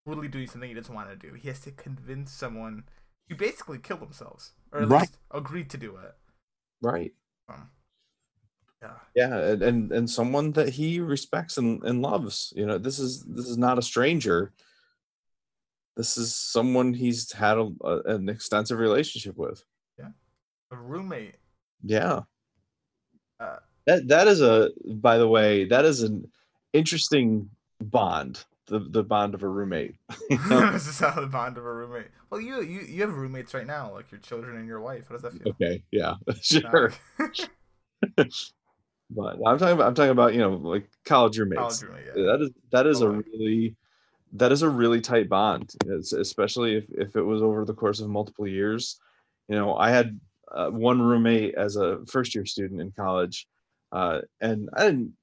[0.05, 1.33] really doing something he doesn't want to do.
[1.33, 2.83] He has to convince someone
[3.29, 5.01] who basically killed themselves, or at Right.
[5.01, 6.15] least agreed to do it.
[6.81, 7.13] right.
[7.47, 7.69] Um,
[8.81, 12.51] yeah, Yeah, and, and and someone that he respects and, and loves.
[12.55, 14.51] You know, this is this is not a stranger.
[15.95, 19.63] This is someone he's had a, a, an extensive relationship with.
[19.97, 20.09] Yeah.
[20.71, 21.35] A roommate.
[21.83, 22.21] Yeah.
[23.39, 26.29] Uh, that that is a by the way, that is an
[26.73, 27.49] interesting
[27.79, 28.43] bond.
[28.67, 29.95] The the bond of a roommate.
[30.29, 30.71] You know?
[30.71, 32.07] this is how the bond of a roommate.
[32.29, 35.07] Well, you you you have roommates right now, like your children and your wife.
[35.09, 35.49] How does that feel?
[35.53, 36.93] okay, yeah, sure.
[39.09, 41.59] But I'm talking about I'm talking about, you know, like college roommates.
[41.59, 42.05] college roommate.
[42.15, 42.23] Yeah.
[42.31, 43.23] that is that is a Totally.
[43.33, 43.75] really
[44.33, 47.99] that is a really tight bond it's, especially if, if it was over the course
[47.99, 48.99] of multiple years
[49.47, 50.19] you know i had
[50.51, 53.45] uh, one roommate as a first year student in college
[53.91, 55.13] uh, and i didn't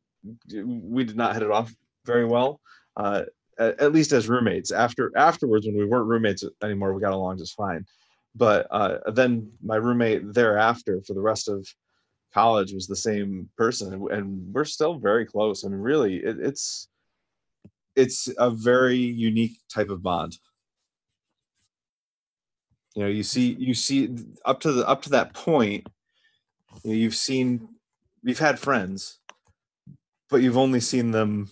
[0.65, 2.61] we did not hit it off very well
[3.01, 3.23] uh,
[3.59, 4.71] at, at least as roommates.
[4.71, 7.87] After afterwards when we weren't roommates anymore we got along just fine.
[8.35, 11.67] But uh, then my roommate thereafter for the rest of
[12.33, 15.65] college was the same person and- we're still very close.
[15.65, 16.89] I mean really it, it's
[17.97, 20.39] it's a very unique type of bond.
[22.95, 24.15] You know you see you see
[24.45, 25.87] up to the up to that point
[26.85, 27.69] you you've seen
[28.23, 29.19] you've had friends
[30.29, 31.51] but you've only seen them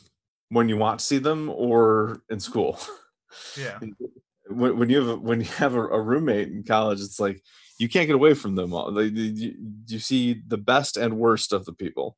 [0.50, 2.38] when you want to see them or in mm-hmm.
[2.38, 2.78] school.
[3.58, 3.78] Yeah.
[4.48, 7.42] when, when you have a, when you have a, a roommate in college it's like
[7.78, 8.90] you can't get away from them all.
[8.90, 9.54] They, they- you,
[9.86, 12.16] you see the best and worst of the people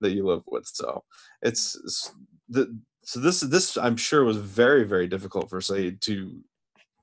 [0.00, 0.66] that you live with.
[0.66, 1.02] So
[1.42, 2.12] it's, it's
[2.48, 6.40] the so this this i'm sure was very very difficult for Sayid to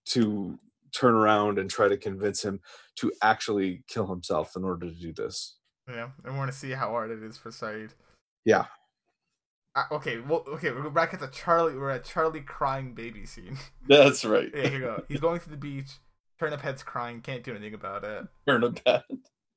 [0.05, 0.57] to
[0.93, 2.59] turn around and try to convince him
[2.97, 5.55] to actually kill himself in order to do this.
[5.87, 7.91] Yeah, I we're gonna see how hard it is for Sayid.
[8.45, 8.65] yeah
[9.73, 11.77] Uh, okay, well, okay, we're back at the Charlie.
[11.77, 13.57] We're at Charlie crying baby scene.
[13.87, 15.03] that's right yeah, here you go.
[15.07, 15.91] He's going to the beach.
[16.39, 17.21] Turnip Head's crying.
[17.21, 18.27] Can't do anything about it.
[18.47, 19.03] turn a bed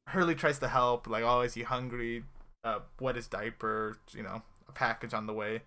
[0.09, 1.09] Hurley tries to help.
[1.09, 2.25] Like, oh, is he hungry?
[2.63, 3.99] Uh, wet his diaper.
[4.13, 5.63] You know, a package on the way.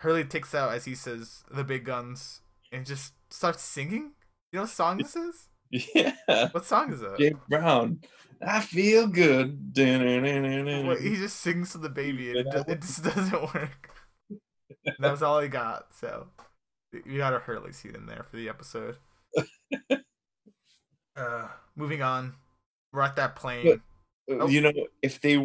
[0.00, 4.12] Hurley takes out, as he says, the big guns and just starts singing.
[4.52, 5.48] You know what song this is?
[5.70, 6.12] yeah
[6.52, 7.18] What song is it?
[7.18, 8.00] James Brown
[8.42, 9.72] i feel good
[10.86, 13.90] Well, he just sings to the baby and it, ju- it just doesn't work.
[14.98, 15.94] that was all he got.
[15.94, 16.28] So
[17.04, 18.96] you got a Hurley scene in there for the episode.
[21.16, 22.34] uh, moving on,
[22.92, 23.80] we're at that plane.
[24.28, 24.48] Oh.
[24.48, 24.72] you know,
[25.02, 25.36] if they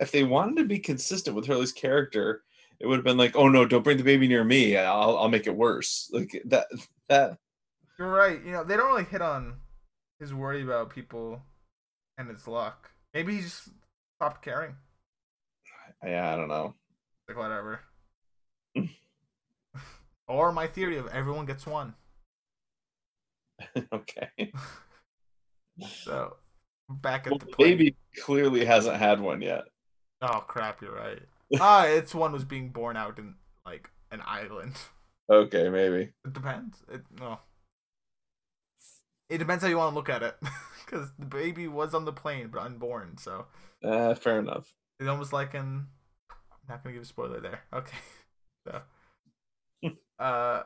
[0.00, 2.42] if they wanted to be consistent with Hurley's character,
[2.78, 4.76] it would have been like, "Oh no, don't bring the baby near me.
[4.76, 6.66] I'll I'll make it worse." Like that
[7.08, 7.36] that
[7.98, 8.42] You're right.
[8.42, 9.56] You know they don't really hit on
[10.18, 11.42] his worry about people
[12.20, 12.90] and his luck.
[13.14, 13.68] Maybe he just
[14.18, 14.74] stopped caring.
[16.04, 16.74] yeah, I don't know.
[17.28, 17.80] Like whatever.
[20.28, 21.94] or my theory of everyone gets one.
[23.92, 24.30] okay.
[26.04, 26.36] So
[26.90, 27.78] back at Well, the plane.
[27.78, 29.62] baby clearly hasn't had one yet.
[30.20, 30.82] Oh crap!
[30.82, 31.22] You're right.
[31.58, 34.74] Ah, its one was being born out in like an island.
[35.32, 36.10] Okay, maybe.
[36.26, 36.82] It depends.
[36.92, 37.38] It no.
[39.30, 40.36] It depends how you want to look at it,
[40.84, 43.16] because the baby was on the plane but unborn.
[43.16, 43.46] So
[43.82, 44.74] Uh, fair enough.
[44.98, 45.86] it's almost like an.
[46.30, 47.60] I'm not gonna give a spoiler there.
[47.72, 47.96] Okay.
[48.66, 48.82] So.
[50.18, 50.62] uh,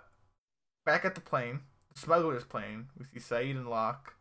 [0.84, 1.60] back at the plane,
[1.94, 2.88] the smuggler's plane.
[2.98, 4.14] We see Sayid and Locke,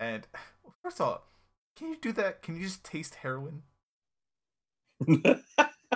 [0.00, 0.26] and
[0.64, 1.24] well, first of all,
[1.76, 2.42] can you do that?
[2.42, 3.62] Can you just taste heroin?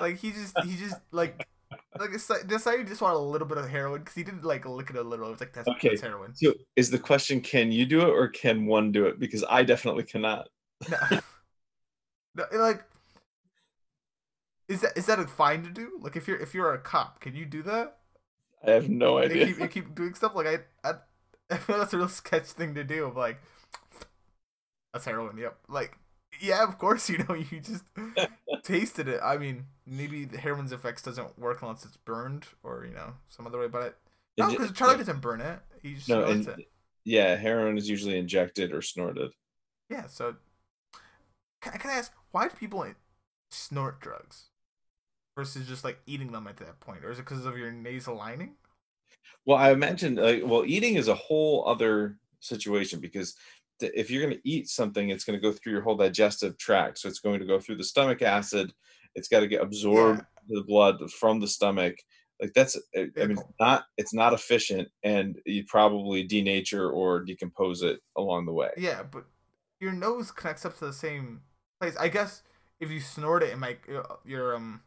[0.01, 1.49] like he just he just like
[1.98, 4.64] like it's like decided just want a little bit of heroin because he didn't like
[4.66, 5.28] lick it a little.
[5.28, 5.90] It was like that's, Okay.
[5.90, 6.35] that's heroin.
[6.35, 9.19] so, is the question can you do it or can one do it?
[9.20, 10.48] Because I definitely cannot.
[10.89, 10.98] No.
[12.35, 12.85] no, like
[14.69, 15.98] is that is that a fine to do?
[16.01, 17.98] Like if you're if you're a cop, can you do that?
[18.66, 19.39] I have no You idea.
[19.39, 20.59] keep, you keep doing stuff like I,
[20.89, 20.94] I
[21.51, 23.05] I feel that's a real sketch thing to do.
[23.05, 23.40] Of like
[24.93, 25.36] that's heroin.
[25.39, 25.59] Yep.
[25.69, 25.97] Like
[26.40, 27.85] yeah, of course you know you just
[28.62, 29.20] tasted it.
[29.22, 33.47] I mean maybe the heroin's effects doesn't work unless it's burned or you know some
[33.47, 33.68] other way.
[33.68, 33.97] But it,
[34.39, 35.60] no, because Charlie doesn't burn it.
[35.82, 36.70] He just no, and, it.
[37.05, 39.32] yeah, heroin is usually injected or snorted.
[39.90, 40.06] Yeah.
[40.06, 40.36] So
[41.60, 42.86] can, can I ask why do people
[43.51, 44.47] snort drugs
[45.36, 48.16] versus just like eating them at that point, or is it because of your nasal
[48.16, 48.55] lining?
[49.44, 53.36] Well, I imagine like well, eating is a whole other situation because
[53.82, 56.98] if you're going to eat something, it's going to go through your whole digestive tract.
[56.98, 58.72] So it's going to go through the stomach acid.
[59.14, 60.56] It's got to get absorbed Yeah.
[60.60, 61.96] the blood from the stomach.
[62.40, 67.20] Like that's, I I mean, it's not it's not efficient, and you probably denature or
[67.20, 68.70] decompose it along the way.
[68.76, 69.26] Yeah, but
[69.80, 71.42] your nose connects up to the same
[71.80, 71.96] place.
[71.96, 72.42] I guess
[72.80, 74.80] if you snort it, it might uh, your um.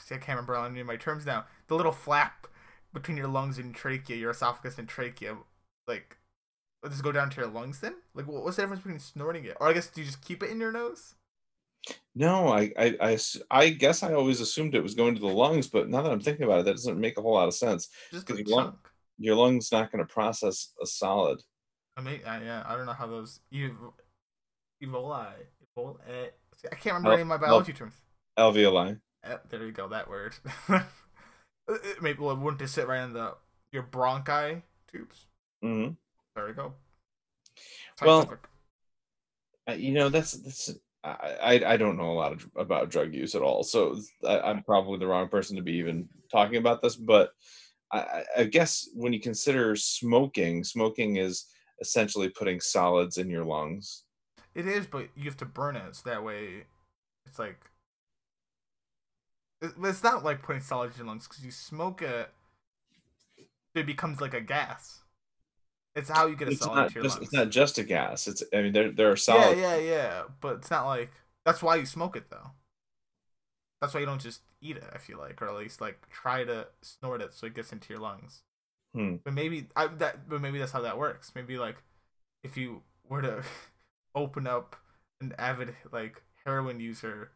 [0.00, 1.46] See, I can't remember all any of my terms now.
[1.68, 2.46] The little flap
[2.92, 5.38] between your lungs and trachea, your esophagus and trachea,
[5.86, 6.17] like,
[6.82, 7.94] does it go down to your lungs then?
[8.14, 9.56] Like, what's the difference between snorting it?
[9.60, 11.14] Or I guess do you just keep it in your nose?
[12.14, 13.18] No, I, I,
[13.50, 16.20] I guess I always assumed it was going to the lungs, but now that I'm
[16.20, 17.88] thinking about it, that doesn't make a whole lot of sense.
[18.10, 18.76] Just 'Cause a you want-
[19.18, 21.42] Your lungs not going to process a solid.
[21.96, 23.92] I mean, I, yeah, I don't know how those ev-
[24.82, 25.34] evoli,
[25.76, 26.28] evol, eh,
[26.70, 27.94] I can't remember any of my biology terms.
[28.38, 29.00] Alveoli.
[29.24, 30.34] Eh, there you go, that word.
[32.00, 33.34] Maybe well, wouldn't it sit right in the
[33.72, 35.26] your bronchi tubes?
[35.62, 35.88] hmm
[36.38, 36.72] There we go.
[38.00, 38.48] Well, Scientific.
[39.68, 40.70] Uh, you know, that's that's.
[41.02, 43.96] I, I don't know a lot of, about drug use at all, so
[44.26, 46.94] I, I'm probably the wrong person to be even talking about this.
[46.94, 47.30] But
[47.90, 51.46] I, I- I guess when you consider smoking, smoking is
[51.80, 54.04] essentially putting solids in your lungs.
[54.54, 56.66] it is, but you have to burn it so that way
[57.26, 57.58] it's like.
[59.60, 62.30] It's not like putting solids in your lungs because you smoke it,
[63.74, 65.02] it becomes like a gas.
[65.98, 67.22] It's how you get a It's solid not just lungs.
[67.22, 68.26] it's not just a gas.
[68.28, 69.58] It's I mean there there are solid.
[69.58, 70.22] Yeah, yeah, yeah.
[70.40, 71.10] But it's not like
[71.44, 72.52] that's why you smoke it though.
[73.80, 74.84] That's why you don't just eat it.
[74.92, 77.92] I feel like, or at least like try to snort it so it gets into
[77.92, 78.42] your lungs.
[78.94, 79.16] Hmm.
[79.24, 80.28] But maybe I that.
[80.28, 81.32] But maybe that's how that works.
[81.34, 81.82] Maybe like
[82.42, 83.42] if you were to
[84.14, 84.76] open up
[85.20, 87.32] an avid like heroin user,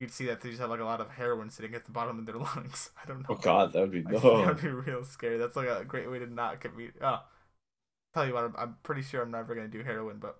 [0.00, 2.18] you'd see that they just have like a lot of heroin sitting at the bottom
[2.18, 2.90] of their lungs.
[3.02, 3.26] I don't know.
[3.30, 4.18] Oh God, that would be no.
[4.18, 5.38] that would be real scary.
[5.38, 6.90] That's like a great way to not get me.
[7.02, 7.20] Oh,
[8.14, 10.36] tell you what, I'm, I'm pretty sure I'm never gonna do heroin, but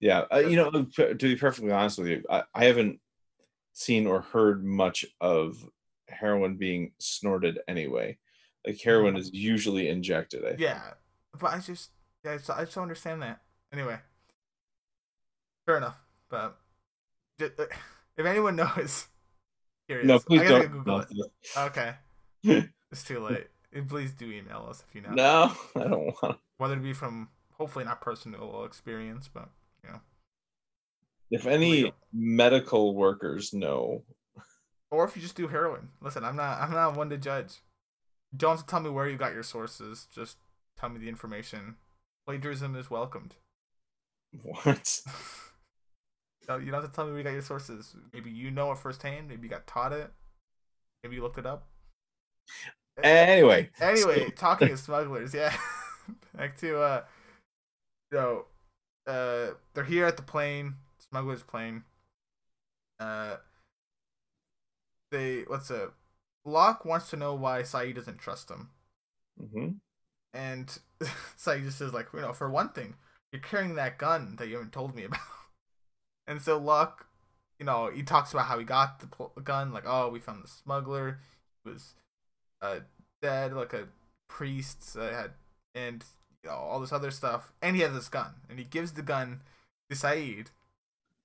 [0.00, 3.00] Yeah, uh, you know, to to be perfectly honest with you, I, I haven't
[3.72, 5.56] seen or heard much of
[6.08, 8.18] heroin being snorted anyway.
[8.66, 10.44] Like heroin is usually injected.
[10.44, 10.60] I think.
[10.60, 10.82] Yeah,
[11.38, 11.90] but I just,
[12.24, 13.40] yeah, I just, I just don't understand that.
[13.72, 13.98] Anyway,
[15.66, 15.96] fair enough.
[16.28, 16.58] But
[17.38, 17.64] ju- uh,
[18.16, 19.06] if anyone knows,
[19.88, 20.06] curious.
[20.06, 20.72] No, please I gotta don't.
[20.72, 21.32] Google No, it.
[21.56, 21.94] Okay,
[22.92, 23.48] it's too late.
[23.72, 25.10] And Please do email us if you know.
[25.10, 26.38] no, I don't want.
[26.58, 29.48] Whether it be from hopefully not personal experience, but
[29.84, 30.00] you know,
[31.30, 34.04] If any medical workers know,
[34.90, 35.88] or if you just do heroin.
[36.02, 37.62] Listen, I'm not, I'm not one to judge.
[38.32, 40.06] You don't have to tell me where you got your sources.
[40.14, 40.36] Just
[40.78, 41.76] tell me the information.
[42.26, 43.34] Plagiarism is welcomed.
[44.42, 45.00] what?
[46.48, 47.94] No, you don't have to tell me where you got your sources.
[48.12, 49.28] Maybe you know it firsthand.
[49.28, 50.10] Maybe you got taught it.
[51.04, 51.68] Maybe you looked it up.
[53.02, 55.54] Anyway, Anyway, so- talking of smugglers, yeah.
[56.36, 57.02] Back to uh,
[58.12, 58.46] so
[59.06, 60.74] uh, they're here at the plane,
[61.10, 61.84] smugglers plane.
[63.00, 63.36] Uh,
[65.10, 65.90] they what's a
[66.44, 68.70] Locke wants to know why Sayid doesn't trust him,
[69.40, 69.68] Mm-hmm.
[70.34, 70.78] and
[71.38, 72.94] Sayid just says like, you know, for one thing,
[73.32, 75.20] you're carrying that gun that you haven't told me about.
[76.28, 77.06] And so Locke,
[77.58, 80.44] you know, he talks about how he got the pl- gun, like, oh, we found
[80.44, 81.18] the smuggler,
[81.64, 81.94] he was
[82.62, 82.80] uh,
[83.20, 83.88] dead, like a
[84.28, 85.30] priest uh, had,
[85.74, 86.04] and
[86.42, 89.02] you know, all this other stuff, and he has this gun, and he gives the
[89.02, 89.40] gun
[89.90, 90.46] to Sayid,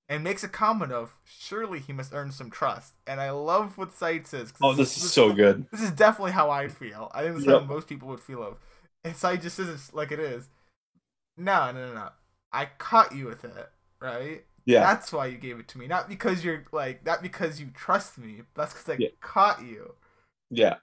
[0.09, 3.91] and makes a comment of, surely he must earn some trust, and I love what
[3.91, 4.51] Sayid says.
[4.51, 5.65] 'cause oh, this is so good.
[5.72, 7.11] this is definitely how I'd feel.
[7.14, 8.57] I think this is how most people would feel of.
[9.03, 10.49] And Sayid just says it like it is.
[11.38, 12.09] No, no, no, no.
[12.51, 13.69] I caught you with it,
[14.01, 14.43] right?
[14.65, 15.88] Yeah, That's why you gave it to me.
[15.88, 18.41] Not because you're like, not because you trust me.
[18.55, 19.09] That's because I Yeah.
[19.22, 19.93] caught you.
[20.49, 20.77] yeah,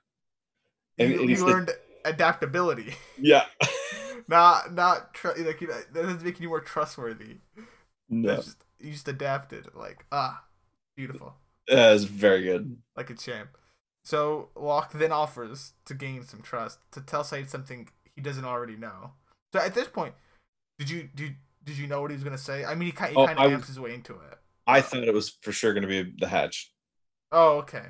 [0.98, 1.70] And- you and he you said- learned
[2.04, 2.94] adaptability.
[3.18, 3.46] yeah.
[4.28, 7.38] not, not, tr- like, you know, that doesn't make you more trustworthy.
[8.08, 9.68] no, just, you just adapted.
[9.74, 10.44] Like, ah,
[10.96, 11.34] beautiful.
[11.66, 12.76] that's very good.
[12.96, 13.56] like a champ.
[14.04, 18.76] So Locke then offers to gain some trust to tell Sayid something he doesn't already
[18.76, 19.12] know.
[19.52, 20.14] So at this point,
[20.78, 22.66] did you did did you know what he was gonna say?
[22.66, 24.38] I mean, he kind he Oh, kind of amps his way into it.
[24.66, 26.70] I thought it was for sure going to be the hatch.
[27.32, 27.84] Oh, okay.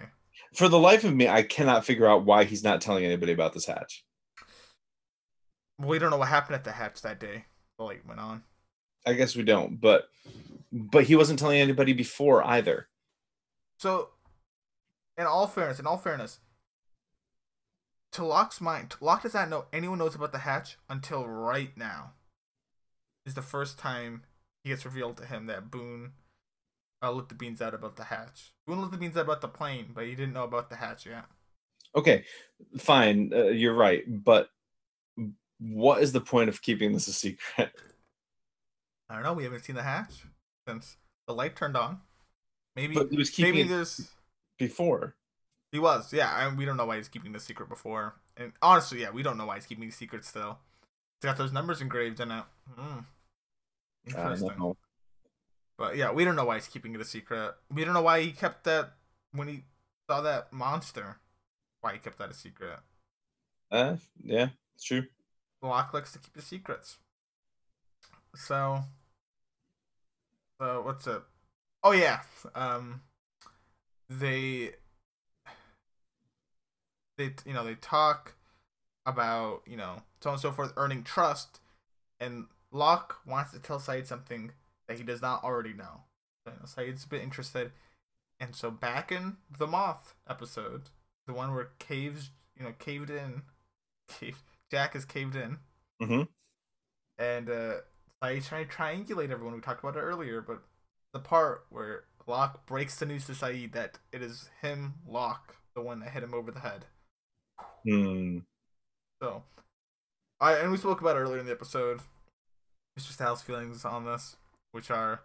[0.55, 3.53] For the life of me, I cannot figure out why he's not telling anybody about
[3.53, 4.05] this hatch.
[5.79, 7.47] We don't know what happened at the hatch that day.
[7.79, 8.45] The light went on.
[9.05, 10.09] I guess we don't, but
[10.73, 12.89] but he wasn't telling anybody before either.
[13.79, 14.11] So,
[15.19, 16.41] in all fairness, in all fairness,
[18.13, 22.13] to Locke's mind, Locke does not know anyone knows about the hatch until right now.
[23.27, 24.23] Is the first time
[24.63, 26.13] he gets revealed to him that Boone
[27.05, 28.53] uh, let the beans out about the hatch.
[28.67, 31.07] Boone let the beans out about the plane, but he didn't know about the hatch
[31.07, 31.25] yet.
[31.97, 32.25] Okay,
[32.79, 34.51] fine, uh, you're right, but
[35.61, 37.71] what is the point of keeping this a secret?
[39.09, 39.33] I don't know.
[39.35, 40.25] We haven't seen the hatch
[40.67, 42.01] since the light turned on.
[42.77, 44.11] Maybe But he was keeping maybe there's
[44.59, 45.15] before.
[45.73, 46.47] he was yeah.
[46.47, 48.17] And we don't know why he's keeping the secret before.
[48.37, 50.59] And honestly, yeah, we don't know why he's keeping the secret still.
[51.19, 52.45] It's got those numbers engraved in it.
[52.75, 53.01] Hmm.
[54.17, 54.77] I don't Interesting.
[55.77, 57.55] But yeah, we don't know why he's keeping it a secret.
[57.73, 58.93] We don't know why he kept that
[59.33, 59.65] when he
[60.09, 61.19] saw that monster.
[61.81, 62.79] Why he kept that a secret.
[63.71, 65.05] Uh, yeah, it's true.
[65.63, 66.99] Locke likes to keep his secrets.
[68.35, 68.81] So,
[70.61, 71.23] so what's it?
[71.83, 72.21] Oh yeah,
[72.55, 73.03] um,
[74.09, 74.71] they,
[77.19, 78.35] they you know they talk
[79.07, 81.61] about you know so on and so forth earning trust,
[82.21, 84.53] and Locke wants to tell Sayid something
[84.89, 86.03] that he does not already know.
[86.45, 87.73] So, you know, Sayid's a bit interested,
[88.39, 90.91] and so back in the Moth episode,
[91.27, 93.43] the one where caves you know caved in,
[94.09, 95.59] caved, Jack is caved in
[96.03, 96.23] Mm-hmm.
[97.19, 97.75] and uh
[98.23, 99.55] Sayid's trying to triangulate everyone.
[99.55, 100.63] We talked about it earlier, but
[101.13, 105.83] the part where Locke breaks the news to Sayid that it is him, Locke, the
[105.83, 106.87] one that hit him over the head.
[107.87, 108.39] Hmm.
[109.23, 109.45] So,
[110.41, 112.01] I and we spoke about earlier in the episode.
[112.99, 113.13] Mr.
[113.13, 114.37] Styles' feelings on this,
[114.75, 115.21] which are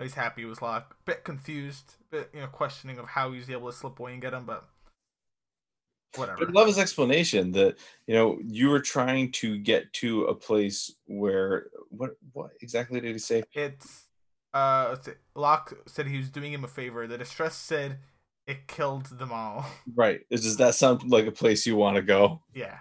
[0.00, 3.70] he's happy with Locke, bit confused, bit you know questioning of how he was able
[3.70, 4.68] to slip away and get him, but
[6.16, 6.38] whatever.
[6.44, 7.76] But love his explanation that
[8.06, 13.12] you know you were trying to get to a place where what what exactly did
[13.12, 13.42] he say?
[13.52, 14.08] It's
[14.52, 14.96] uh,
[15.34, 17.06] Locke said he was doing him a favor.
[17.06, 17.98] The distress said
[18.46, 19.66] it killed them all.
[19.94, 20.20] Right.
[20.30, 22.42] Does that sound like a place you want to go?
[22.54, 22.78] yeah,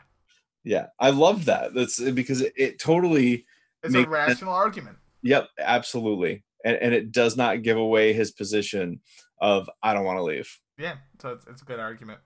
[0.63, 1.73] Yeah, I love that.
[1.73, 3.45] That's because it, it totally.
[3.83, 4.97] it's a rational argument.
[5.23, 9.01] Yep, absolutely, and and it does not give away his position
[9.41, 10.59] of I don't want to leave.
[10.77, 12.19] Yeah, so it's, it's a good argument.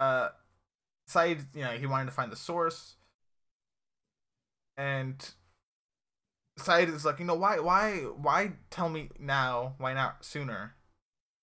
[0.00, 0.30] Uh,
[1.08, 2.96] Sayid, you know, he wanted to find the source,
[4.76, 5.32] and
[6.58, 9.74] Sayid is like, you know, why, why, why tell me now?
[9.78, 10.74] Why not sooner?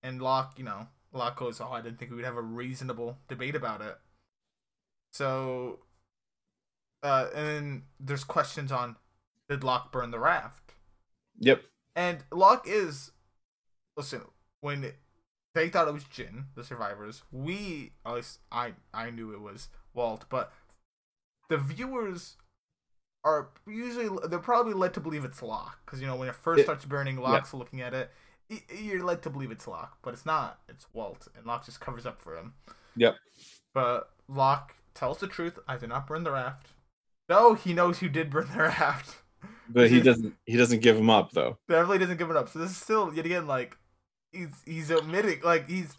[0.04, 3.18] And Locke, you know, Locke goes, oh, I didn't think we would have a reasonable
[3.28, 3.98] debate about it.
[5.14, 5.80] So,
[7.02, 8.98] uh, and then there's questions on
[9.50, 10.65] did Locke burn the raft?
[11.40, 11.62] Yep.
[11.96, 13.12] And Locke is,
[13.96, 14.22] listen,
[14.62, 14.94] when
[15.54, 19.70] they thought it was Jin, the survivors, we, at least I, I knew it was
[19.94, 20.52] Walt, but
[21.50, 22.36] the viewers
[23.24, 25.80] are usually, they're probably led to believe it's Locke.
[25.86, 26.66] Because, you know, when it first Yeah.
[26.66, 28.12] starts burning, Locke's looking at it.
[28.78, 30.60] You're led to believe it's Locke, but it's not.
[30.70, 32.54] It's Walt, and Locke just covers up for him.
[32.96, 33.16] Yep.
[33.74, 35.58] But Locke tells the truth.
[35.68, 36.68] I did not burn the raft.
[37.28, 39.18] No, he knows who did burn the raft.
[39.70, 40.36] But he doesn't.
[40.46, 41.58] He doesn't give him up though.
[41.68, 42.50] Beverly doesn't give it up.
[42.50, 43.78] So this is still yet again like
[44.32, 45.96] he's he's admitting like he's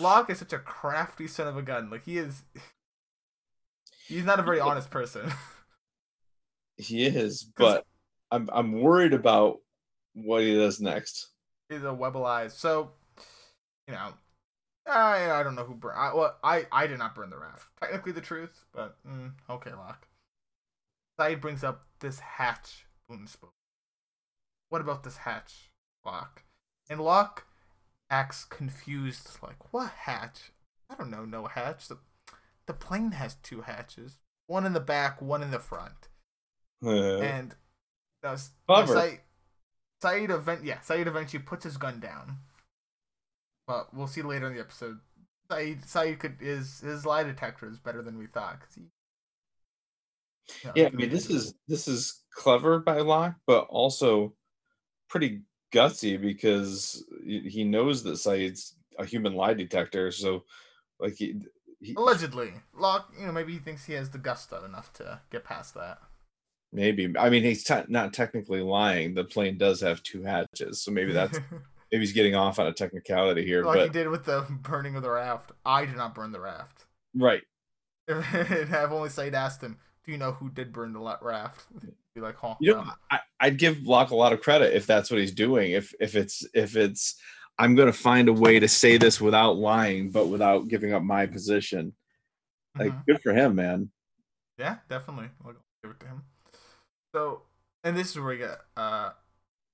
[0.00, 1.90] Locke is such a crafty son of a gun.
[1.90, 2.42] Like he is
[4.08, 5.30] he's not a very honest person.
[6.76, 7.84] He is, but
[8.30, 9.58] I'm I'm worried about
[10.14, 11.28] what he does next.
[11.68, 12.54] he's a webble eyes.
[12.54, 12.92] So
[13.86, 14.14] you know
[14.86, 17.66] I I don't know who burned I well I I did not burn the raft.
[17.82, 20.06] Technically the truth, but mm, okay, Locke.
[21.18, 23.54] Sayid brings up this hatch Boone spoke.
[24.68, 25.70] What about this hatch,
[26.04, 26.44] Locke?
[26.88, 27.46] And Locke
[28.08, 30.52] acts confused, like, what hatch?
[30.88, 31.88] I don't know, no hatch.
[31.88, 31.98] The,
[32.66, 34.18] the plane has two hatches.
[34.46, 36.08] One in the back, one in the front.
[36.84, 37.54] Uh, And
[38.66, 38.94] Clever.
[38.94, 39.18] Sayid,
[40.02, 42.38] Sayid event yeah, Sayid eventually puts his gun down.
[43.66, 44.98] But we'll see later in the episode.
[45.50, 48.82] Sayid Sayid could his his lie detector is better than we thought because he,
[50.64, 54.34] know, yeah, I mean this is this is clever by Locke, but also
[55.08, 60.10] pretty gutsy because he knows that Sayid's a human lie detector.
[60.10, 60.44] So,
[60.98, 61.40] like he,
[61.80, 63.12] he allegedly Locke.
[63.18, 65.98] You know, maybe he thinks he has the gusto enough to get past that.
[66.72, 69.14] maybe I mean he's te- not technically lying.
[69.14, 71.38] The plane does have two hatches, so maybe that's
[71.92, 73.64] maybe he's getting off on a technicality here.
[73.64, 75.52] like he did with the burning of the raft.
[75.64, 76.86] I did not burn the raft.
[77.14, 77.42] right,
[78.08, 81.66] and I've only Sayid asked him, "Do you know who did burn the raft?"
[82.14, 84.86] Be like, "Huh." you know no." I, I'd give Locke a lot of credit if
[84.86, 85.72] that's what he's doing.
[85.72, 87.16] If if it's if it's
[87.58, 91.26] I'm gonna find a way to say this without lying, but without giving up my
[91.26, 91.94] position.
[92.78, 93.06] Like Mhm.
[93.06, 93.90] good for him, man.
[94.58, 95.30] Yeah, definitely.
[95.44, 96.24] I'll give it to him.
[97.14, 97.42] So,
[97.82, 99.12] and this is where we get uh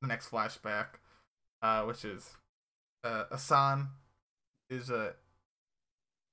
[0.00, 0.86] the next flashback,
[1.62, 2.36] uh, which is
[3.04, 3.88] uh Asan
[4.70, 5.14] is a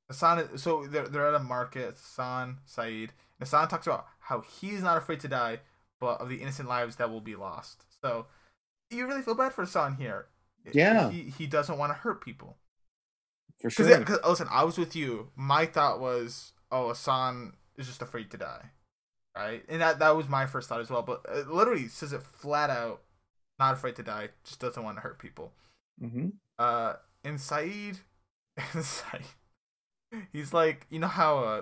[0.09, 0.39] Asan.
[0.39, 1.95] Is, so they're they're at a market.
[1.95, 3.09] Asan, Sayid,
[3.51, 5.59] and talks about how he's not afraid to die,
[5.99, 7.85] but of the innocent lives that will be lost.
[8.01, 8.27] So
[8.89, 10.27] you really feel bad for Asan here.
[10.71, 11.09] Yeah.
[11.09, 12.57] he he doesn't want to hurt people.
[13.59, 13.97] For sure.
[13.99, 15.29] because listen, I was with you.
[15.35, 18.71] My thought was, oh, Asan is just afraid to die.
[19.37, 19.63] right?
[19.69, 21.01] And that that was my first thought as well.
[21.01, 23.01] But it literally says it flat out,
[23.59, 25.53] not afraid to die, just doesn't want to hurt people.
[26.01, 26.29] Mm-hmm.
[26.57, 26.93] Uh,
[27.23, 27.99] and Sayid,
[28.59, 29.23] Sayid,
[30.31, 31.61] he's like, you know how uh,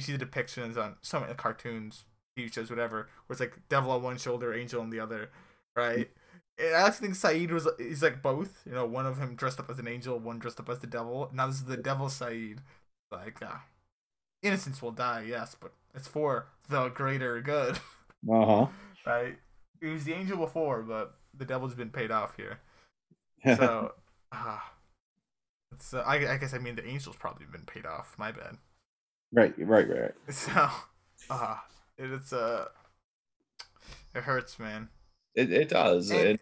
[0.00, 2.04] you see the depictions on some uh, cartoons,
[2.38, 5.30] TV shows, whatever, where it's like devil on one shoulder, angel on the other,
[5.76, 6.10] right?
[6.58, 8.62] And I actually think Sayid was he's like both.
[8.66, 10.86] You know, one of him dressed up as an angel, one dressed up as the
[10.86, 11.30] devil.
[11.32, 12.58] Now this is the devil Sayid.
[13.10, 13.58] Like, uh,
[14.42, 17.78] innocence will die, yes, but it's for the greater good,
[18.30, 18.66] Uh huh.
[19.06, 19.38] right?
[19.80, 22.60] He was the angel before, but the devil's been paid off here.
[23.56, 23.94] So,
[24.32, 24.72] ah,
[25.72, 28.14] it's uh, I, I guess I mean the angel's probably been paid off.
[28.18, 28.58] My bad.
[29.32, 30.14] Right, right, right, right.
[30.30, 30.50] So,
[31.30, 31.64] ah,
[31.96, 32.66] it, it's uh,
[34.14, 34.88] it hurts, man.
[35.34, 36.10] It it does.
[36.10, 36.40] And It,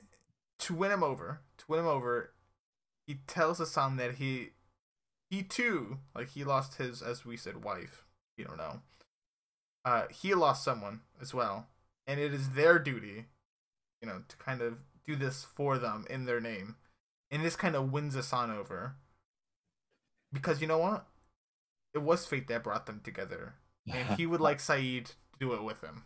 [0.61, 2.33] to win him over, to win him over,
[3.07, 4.51] he tells Hassan that he,
[5.31, 8.05] he too, like he lost his, as we said, wife.
[8.37, 8.81] You don't know.
[9.85, 11.69] Uh, he lost someone as well,
[12.07, 13.27] and it is their duty,
[14.03, 16.77] you know, to kind of do this for them in their name,
[17.31, 18.97] and this kind of wins Hassan over.
[20.33, 21.07] Because you know what,
[21.99, 23.55] it was fate that brought them together,
[23.93, 26.05] and he would like Sayid to do it with him.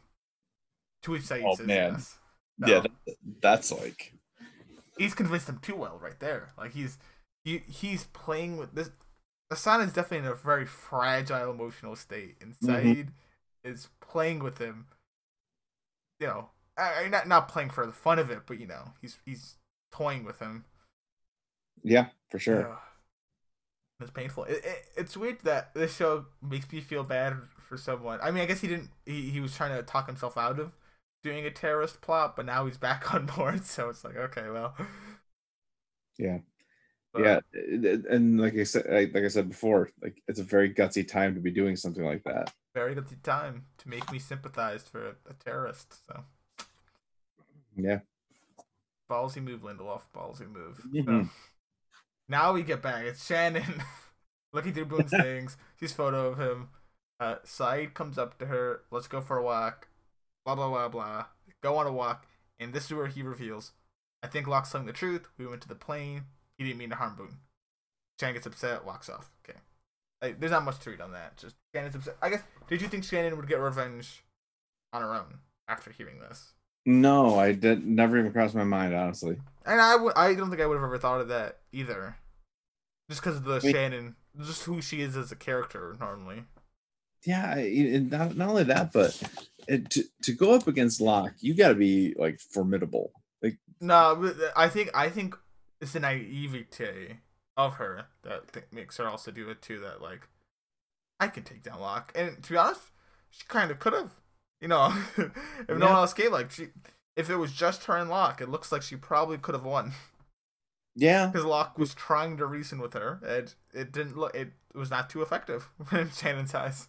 [1.02, 1.93] To which Sayid Oh, says man.
[1.93, 2.19] yes.
[2.66, 4.14] yeah, that, that's like
[4.98, 6.52] he's convinced him too well right there.
[6.59, 6.98] Like he's
[7.44, 8.90] he he's playing with this.
[9.51, 12.69] Hassan is definitely in a very fragile emotional state, and Mhm.
[12.69, 13.09] Sayid
[13.64, 14.86] is playing with him.
[16.20, 18.93] You know, I, I- not not playing for the fun of it, but you know,
[19.01, 19.56] he's he's
[19.90, 20.64] toying with him.
[21.82, 22.60] yeah, for sure.
[22.60, 22.77] Yeah.
[24.03, 24.45] It's painful.
[24.45, 27.37] It, it, it's weird that this show makes me feel bad
[27.69, 28.19] for someone.
[28.23, 28.91] I mean, I guess he didn't.
[29.07, 30.73] He, he was trying to talk himself out of
[31.23, 33.65] doing a terrorist plot, but now he's back on board.
[33.65, 34.77] So it's like, okay, well,
[36.19, 36.39] Yeah.
[37.12, 37.41] But- yeah,
[38.11, 41.41] and like I said, like I said before, like it's a very gutsy time to
[41.41, 42.53] be doing something like that.
[42.74, 46.07] very gutsy time to make me sympathize for a, a terrorist.
[46.07, 46.24] So
[47.77, 48.01] Yeah,
[49.11, 50.03] ballsy move, Lindelof.
[50.15, 50.81] Ballsy move.
[51.05, 51.31] So, Mhm.
[52.33, 53.05] Now we get back.
[53.05, 53.83] It's Shannon
[54.55, 55.59] looking through Boone's things.
[55.79, 56.71] Sees photo of him.
[57.21, 58.81] Uh, Sayid comes up to her.
[58.91, 59.89] Let's go for a walk.
[60.47, 61.27] Blah blah blah blah.
[61.63, 62.27] Go on a walk,
[62.59, 63.73] and this is where he reveals.
[64.23, 65.29] I think Locke's telling the truth.
[65.37, 66.23] We went to the plane.
[66.57, 67.37] He didn't mean to harm Boone.
[68.19, 68.87] Shannon gets upset.
[68.87, 69.31] Walks off.
[69.45, 69.59] Okay.
[70.23, 71.37] Like, there's not much to read on that.
[71.37, 72.17] Just Shannon's upset.
[72.23, 72.43] I guess.
[72.67, 74.25] Did you think Shannon would get revenge
[74.95, 76.55] on her own after hearing this?
[76.85, 79.37] No, I did never even crossed my mind, honestly.
[79.65, 82.17] And I I don't think I would have ever thought of that either.
[83.09, 83.73] Just because of the Wait.
[83.73, 86.45] Shannon, just who she is as a character normally.
[87.25, 89.21] Yeah, and not not only that, but
[89.69, 93.13] it, to to go up against Locke, you got to be like formidable.
[93.43, 95.37] Like No, but uh, I think I think
[95.81, 97.19] it's the naivete
[97.57, 99.79] of her that th- makes her also do it too.
[99.81, 100.29] That like,
[101.21, 102.91] I can take down Locke, and to be honest,
[103.31, 104.13] she kind of could have.
[104.63, 106.69] You know, if no one else came, like she,
[107.17, 109.93] if it was just her and Locke, it looks like she probably could have won.
[110.95, 114.37] yeah, because Locke was trying to reason with her, and it didn't look.
[114.37, 116.87] It was not too effective in Shannon's eyes.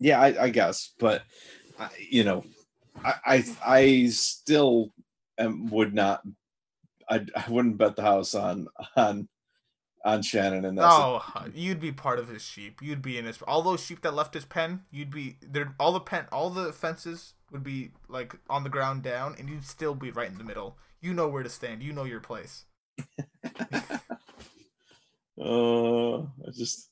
[0.00, 1.24] yeah, I, I guess, but
[1.78, 2.42] I, you know,
[3.04, 4.94] I I, I still
[5.36, 6.22] am, would not.
[7.10, 8.66] I, I wouldn't bet the house on
[8.96, 9.28] on
[10.08, 10.88] on Shannon in that.
[10.88, 11.22] Oh,
[11.54, 12.80] you'd be part of his sheep.
[12.82, 14.82] You'd be in his all those sheep that left his pen.
[14.90, 15.74] You'd be there.
[15.78, 19.64] All the pen, all the fences would be like on the ground down, and you'd
[19.64, 20.76] still be right in the middle.
[21.00, 21.82] You know where to stand.
[21.82, 22.64] You know your place.
[25.40, 26.90] Uh, I just,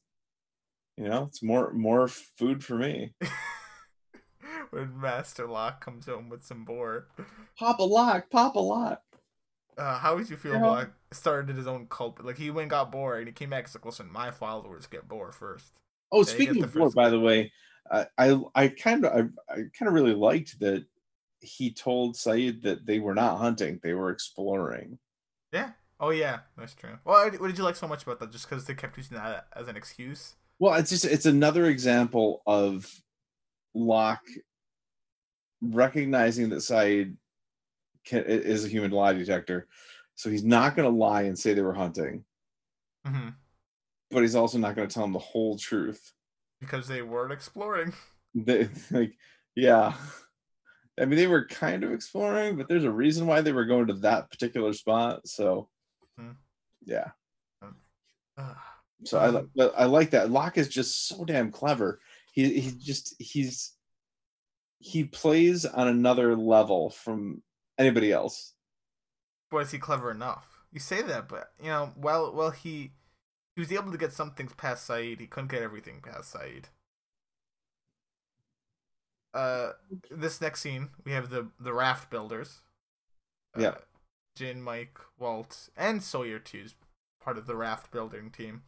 [0.97, 3.15] you know, it's more more food for me.
[4.71, 7.09] when Master Lock comes home with some boar.
[7.59, 9.03] Pop a lock, pop a lock.
[9.77, 10.59] Uh, how would you feel Yeah.
[10.59, 12.21] if Locke started his own cult?
[12.23, 13.67] Like he went and got bored, and he came back.
[13.67, 15.73] He's like, "Listen, my followers get bored first.
[16.13, 17.53] Oh, They speaking of bored, by the way,
[17.91, 20.87] I I, I kind of I, I kind of really liked that
[21.41, 24.99] he told Sayid that they were not hunting; they were exploring.
[25.53, 25.73] Yeah.
[26.01, 26.99] Oh yeah, that's true.
[27.05, 28.31] Well, what did you like so much about that?
[28.31, 30.35] Just because they kept using that as an excuse?
[30.59, 32.91] Well, it's just it's another example of
[33.75, 34.27] Locke
[35.61, 37.17] recognizing that Sayid
[38.07, 39.69] can, is a human lie detector,
[40.15, 42.25] so he's not going to lie and say they were hunting,
[43.05, 43.29] hmm
[44.11, 46.13] but he's also not going to tell them the whole truth.
[46.61, 47.93] Because they weren't exploring.
[48.35, 49.15] They, like,
[49.57, 49.95] yeah.
[50.99, 53.89] I mean, they were kind of exploring, but there's a reason why they were going
[53.89, 55.27] to that particular spot.
[55.27, 55.69] So,
[56.17, 56.33] Hmm.
[56.85, 57.11] yeah.
[59.05, 59.47] So I like
[59.77, 60.31] I like that.
[60.31, 62.01] Locke is just so damn clever.
[62.33, 63.75] He he just he's
[64.79, 67.43] he plays on another level from
[67.79, 68.55] anybody else.
[69.59, 70.65] Is he clever enough?
[70.73, 72.93] You say that, but you know, well, well, he
[73.55, 75.21] he was able to get some things past Sayid.
[75.21, 76.65] He couldn't get everything past Sayid.
[79.35, 79.73] uh,
[80.11, 82.61] this next scene we have the the raft builders.
[83.57, 83.75] Uh, Yeah.
[84.35, 86.75] Jin, Mike, Walt, and Sawyer too is
[87.23, 88.63] part of the raft building team.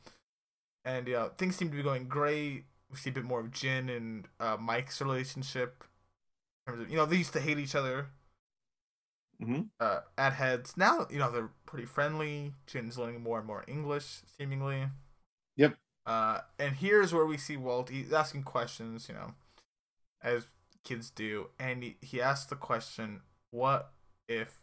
[0.84, 2.64] And yeah, things seem to be going great.
[2.90, 5.84] We see a bit more of Jin and uh, Mike's relationship.
[6.66, 8.08] In terms of, you know, they used to hate each other
[9.40, 10.76] hmm uh, at heads.
[10.76, 12.54] Now, you know, they're pretty friendly.
[12.66, 14.88] Jin's learning more and more English, seemingly.
[15.56, 15.76] Yep.
[16.06, 17.90] Uh, and here's where we see Walt.
[17.90, 19.34] He's asking questions, you know,
[20.22, 20.46] as
[20.84, 21.50] kids do.
[21.58, 23.20] And he, he asks the question,
[23.50, 23.92] what
[24.28, 24.60] if,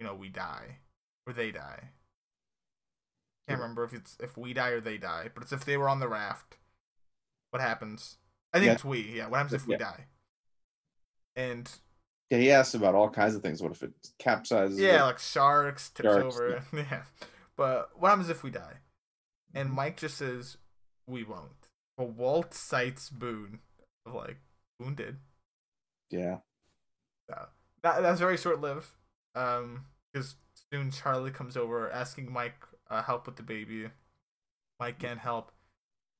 [0.00, 0.78] you know, we die?
[1.26, 1.90] Or they die?
[3.48, 3.62] Can't Yeah.
[3.62, 6.00] remember if it's if we die or they die, but it's if they were on
[6.00, 6.56] the raft.
[7.50, 8.18] What happens?
[8.52, 8.74] I think Yeah.
[8.74, 9.00] it's we.
[9.02, 9.28] Yeah.
[9.28, 9.78] What happens if we Yeah.
[9.78, 10.06] die?
[11.36, 11.70] And
[12.32, 13.62] Yeah, he asks about all kinds of things.
[13.62, 14.78] What if it capsizes?
[14.78, 16.64] Yeah, like sharks tips Sharks, over.
[16.72, 17.02] Yeah.
[17.58, 18.78] But what happens if we die?
[19.54, 19.76] And Mm-hmm.
[19.76, 20.56] Mike just says
[21.06, 21.68] we won't.
[21.98, 23.58] But Walt cites Boone.
[24.06, 24.38] Of like
[24.80, 25.18] Boone did.
[26.10, 26.38] yeah.
[27.28, 27.48] So
[27.82, 28.86] that that's very short lived.
[29.34, 30.36] Um, because
[30.72, 33.90] soon Charlie comes over asking Mike uh, help with the baby.
[34.80, 35.52] Mike can't help.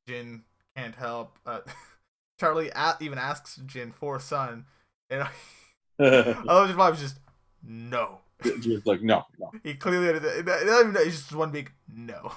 [0.07, 0.43] Jin
[0.77, 1.39] can't help.
[1.47, 1.61] Uh,
[2.39, 4.67] Charlie a- even asks Jin for a son,
[5.11, 5.27] and
[5.99, 7.19] I love his mom just
[7.63, 8.21] no.
[8.61, 9.51] Just like no, no.
[9.63, 10.47] He clearly had it.
[10.47, 12.33] Not even that, It's just one big no.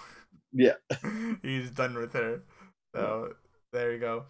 [0.53, 0.76] Yeah.
[1.41, 2.44] He's done with her.
[2.95, 3.34] So
[3.73, 4.26] there you go.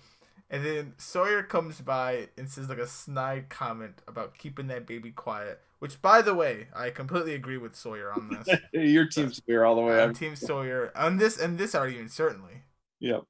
[0.49, 5.11] And then Sawyer comes by and says like a snide comment about keeping that baby
[5.11, 5.59] quiet.
[5.79, 8.59] Which, by the way, I completely agree with Sawyer on this.
[8.73, 10.01] Your team's Sawyer all the way.
[10.01, 10.13] I'm.
[10.13, 12.63] Team Sawyer on this and this argument certainly.
[12.99, 13.23] Yep.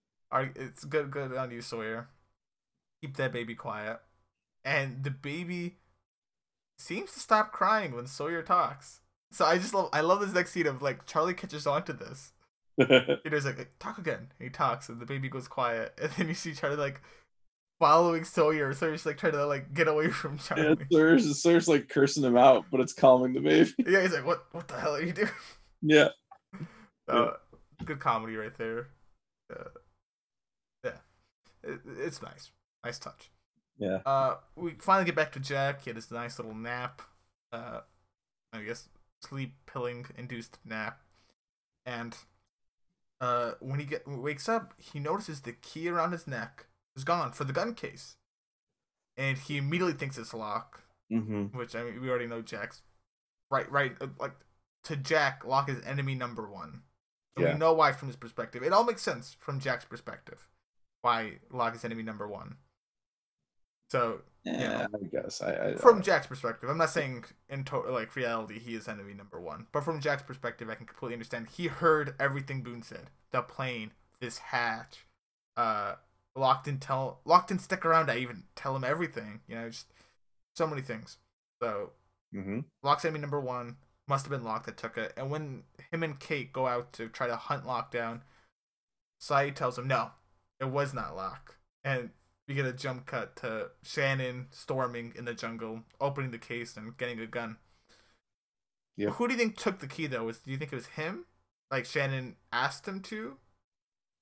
[0.55, 2.09] It's good, good on you, Sawyer.
[3.01, 3.99] Keep that baby quiet.
[4.63, 5.77] And the baby
[6.77, 9.01] seems to stop crying when Sawyer talks.
[9.31, 11.93] So I just love, I love this next scene of like Charlie catches on to
[11.93, 12.31] this.
[12.77, 14.31] You know, he's like, talk again.
[14.39, 15.97] And he talks, and the baby goes quiet.
[16.01, 17.01] And then you see Charlie like
[17.79, 18.73] following Sawyer.
[18.73, 20.85] Sawyer's like trying to like get away from yeah, Charlie.
[20.91, 23.73] Sawyer's, Sawyer's like cursing him out, but it's calming the baby.
[23.87, 24.45] Yeah, he's like, what?
[24.51, 25.29] What the hell are you doing?
[25.81, 26.09] Yeah.
[27.07, 27.31] Uh,
[27.83, 28.87] good comedy right there.
[29.53, 29.69] Uh,
[30.83, 30.97] yeah,
[31.63, 32.51] it, it's nice,
[32.83, 33.29] nice touch.
[33.77, 33.99] Yeah.
[34.05, 35.83] Uh, we finally get back to Jack.
[35.83, 37.01] He had his nice little nap.
[37.51, 37.81] Uh,
[38.53, 38.87] I guess
[39.21, 41.01] sleep pilling induced nap,
[41.85, 42.15] and
[43.21, 47.31] uh, when he get wakes up, he notices the key around his neck is gone
[47.31, 48.15] for the gun case,
[49.17, 50.81] and he immediately thinks it's Locke,
[51.11, 51.55] Mm-hmm.
[51.57, 52.81] which I mean we already know Jack's
[53.51, 53.93] right, right.
[54.01, 54.33] uh, Like
[54.85, 56.81] to Jack, Locke is enemy number one.
[57.37, 57.53] And Yeah.
[57.53, 58.63] we know why from his perspective.
[58.63, 60.47] It all makes sense from Jack's perspective.
[61.01, 62.55] Why Locke is enemy number one.
[63.95, 65.41] So Yeah, I guess.
[65.41, 69.13] I, I from Jack's perspective, I'm not saying in to- like reality he is enemy
[69.13, 71.47] number one, but from Jack's perspective, I can completely understand.
[71.55, 73.09] He heard everything Boone said.
[73.31, 75.05] The plane, this hatch,
[75.55, 75.95] uh,
[76.35, 79.39] Locke didn't tell, Locke didn't stick around I even tell him everything.
[79.47, 79.93] You know, just
[80.55, 81.17] so many things.
[81.61, 81.91] So
[82.33, 83.77] hmm Locke's enemy number one
[84.09, 85.13] must have been Locke that took it.
[85.15, 88.23] And when him and Kate go out to try to hunt Locke down,
[89.21, 90.11] Sayid tells him, no,
[90.59, 91.55] it was not Locke.
[91.83, 92.09] And
[92.47, 96.95] we get a jump cut to Shannon storming in the jungle, opening the case and
[96.97, 97.57] getting a gun.
[98.97, 99.13] Yep.
[99.13, 100.23] Who do you think took the key, though?
[100.23, 101.25] Was, do you think it was him?
[101.71, 103.37] Like Shannon asked him to?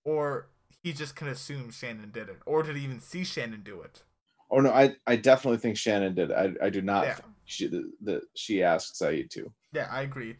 [0.05, 0.49] Or
[0.81, 2.39] he just can assume Shannon did it?
[2.45, 4.03] Or did he even see Shannon do it?
[4.49, 6.31] Oh no, I I definitely think Shannon did.
[6.31, 7.05] I I do not.
[7.05, 7.17] Yeah.
[7.45, 9.51] She that that she asked Sayid to.
[9.71, 10.35] Yeah, I agree.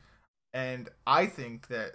[0.53, 1.93] And I think that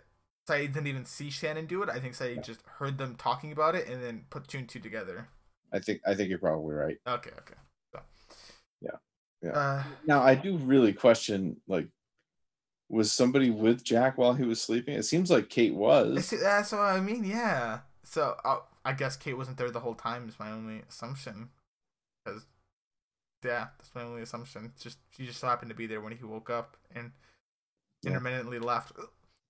[0.49, 1.89] Sayid didn't even see Shannon do it.
[1.89, 4.81] I think Sayid just heard them talking about it and then put two and two
[4.81, 5.29] together.
[5.73, 6.97] I think I think you're probably right.
[7.07, 7.55] Okay, okay.
[7.93, 8.01] So.
[8.81, 8.91] Yeah,
[9.43, 9.51] yeah.
[9.51, 11.89] Uh, Now I do really question like
[12.89, 14.95] was somebody with Jack while he was sleeping?
[14.95, 16.31] It seems like Kate was.
[16.31, 17.25] that's what I mean.
[17.25, 17.81] Yeah.
[18.05, 20.29] So uh, I guess Kate wasn't there the whole time.
[20.29, 21.51] Is my only assumption.
[22.25, 22.47] Because
[23.45, 24.65] yeah, that's my only assumption.
[24.75, 27.13] It's just she just happened to be there when he woke up and
[28.03, 28.13] Yeah.
[28.13, 28.93] intermittently left.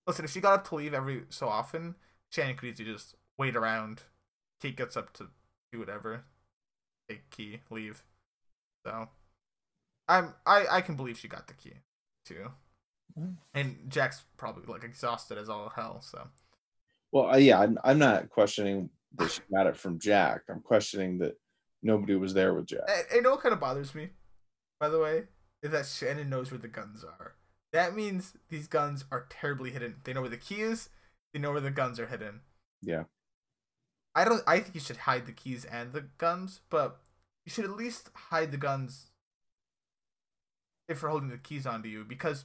[0.06, 1.94] Listen, if she got up to leave every so often,
[2.30, 4.02] Shannon could easily just wait around.
[4.60, 5.28] Kate gets up to
[5.72, 6.24] do whatever,
[7.08, 8.02] take key, leave.
[8.86, 9.08] So,
[10.08, 11.74] I'm I I can believe she got the key,
[12.24, 12.50] too.
[13.18, 13.36] Mm.
[13.54, 16.00] And Jack's probably like exhausted as all hell.
[16.00, 16.28] So
[17.12, 20.42] Well, uh, yeah, I'm, I'm not questioning that she got it from Jack.
[20.48, 21.38] I'm questioning that
[21.82, 22.80] nobody was there with Jack.
[22.88, 24.10] And, and you know what kind of bothers me,
[24.80, 25.24] by the way,
[25.62, 27.34] is that Shannon knows where the guns are.
[27.72, 29.96] That means these guns are terribly hidden.
[30.04, 30.88] They know where the key is.
[31.32, 32.40] They know where the guns are hidden.
[32.82, 33.04] Yeah.
[34.14, 34.42] I don't.
[34.46, 36.98] I think you should hide the keys and the guns, but
[37.44, 39.10] you should at least hide the guns
[40.88, 42.44] if you're holding the keys onto you, because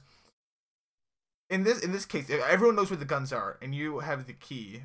[1.50, 4.26] in this in this case, if everyone knows where the guns are and you have
[4.26, 4.82] the key,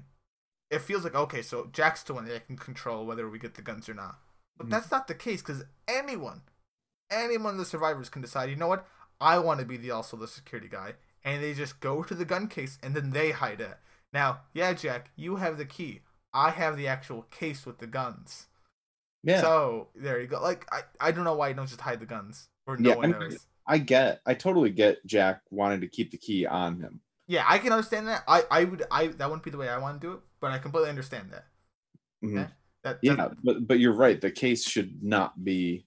[0.71, 1.41] it feels like okay.
[1.41, 4.19] So Jack's the one that can control whether we get the guns or not.
[4.57, 4.71] But Mhm.
[4.71, 6.41] that's not the case because anyone,
[7.09, 8.87] anyone of the survivors can decide, you know what?
[9.21, 10.95] I want to be the also the security guy.
[11.23, 13.77] And they just go to the gun case and then they hide it.
[14.13, 16.01] Now, yeah, Jack, you have the key.
[16.33, 18.47] I have the actual case with the guns.
[19.23, 20.41] Yeah, So there you go.
[20.41, 22.95] Like I, I don't know why you don't just hide the guns or no Yeah,
[22.95, 23.45] one I mean- knows.
[23.67, 24.21] I get.
[24.25, 27.01] I totally get Jack wanting to keep the key on him.
[27.27, 28.23] Yeah, I can understand that.
[28.27, 30.51] I, I would I that wouldn't be the way I want to do it, but
[30.51, 31.45] I completely understand that.
[32.23, 32.39] Mhm.
[32.45, 32.51] Okay.
[32.83, 34.19] That, Yeah, but but you're right.
[34.19, 35.85] The case should not be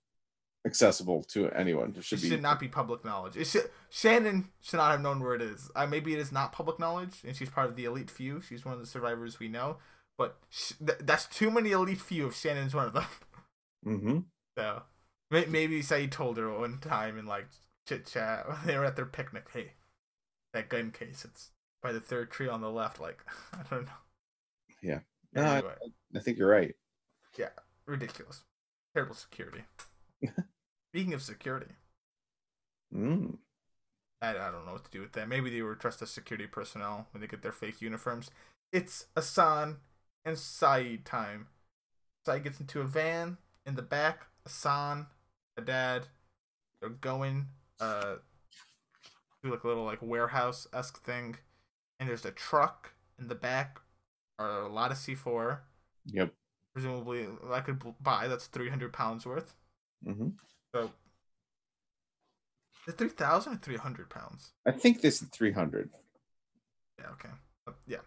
[0.64, 1.90] accessible to anyone.
[1.90, 3.36] It it should should, be not be public knowledge.
[3.36, 5.68] It should Shannon should not have known where it is.
[5.74, 8.40] Uh, maybe it is not public knowledge, and she's part of the elite few.
[8.40, 9.78] She's one of the survivors we know,
[10.18, 13.06] but sh- th- that's too many elite few if Shannon's one of them.
[13.84, 14.18] hmm
[14.56, 14.82] So
[15.30, 17.46] may- maybe Sayid told her one time in like
[17.88, 19.46] chit chat when they were at their picnic.
[19.52, 19.72] Hey,
[20.52, 21.24] that gun case.
[21.24, 21.50] It's
[21.82, 23.00] by the third tree on the left.
[23.00, 23.92] Like I don't know.
[24.82, 25.00] Yeah.
[25.32, 25.62] No, I-
[26.16, 26.74] I think you're right.
[27.38, 27.48] Yeah.
[27.86, 28.44] Ridiculous.
[28.94, 29.62] Terrible security.
[30.92, 31.72] Speaking of security,
[32.94, 33.38] Mm.
[34.20, 35.28] I, I don't know what to do with that.
[35.28, 38.30] Maybe they were dressed as security personnel when they get their fake uniforms.
[38.70, 39.78] It's Asan
[40.24, 41.48] and Sayid time.
[42.26, 44.26] Sayid gets into a van in the back.
[44.46, 45.06] Asan,
[45.56, 46.06] a dad,
[46.80, 47.46] they're going
[47.80, 48.16] uh
[49.44, 51.36] to like a little like warehouse esque thing,
[51.98, 53.80] and there's a truck in the back.
[54.38, 55.62] Are a lot of C four.
[56.06, 56.32] Yep.
[56.74, 58.28] Presumably, I could buy.
[58.28, 59.54] That's three hundred pounds worth.
[60.06, 60.28] Mm-hmm.
[60.74, 60.90] So,
[62.86, 64.52] is it three thousand or three hundred pounds?
[64.66, 65.90] I think this is 300.
[66.98, 67.28] Yeah, okay.
[67.86, 67.98] Yeah.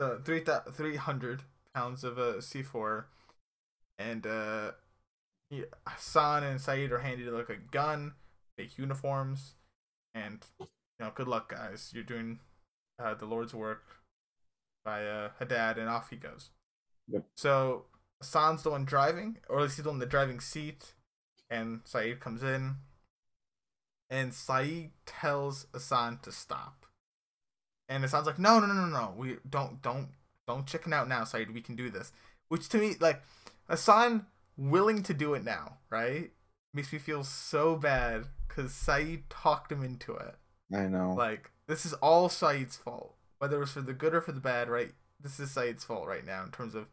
[0.00, 1.42] So three thou- 300
[1.74, 3.04] pounds of uh, C4.
[3.98, 4.72] And uh,
[5.50, 8.14] he, Hassan and Sayid are handed like a gun,
[8.56, 9.54] fake uniforms.
[10.14, 10.66] And, you
[11.00, 11.92] know, good luck, guys.
[11.94, 12.40] You're doing
[12.98, 13.82] uh, the Lord's work
[14.84, 16.50] by uh, Haddad, and off he goes.
[17.08, 17.24] Yep.
[17.36, 17.84] So
[18.20, 20.94] Hassan's the one driving, or at least he's on the driving seat.
[21.50, 22.76] And Sayid comes in.
[24.10, 26.83] And Sayid tells Hassan to stop.
[27.88, 29.14] And it sounds like no, no, no, no, no.
[29.16, 30.08] We don't, don't,
[30.46, 31.52] don't chicken out now, Sayid.
[31.52, 32.12] We can do this.
[32.48, 33.22] Which to me, like,
[33.68, 36.30] Hassan willing to do it now, right?
[36.72, 40.34] Makes me feel so bad because Sayid talked him into it.
[40.72, 41.14] I know.
[41.16, 44.40] Like, this is all Sayid's fault, whether it was for the good or for the
[44.40, 44.92] bad, right?
[45.20, 46.88] This is Sayid's fault right now in terms of,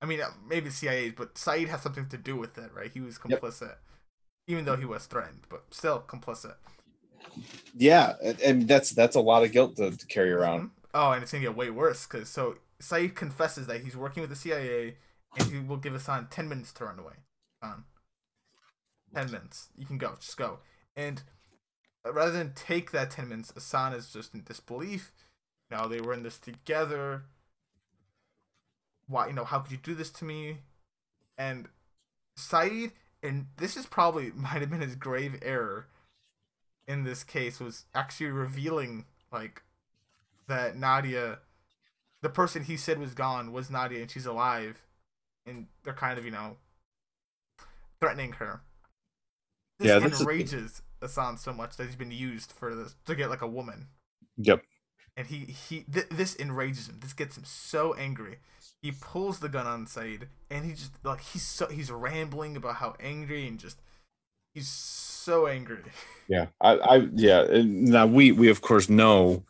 [0.00, 2.90] I mean, uh, maybe CIA's, but Sayid has something to do with it, right?
[2.92, 3.40] He was Yep.
[3.40, 3.76] complicit,
[4.46, 6.54] even though he was threatened, but still complicit.
[7.74, 10.62] Yeah, and, that's that's a lot of guilt to, to carry around.
[10.62, 10.70] Mhm.
[10.94, 14.30] Oh, and it's gonna get way worse because so Sayid confesses that he's working with
[14.30, 14.96] the CIA
[15.36, 17.14] and he will give Hassan ten minutes to run away.
[17.62, 17.84] On
[19.14, 20.60] ten minutes, you can go, just go.
[20.94, 21.22] And
[22.04, 25.12] rather than take that ten minutes, Hassan is just in disbelief.
[25.70, 27.24] Now they were in this together.
[29.08, 30.58] Why, you know, how could you do this to me?
[31.38, 31.68] And
[32.38, 32.92] Sayid,
[33.22, 35.88] and this is probably might have been his grave error
[36.88, 39.62] in this case, was actually revealing like
[40.48, 41.38] that Nadia,
[42.22, 44.82] the person he said was gone, was Nadia, and she's alive,
[45.44, 46.56] and they're kind of you know
[48.00, 48.60] threatening her.
[49.78, 53.14] This Yeah, this is- enrages Hassan so much that he's been used for this to
[53.14, 53.88] get like a woman,
[54.36, 54.64] Yep.
[55.16, 57.00] and he he th- this enrages him.
[57.00, 58.40] This gets him so angry.
[58.80, 62.76] He pulls the gun on Sayid, and he just like he's so he's rambling about
[62.76, 63.80] how angry and just
[64.56, 65.78] he's so angry.
[66.28, 66.46] Yeah.
[66.60, 67.46] I, I yeah.
[67.62, 69.44] Now we we of course know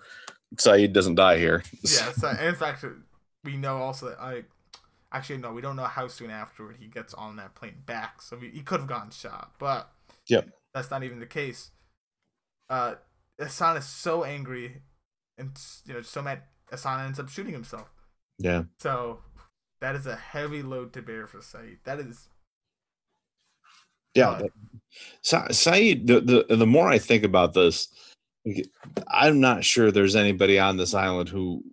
[0.56, 1.62] Sayid doesn't die here.
[1.82, 2.84] yeah, so, in fact,
[3.44, 4.44] we know also that I
[5.10, 8.20] actually no, we don't know how soon afterward he gets on that plane back.
[8.20, 9.90] So we, he could have gotten shot, but
[10.28, 10.50] Yep.
[10.74, 11.70] that's not even the case.
[12.68, 12.96] Uh,
[13.40, 14.82] Hassan is so angry,
[15.38, 16.42] and you know so mad.
[16.70, 17.90] Asana ends up shooting himself.
[18.38, 18.64] Yeah.
[18.80, 19.20] So
[19.80, 21.78] that is a heavy load to bear for Sayid.
[21.84, 22.28] That is
[24.16, 24.24] Yeah.
[24.24, 24.40] God.
[24.42, 24.50] that-
[25.22, 27.88] Sa- Sayid, the, the the more I think about this,
[29.08, 31.64] I'm not sure there's anybody on this island who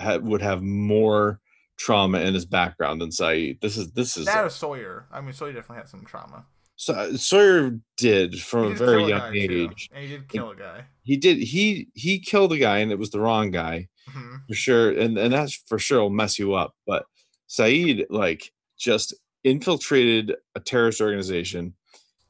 [0.00, 1.40] ha- would have more
[1.78, 3.60] trauma in his background than Sayid.
[3.60, 5.06] This is this is that or Sawyer.
[5.12, 6.44] I mean, Sawyer definitely had some trauma.
[6.74, 9.88] So Sawyer did from He a very kill young guy, too, age.
[9.92, 10.84] and he did kill a guy.
[11.04, 13.88] He did he he killed a guy and it was the wrong guy.
[14.08, 17.04] hmm for sure and and that's for sure will mess you up but
[17.48, 19.14] Sayid like just
[19.44, 21.74] infiltrated a terrorist organization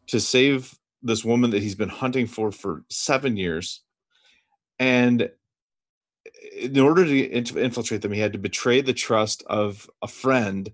[0.09, 3.83] to save this woman that he's been hunting for for seven years.
[4.79, 5.31] And
[6.53, 10.71] in order to infiltrate them he had to betray the trust of a friend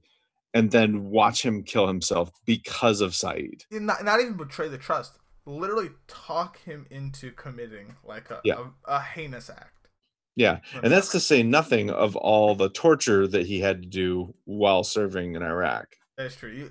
[0.55, 3.63] and then watch him kill himself because of Sayid.
[3.71, 8.69] Not, not even betray the trust literally talk him into committing like a, Yeah.
[8.87, 9.89] a, a heinous act.
[10.37, 14.35] Yeah and that's to say nothing of all the torture that he had to do
[14.45, 15.89] while serving in iraq.
[16.17, 16.51] That's true.
[16.51, 16.71] You,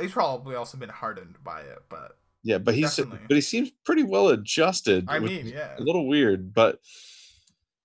[0.00, 3.26] he's probably also been hardened by it, but Yeah, but he's Definitely.
[3.28, 5.06] but he seems pretty well adjusted.
[5.08, 5.76] I mean, yeah.
[5.78, 6.80] a little weird, but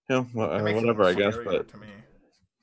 [0.10, 1.38] you know, whatever, I guess.
[1.44, 1.88] But to me.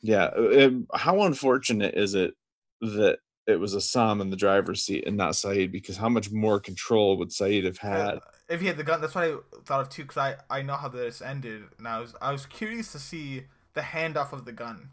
[0.02, 2.34] yeah, uh, how unfortunate is it
[2.80, 5.72] that it was Assam in the driver's seat and not Sayid?
[5.72, 8.16] Because how much more control would Sayid have had?
[8.16, 10.02] Uh, if he had the gun, that's what I thought of too.
[10.02, 13.44] Because I, I know how this ended, and I was I was curious to see
[13.74, 14.90] the handoff of the gun.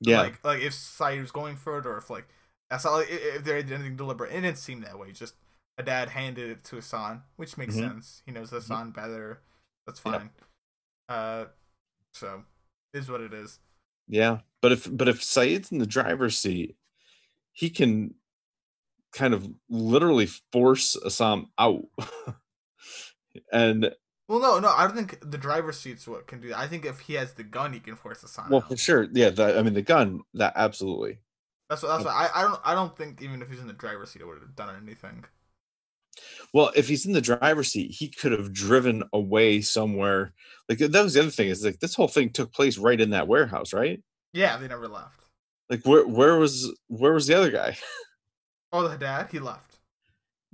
[0.00, 2.28] Yeah, Like like if Sayid was going for it, or if like
[2.72, 4.32] I saw like, if they did anything deliberate.
[4.32, 5.12] It didn't seem that way.
[5.12, 5.34] Just
[5.78, 7.78] a dad handed it to Hassan, which makes Mhm.
[7.88, 8.22] sense.
[8.26, 9.42] He knows Hassan better.
[9.86, 10.12] That's Yeah.
[10.18, 10.30] fine.
[11.08, 11.44] Uh,
[12.12, 12.44] so
[12.94, 13.58] is what it is.
[14.08, 14.40] yeah.
[14.60, 16.76] But if but if Sayid's in the driver's seat,
[17.52, 18.14] he can
[19.12, 21.84] kind of literally force Assam out.
[23.52, 23.94] and
[24.28, 26.58] Well, no, no, I don't think the driver's seat's what can do that.
[26.58, 28.50] I think if he has the gun, he can force Hassan.
[28.50, 28.68] well, out.
[28.68, 29.30] for sure, yeah.
[29.30, 31.18] The, I mean, the gun, that absolutely.
[31.72, 33.72] That's what, that's what, I, I don't I don't think even if he's in the
[33.72, 35.24] driver's seat, it would have done anything.
[36.52, 40.34] Well, if he's in the driver's seat, he could have driven away somewhere.
[40.68, 43.08] Like that was the other thing is like this whole thing took place right in
[43.10, 44.02] that warehouse, right?
[44.34, 45.18] Yeah, they never left.
[45.70, 47.76] Like where where was where was the other guy?
[48.74, 49.76] Oh, the dad, he left.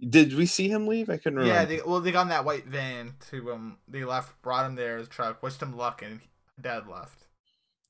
[0.01, 1.09] Did we see him leave?
[1.09, 1.55] I couldn't remember.
[1.55, 3.79] Yeah, they, well, they got in that white van to um.
[3.87, 6.19] They left, brought him there, his truck, wished him luck, and
[6.61, 7.29] dad left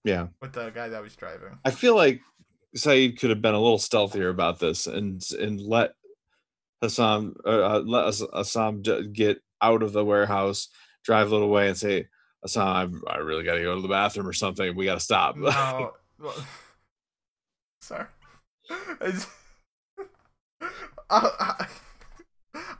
[0.04, 0.26] yeah.
[0.42, 1.58] with the guy that was driving.
[1.64, 2.20] I feel like
[2.76, 5.94] Sayid could have been a little stealthier about this and and let
[6.82, 10.68] Hassan uh, uh, let Hass- Assam get out of the warehouse,
[11.04, 12.06] drive a little way, and say,
[12.44, 14.76] Assam, I, I really got to go to the bathroom or something.
[14.76, 15.36] We got to stop.
[15.36, 16.34] No, well,
[17.80, 18.06] sorry.
[21.10, 21.66] I, I,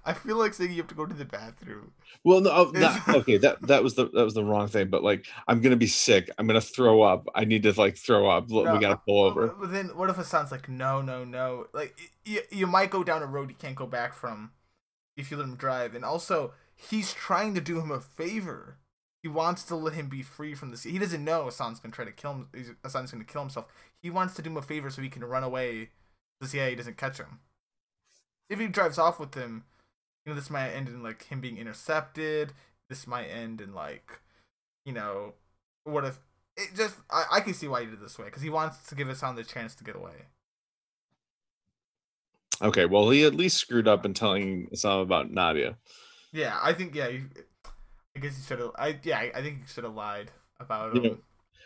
[0.08, 1.92] I feel like saying you have to go to the bathroom.
[2.24, 4.88] Well, no, oh, that, okay, that that was the that was the wrong thing.
[4.88, 6.30] But like, I'm gonna be sick.
[6.38, 7.28] I'm gonna throw up.
[7.34, 8.50] I need to like throw up.
[8.50, 9.48] Look, No, we gotta uh, pull over.
[9.48, 11.66] But then, what if it sounds like no, no, no?
[11.74, 11.94] Like
[12.24, 14.52] you, you might go down a road you can't go back from
[15.14, 15.94] if you let him drive.
[15.94, 18.78] And also, he's trying to do him a favor.
[19.22, 20.84] He wants to let him be free from this.
[20.84, 22.76] He doesn't know Hassan's gonna try to kill him.
[22.82, 23.66] Hassan's gonna kill himself.
[24.00, 25.90] He wants to do him a favor so he can run away.
[26.40, 27.40] The CIA doesn't catch him.
[28.48, 29.64] If he drives off with him,
[30.28, 32.52] you know, this might end in like him being intercepted.
[32.90, 34.20] This might end in like,
[34.84, 35.32] you know,
[35.84, 36.20] what if
[36.54, 38.86] it just I, I can see why he did it this way because he wants
[38.88, 40.26] to give Hassan the chance to get away.
[42.60, 45.78] Okay, well, he at least screwed up in telling some about Nadia.
[46.30, 47.08] Yeah, I think yeah.
[47.08, 47.20] He,
[48.14, 48.72] I guess he should have.
[48.76, 50.30] I yeah, I, I think he should have lied
[50.60, 51.18] about him, know,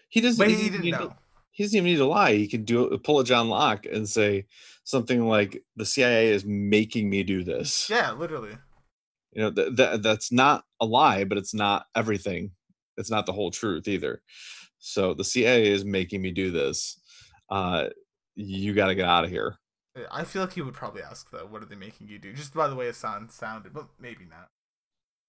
[0.08, 0.38] He doesn't.
[0.38, 1.14] but he he didn't know.
[1.52, 2.34] He doesn't even need to lie.
[2.34, 4.46] He can do pull a John Locke and say
[4.84, 8.56] something like, "The CIA is making me do this." Yeah, literally.
[9.32, 12.52] You know, th- that that's not a lie, but it's not everything.
[12.96, 14.22] It's not the whole truth either.
[14.78, 16.98] So the CIA is making me do this.
[17.48, 17.88] Uh,
[18.34, 19.58] you got to get out of here.
[20.10, 21.46] I feel like he would probably ask though.
[21.46, 22.32] What are they making you do?
[22.32, 24.48] Just by the way Hassan sounded, but maybe not.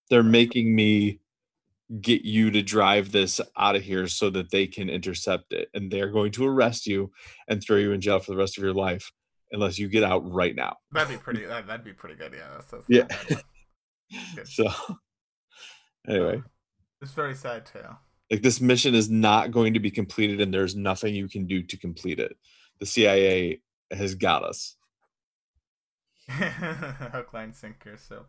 [0.10, 1.20] They're making me
[2.02, 5.92] get you to drive this out of here so that they can intercept it, and
[5.92, 7.12] they're going to arrest you
[7.48, 9.12] and throw you in jail for the rest of your life
[9.52, 10.76] unless you get out right now.
[10.92, 11.46] That'd be pretty.
[11.46, 12.34] that, that'd be pretty good.
[12.34, 12.48] Yeah.
[12.54, 13.02] That's, that's Yeah.
[13.02, 13.44] not a bad one.
[14.36, 14.48] Good.
[14.48, 14.70] So
[16.08, 16.36] anyway.
[16.38, 16.46] Um,
[17.02, 17.98] it's very sad tale.
[18.32, 21.62] like this mission is not going to be completed and there's nothing you can do
[21.64, 22.38] to complete it
[22.80, 23.60] the cia
[23.92, 24.76] has got us
[26.30, 27.98] Hook, line, sinker.
[27.98, 28.26] So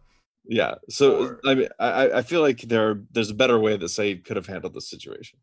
[0.47, 3.87] yeah so Or- i mean i I- feel like there there's a better way that
[3.87, 5.39] Sayid could have handled the situation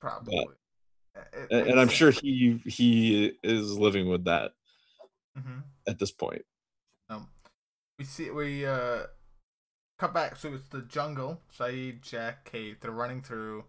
[0.00, 0.36] probably.
[0.36, 0.48] It-
[1.50, 4.52] and, it and i'm sure he he is living with that
[5.38, 5.62] Mhm.
[5.88, 6.44] at this point
[7.08, 7.28] Um,
[7.98, 9.06] we see we uh
[9.98, 10.36] cut back.
[10.36, 11.40] So it's the jungle.
[11.58, 12.80] Sayid, Jack, Kate.
[12.80, 13.64] They're running through.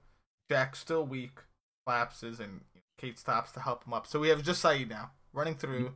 [0.50, 1.40] Jack's still weak,
[1.86, 2.66] collapses, and
[2.98, 4.06] Kate stops to help him up.
[4.08, 5.94] So we have just Sayid now running through,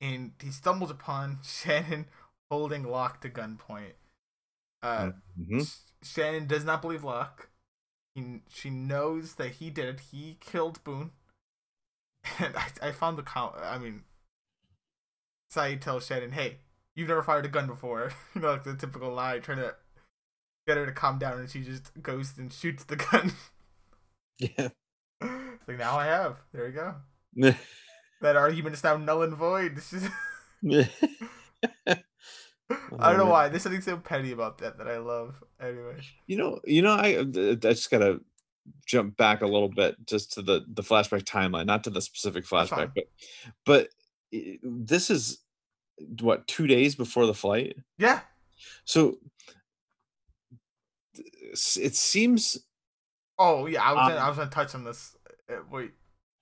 [0.00, 2.06] and he stumbles upon Shannon
[2.50, 3.92] holding Locke to gunpoint.
[4.82, 5.66] Uh, Mhm.
[6.02, 7.50] Shannon does not believe Locke.
[8.14, 10.00] He, she knows that he did it.
[10.12, 11.12] He killed Boone.
[12.38, 13.54] And I, I found the count.
[13.56, 14.04] I mean,
[15.52, 16.58] Sayid tells Shannon, "Hey,
[16.94, 19.74] you've never fired a gun before." you know, like the typical lie, trying to
[20.66, 23.32] get her to calm down, and she just goes and shoots the gun.
[24.38, 24.68] yeah
[25.20, 26.38] It's like now I have.
[26.52, 26.94] There you go.
[28.20, 29.80] That argument is now null and void.
[32.70, 33.48] I don't know why.
[33.48, 35.34] There's something so petty about that that I love.
[35.60, 36.00] Anyway.
[36.26, 38.20] you know you know i i just gotta
[38.86, 42.44] jump back a little bit just to the the flashback timeline not to the specific
[42.44, 43.04] flashback but
[43.66, 43.88] but
[44.62, 45.38] this is
[46.20, 48.20] what two days before the flight Yeah.
[48.84, 49.16] so
[51.76, 52.58] it seems
[53.40, 55.16] Oh yeah, I was Um, gonna, I was gonna touch on this.
[55.50, 55.92] Uh, wait,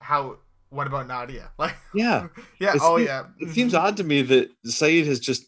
[0.01, 0.37] how
[0.69, 1.51] what about Nadia?
[1.59, 2.27] Like, Yeah.
[2.59, 3.23] yeah, It oh seems- yeah.
[3.39, 3.79] It seems Mhm.
[3.79, 5.45] odd to me that Sayid has just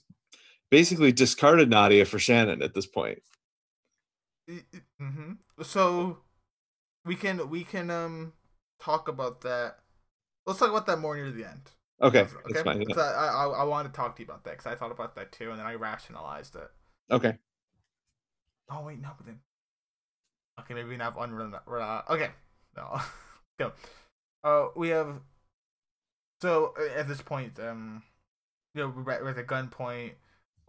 [0.72, 3.22] basically discarded Nadia for Shannon at this point.
[4.50, 5.34] Mm-hmm.
[5.64, 6.18] So
[7.06, 8.34] we can we can um
[8.80, 9.78] talk about that.
[10.46, 11.62] Let's talk about that more near the end.
[12.02, 12.34] Okay, Okay.
[12.50, 12.82] that's fine.
[12.82, 12.96] yeah.
[12.96, 15.16] So I, I I want to talk to you about that because I thought about
[15.16, 16.70] that too, and then I rationalized it.
[17.12, 17.38] Okay.
[18.70, 19.40] Oh wait, no, but then.
[20.62, 21.54] Okay, maybe not unrun.
[21.54, 22.30] Uh, okay,
[22.76, 23.00] no,
[23.60, 23.72] go.
[24.44, 25.20] Uh, we have.
[26.41, 28.02] So at this point, um,
[28.74, 30.12] you know, we're at, we're at the gunpoint,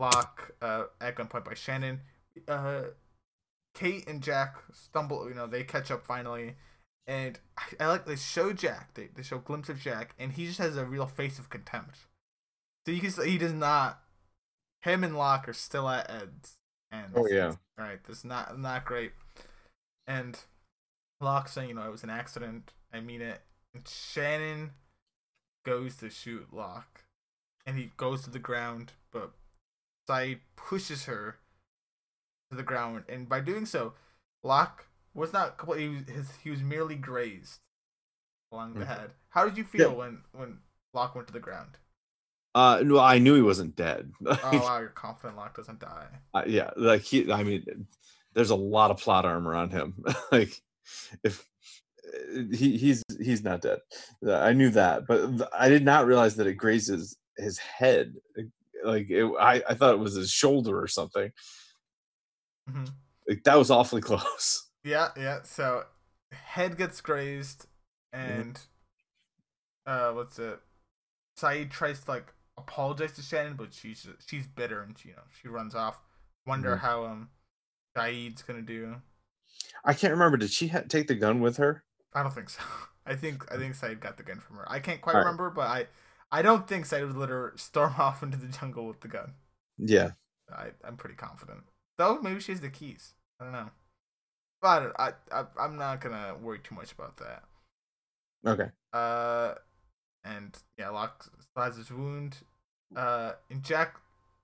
[0.01, 2.01] lock, uh, at gunpoint by Shannon.
[2.49, 2.83] Uh,
[3.75, 5.29] Kate and Jack stumble.
[5.29, 6.57] You know, they catch up finally,
[7.07, 8.95] and I, I like they show Jack.
[8.95, 11.51] They they show a glimpse of Jack, and he just has a real face of
[11.51, 11.99] contempt.
[12.87, 14.01] So you can see he does not.
[14.83, 16.57] Him and Locke are still at Ed's,
[16.91, 17.49] and Oh yeah.
[17.79, 19.13] all right, this is not not great.
[20.07, 20.39] And
[21.21, 22.73] Locke saying, you know, it was an accident.
[22.93, 23.43] I mean it.
[23.75, 24.73] And Shannon
[25.65, 27.05] goes to shoot Locke,
[27.67, 29.33] and he goes to the ground, but
[30.57, 31.37] Pushes her
[32.51, 33.95] to the ground, and by doing so,
[34.43, 35.89] Locke was not completely.
[35.89, 37.61] He was, his, he was merely grazed
[38.53, 38.87] along the Mhm.
[38.87, 39.11] head.
[39.31, 40.59] How did you feel when when
[40.95, 41.79] Locke went to the ground?
[42.55, 44.13] Uh, no, I knew he wasn't dead.
[44.27, 46.09] Oh wow, you're confident Locke doesn't die.
[46.35, 47.31] Uh, yeah, like he.
[47.31, 47.87] I mean,
[48.35, 50.05] there's a lot of plot armor on him.
[50.33, 50.61] like,
[51.25, 51.47] if
[52.07, 53.79] uh, he he's he's not dead,
[54.27, 58.15] Uh, I knew that, but I did not realize that it grazes his head.
[58.85, 61.31] Like, it, I I thought it was his shoulder or something.
[62.69, 62.85] hmm
[63.29, 64.69] Like that was awfully close.
[64.85, 65.41] Yeah, yeah.
[65.43, 65.85] So
[66.33, 67.67] head gets grazed,
[68.15, 68.41] Mm-hmm.
[68.41, 68.61] and
[69.87, 70.59] uh, what's it?
[71.39, 75.23] Sayid tries to like apologize to Shannon, but she's she's bitter and she you know
[75.41, 76.01] she runs off.
[76.47, 76.81] Wonder Mhm.
[76.81, 77.31] how um
[77.97, 78.97] Sayid's gonna do.
[79.85, 80.37] I can't remember.
[80.37, 81.85] Did she ha- take the gun with her?
[82.15, 82.63] I don't think so.
[83.07, 84.71] I think I think Sayid got the gun from her.
[84.71, 85.25] I can't quite Alright.
[85.27, 85.87] remember, but I
[86.33, 89.35] I don't think Sayid would let her storm off into the jungle with the gun.
[89.79, 90.13] Yeah.
[90.53, 91.65] I I'm pretty confident.
[91.99, 93.15] Though maybe she has the keys.
[93.41, 93.71] I don't know.
[94.63, 97.45] But I, I I'm not gonna worry too much about that.
[98.47, 98.71] Okay.
[98.93, 99.55] Uh,
[100.25, 101.27] and yeah, Locke
[101.57, 102.39] has his wound.
[102.95, 103.97] Uh, and Jack,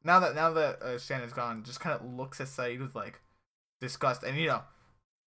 [0.04, 3.20] now that now that uh, Shannon's gone, just kind of looks at Sayid with like
[3.80, 4.62] disgust, and you know,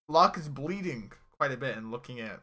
[0.07, 2.41] Locke is bleeding quite a bit and looking at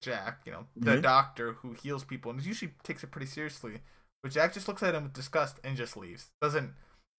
[0.00, 1.02] Jack, you know, the Mhm.
[1.02, 3.80] doctor who heals people and usually takes it pretty seriously.
[4.22, 6.30] But Jack just looks at him with disgust and just leaves.
[6.40, 6.74] Doesn't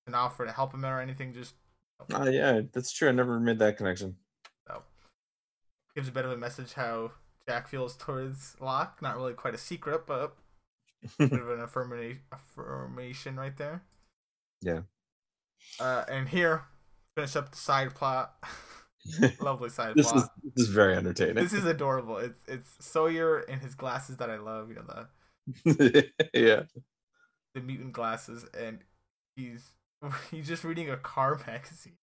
[0.08, 1.34] an offer to help him or anything.
[1.34, 1.56] Just
[2.14, 3.10] Uh, yeah, that's true.
[3.10, 4.18] I never made that connection.
[4.68, 4.84] so
[5.96, 7.12] gives a bit of a message how
[7.48, 9.02] Jack feels towards Locke.
[9.02, 10.38] Not really quite a secret, but
[11.18, 13.84] bit of an affirmation affirmation right there.
[14.62, 14.84] Yeah.
[15.80, 16.66] Uh, and here,
[17.16, 18.36] finish up the side plot.
[19.42, 21.36] Lovely side this is this is very entertaining.
[21.36, 22.18] This is adorable.
[22.18, 24.70] It's it's Sawyer in his glasses that I love.
[24.70, 25.06] You know
[25.66, 26.64] the yeah.
[27.54, 28.80] the mutant glasses, and
[29.36, 29.72] he's
[30.32, 31.98] he's just reading a car magazine,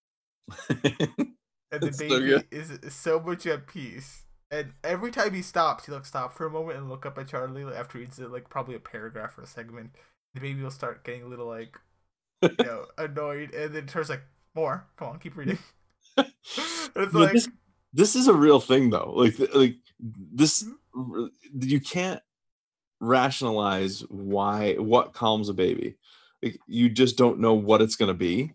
[0.69, 4.23] and the That's so baby is, so much at peace.
[4.49, 7.29] And every time he stops, he like stop for a moment and look up at
[7.29, 9.91] Charlie after he reads it, like probably a paragraph or a segment.
[10.35, 11.77] The baby will start getting a little like
[12.43, 14.23] you know annoyed, and then turns like
[14.55, 14.87] more.
[14.97, 15.59] Come on, keep reading.
[16.97, 17.49] It's like this,
[17.93, 19.13] this is a real thing though.
[19.15, 19.77] Like like
[20.33, 20.65] this
[21.59, 22.21] you can't
[23.01, 25.97] rationalize why what calms a baby.
[26.43, 28.53] Like you just don't know what it's going to be.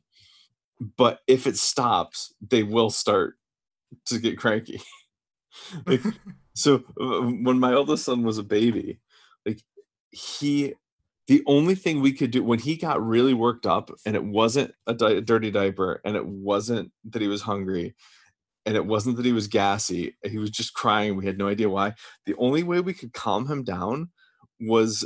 [0.98, 3.38] But if it stops, they will start
[4.08, 4.82] to get cranky.
[5.86, 6.02] like
[6.54, 9.00] so uh, when my oldest son was a baby
[9.46, 9.62] like
[10.12, 10.74] he
[11.28, 14.74] the only thing we could do when he got really worked up and it wasn't
[14.88, 17.96] a di- dirty diaper and it wasn't that he was hungry
[18.66, 21.70] and it wasn't that he was gassy he was just crying we had no idea
[21.70, 21.94] why
[22.26, 24.10] the only way we could calm him down
[24.60, 25.06] was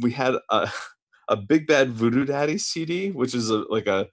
[0.00, 0.70] we had a
[1.28, 4.06] a big bad voodoo daddy cd which is a like a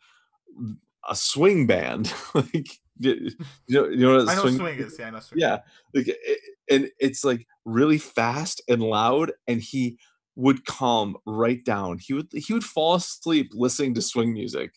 [1.09, 2.69] a swing band like
[2.99, 3.31] you
[3.69, 4.99] know you know what I know swing, swing is.
[4.99, 5.39] Yeah, I know swing.
[5.39, 5.59] yeah
[5.93, 6.39] like it,
[6.69, 9.97] and it's like really fast and loud and he
[10.35, 14.73] would calm right down he would he would fall asleep listening to swing music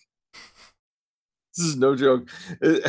[1.56, 2.28] this is no joke
[2.62, 2.80] Do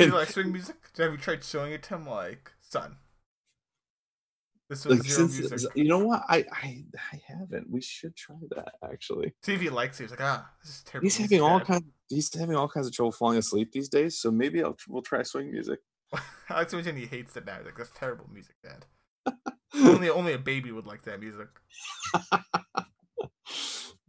[0.00, 0.76] you like swing music?
[0.98, 2.06] Have you tried showing it to him?
[2.06, 2.96] Like, son,
[4.68, 5.70] this was like zero since music.
[5.74, 9.68] you know what I, I i haven't we should try that actually See if he
[9.70, 10.04] likes it.
[10.04, 11.04] He's like, ah, this is terrible.
[11.06, 14.18] he's having all Dad." kinds he's having all kinds of trouble falling asleep these days
[14.18, 15.78] so maybe i'll we'll try swing music
[16.48, 17.56] I like to imagine he hates it now.
[17.56, 18.84] He's like, that's terrible music, Dad.
[19.74, 21.48] only only a baby would like that music.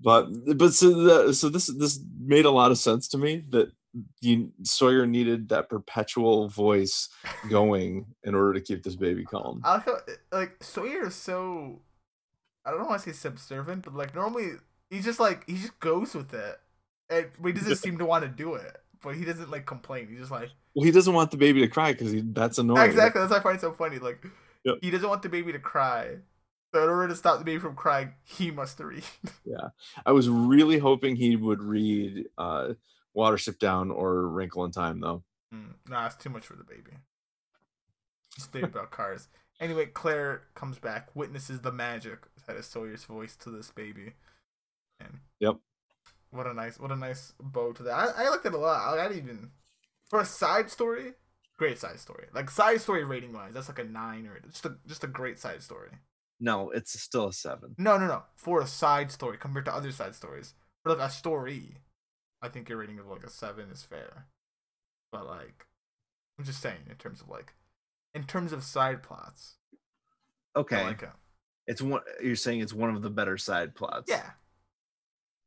[0.02, 0.28] but
[0.58, 0.92] but so
[1.28, 3.72] the, so this this made a lot of sense to me that
[4.22, 7.10] you Sawyer needed that perpetual voice
[7.50, 9.62] going in order to keep this baby calm.
[9.64, 9.98] I like how
[10.32, 11.82] like Sawyer is so
[12.66, 14.54] I don't want to say subservient, but like normally
[14.90, 16.60] he just like he just goes with it,
[17.10, 18.78] and he doesn't seem to want to do it.
[19.02, 20.08] But he doesn't like complain.
[20.10, 22.90] He's just like Well, he doesn't want the baby to cry because that's annoying.
[22.90, 23.20] exactly.
[23.22, 24.00] That's why I find it so funny.
[24.00, 24.24] Like
[24.64, 24.78] Yep.
[24.82, 26.18] he doesn't want the baby to cry.
[26.74, 29.04] So in order to stop the baby from crying, he must read.
[29.46, 29.70] Yeah,
[30.06, 32.74] I was really hoping he would read uh,
[33.16, 35.24] Watership Down or Wrinkle in Time, though.
[35.54, 36.92] Mm, nah, it's too much for the baby.
[38.36, 39.28] Just think about cars.
[39.60, 44.14] Anyway, Claire comes back, witnesses the magic that is Sawyer's voice to this baby,
[45.00, 45.58] and Yep.
[46.32, 47.94] what a nice, what a nice bow to that.
[47.94, 48.98] I, I liked it a lot.
[48.98, 49.52] I, I'd even
[50.10, 51.14] for a side story,
[51.58, 52.26] great side story.
[52.34, 55.38] Like side story rating wise, that's like a nine or just a just a great
[55.40, 55.92] side story.
[56.40, 57.76] No, it's still a seven.
[57.78, 58.24] No, no, no.
[58.36, 61.78] For a side story compared to other side stories, for like a story,
[62.44, 64.26] I think your rating of like a seven is fair.
[65.12, 65.66] But like,
[66.38, 67.54] I'm just saying in terms of like,
[68.14, 69.56] in terms of side plots,
[70.56, 71.10] Okay, I like it.
[71.66, 72.02] it's one.
[72.22, 74.10] You're saying it's one of the better side plots.
[74.10, 74.30] Yeah,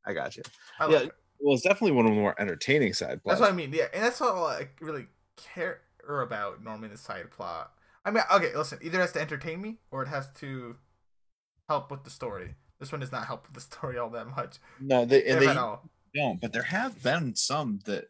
[0.05, 0.43] I got you.
[0.79, 1.11] I Yeah, it.
[1.39, 3.39] Well, it's definitely one of the more entertaining side plots.
[3.39, 3.71] That's what I mean.
[3.71, 5.05] Yeah, and that's all I really
[5.37, 7.73] care about normally the side plot.
[8.03, 8.79] I mean, okay, listen.
[8.81, 10.77] Either it has to entertain me or it has to
[11.69, 12.55] help with the story.
[12.79, 15.47] This one does not help with the story all that much, No, they and they
[15.47, 15.89] at all.
[16.17, 16.41] Don't.
[16.41, 18.05] But there have been some that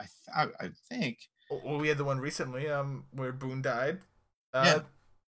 [0.00, 1.18] I th- I, I think
[1.50, 4.00] Well, we had the one recently, um, where Boone died.
[4.52, 4.82] Uh, Yeah.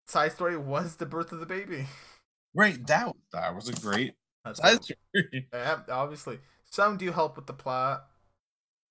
[0.07, 1.85] Side story was the birth of the baby.
[2.55, 4.13] right that that was a great
[4.43, 4.97] That's side story.
[5.53, 6.39] Yeah, obviously.
[6.65, 8.07] Some do help with the plot.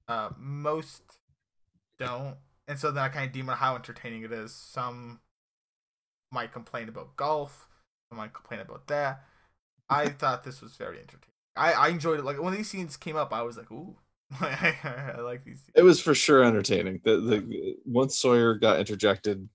[0.08, 1.02] Uh, most
[1.98, 2.36] don't.
[2.66, 4.54] And so then I kind of deem how entertaining it is.
[4.54, 5.20] Some
[6.30, 7.68] might complain about golf.
[8.08, 9.24] Some might complain about that.
[9.88, 11.37] I thought this was very entertaining.
[11.58, 12.24] I, I enjoyed it.
[12.24, 13.96] Like when these scenes came up, I was like, ooh,
[14.40, 15.58] I like these.
[15.58, 15.72] Scenes.
[15.74, 17.00] It was for sure entertaining.
[17.04, 19.48] The the once Sawyer got interjected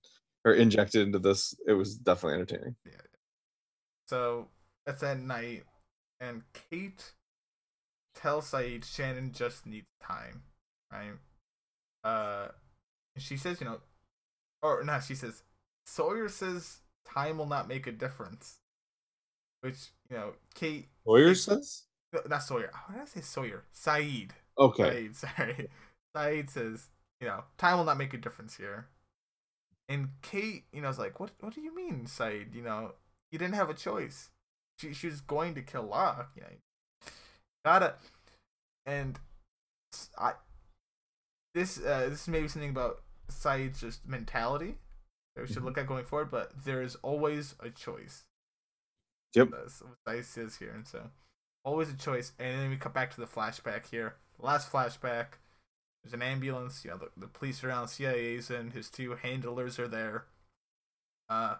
[0.45, 2.75] or injected into this, it was definitely entertaining.
[2.85, 2.97] Yeah.
[4.07, 4.47] So
[4.85, 5.63] it's at night,
[6.19, 7.13] and Kate
[8.15, 10.43] tells Sayid Shannon just needs time,
[10.91, 11.13] right?
[12.03, 12.49] Uh,
[13.17, 13.79] she says, you know,
[14.61, 15.03] or not.
[15.03, 15.43] She says
[15.85, 18.59] Sawyer says time will not make a difference,
[19.61, 21.83] which you know, Kate, Sawyer says.
[22.13, 22.71] No, not Sawyer.
[22.87, 23.63] Why did I say Sawyer?
[23.75, 24.31] Sayid.
[24.57, 24.83] Okay.
[25.09, 25.69] Sayid, sorry.
[26.15, 26.87] Sayid says,
[27.19, 28.87] you know, time will not make a difference here.
[29.89, 32.53] And Kate, you know, is like, what what do you mean, Sayid?
[32.53, 32.93] You know,
[33.31, 34.29] you didn't have a choice.
[34.79, 36.47] She she was going to kill Locke, you know.
[37.65, 37.95] Gotta
[38.85, 39.19] and
[40.17, 40.33] I
[41.55, 44.75] this uh this is maybe something about Sayid's just mentality
[45.35, 45.65] that we should Mhm.
[45.65, 48.25] look at going forward, but there is always a choice.
[49.35, 49.49] Yep.
[49.51, 51.09] That's what Sayid says here, and so
[51.63, 52.33] always a choice.
[52.39, 54.15] And then we cut back to the flashback here.
[54.39, 55.37] Last flashback.
[56.03, 56.83] There's an ambulance.
[56.83, 57.87] You know, the, the police are around.
[57.87, 60.25] CIA's and his two handlers are there.
[61.29, 61.55] Uh,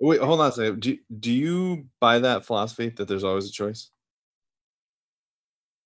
[0.00, 0.80] Wait, hold on a second.
[0.80, 3.90] Do do you buy that philosophy that there's always a choice?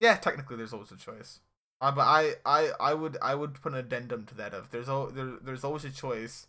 [0.00, 1.40] yeah, technically there's always a choice.
[1.80, 4.88] Uh, but I, I, I would, I would put an addendum to that of there's
[4.88, 6.46] al- there, there's always a choice.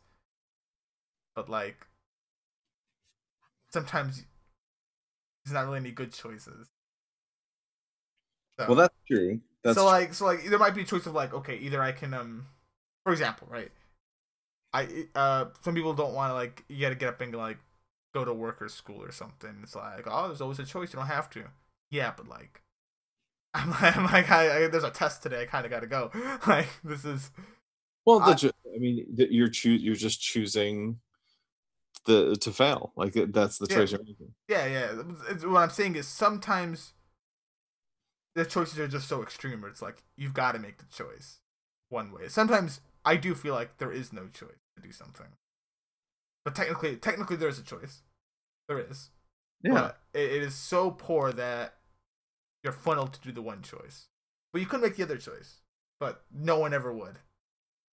[1.35, 1.87] But like,
[3.71, 4.23] sometimes
[5.45, 6.67] there's not really any good choices.
[8.61, 9.41] So- Well, that's true.
[9.63, 11.91] That's so like so like there might be a choice of like okay either I
[11.91, 12.47] can um
[13.03, 13.71] for example right
[14.73, 17.57] I uh some people don't want to like you got to get up and like
[18.13, 20.97] go to work or school or something it's like oh there's always a choice you
[20.97, 21.43] don't have to
[21.91, 22.61] yeah but like
[23.53, 25.87] I'm like, I'm like I, I, there's a test today I kind of got to
[25.87, 26.09] go
[26.47, 27.29] like this is
[28.05, 28.19] well.
[28.21, 30.99] I- the I mean, you're You're just choosing
[32.05, 32.93] the to fail.
[32.95, 33.75] Like that's the Yeah.
[33.75, 34.33] choice you're making.
[34.47, 34.91] yeah yeah
[35.47, 36.93] what I'm saying is sometimes
[38.35, 41.39] the choices are just so extreme where it's like you've got to make the choice
[41.89, 42.27] one way.
[42.27, 45.27] Sometimes I do feel like there is no choice to do something.
[46.45, 48.01] But technically technically there's a choice.
[48.67, 49.09] There is.
[49.63, 49.73] Yeah.
[49.73, 51.75] but it, it is so poor that
[52.63, 54.07] you're funneled to do the one choice.
[54.53, 55.61] But you could make the other choice.
[55.99, 57.19] But no one ever would.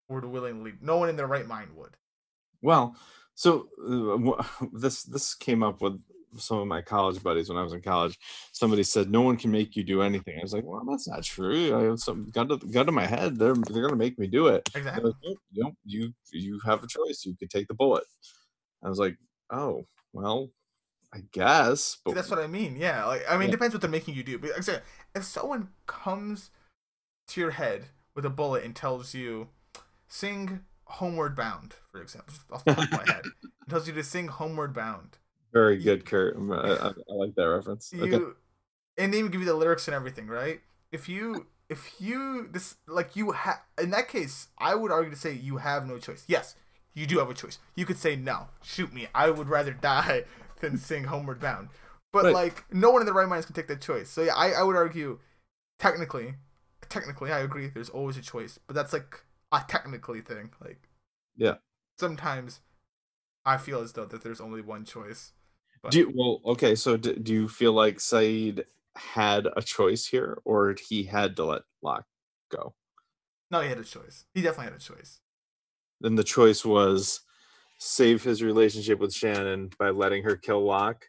[0.07, 1.97] Would willingly no one in their right mind would.
[2.61, 2.95] Well,
[3.35, 4.43] so uh,
[4.73, 5.99] this this came up with
[6.37, 8.17] some of my college buddies when I was in college.
[8.51, 10.37] Somebody said no one can make you do anything.
[10.37, 11.77] I was like, well, that's not true.
[11.79, 13.37] I have some gun to gun to my head.
[13.37, 14.69] They're they're gonna make me do it.
[14.75, 17.25] Exactly like, "Nope, nope, you you have a choice.
[17.25, 18.03] You could take the bullet.
[18.83, 19.17] I was like,
[19.49, 20.49] oh well,
[21.13, 21.97] I guess.
[22.05, 22.75] But that's what I mean.
[22.77, 23.47] Yeah, like I mean, Yeah.
[23.49, 24.37] it depends what they're making you do.
[24.39, 24.83] But like I said,
[25.15, 26.51] if someone comes
[27.29, 27.85] to your head
[28.15, 29.49] with a bullet and tells you,
[30.07, 33.23] "Sing Homeward Bound," for example, off the top of my head,
[33.69, 35.17] tells you to sing Homeward Bound,
[35.53, 36.35] very good, Kurt.
[36.35, 37.91] Um, I, I, I like that reference.
[37.93, 38.39] you Okay.
[38.97, 40.61] and they even give you the lyrics and everything, right?
[40.91, 45.17] If you if you this like you have in that case, I would argue to
[45.17, 46.23] say you have no choice.
[46.27, 46.55] Yes,
[46.93, 47.59] you do have a choice.
[47.75, 49.07] You could say no, shoot me.
[49.13, 50.25] I would rather die
[50.61, 51.69] than sing Homeward Bound.
[52.11, 52.33] But Right.
[52.33, 54.09] like, no one in their right mind can take that choice.
[54.09, 55.19] So yeah, I, I would argue,
[55.77, 56.33] technically,
[56.89, 57.67] technically, I agree.
[57.67, 59.21] There's always a choice, but that's like
[59.51, 60.49] a technically thing.
[60.59, 60.89] Like,
[61.37, 61.57] Yeah.
[61.99, 62.61] Sometimes,
[63.45, 65.33] I feel as though that there's only one choice.
[65.81, 66.75] But Do you, well, okay.
[66.75, 68.63] So do, do you feel like Sayid
[68.95, 72.05] had a choice here, or he had to let Locke
[72.51, 72.73] go?
[73.51, 74.25] no, he had a choice.
[74.33, 75.19] He definitely had a choice.
[76.01, 77.21] Then the choice was
[77.79, 81.05] save his relationship with Shannon by letting her kill Locke,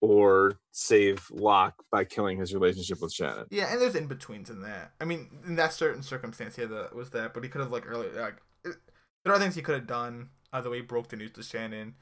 [0.00, 3.46] or save Locke by killing his relationship with Shannon.
[3.50, 4.92] Yeah, and there's in betweens in that.
[5.00, 7.34] I mean, in that certain circumstance, yeah, that was that.
[7.34, 8.76] But he could have like earlier, like it,
[9.24, 10.30] there are things he could have done.
[10.52, 11.94] Uh, the way he broke the news to Shannon,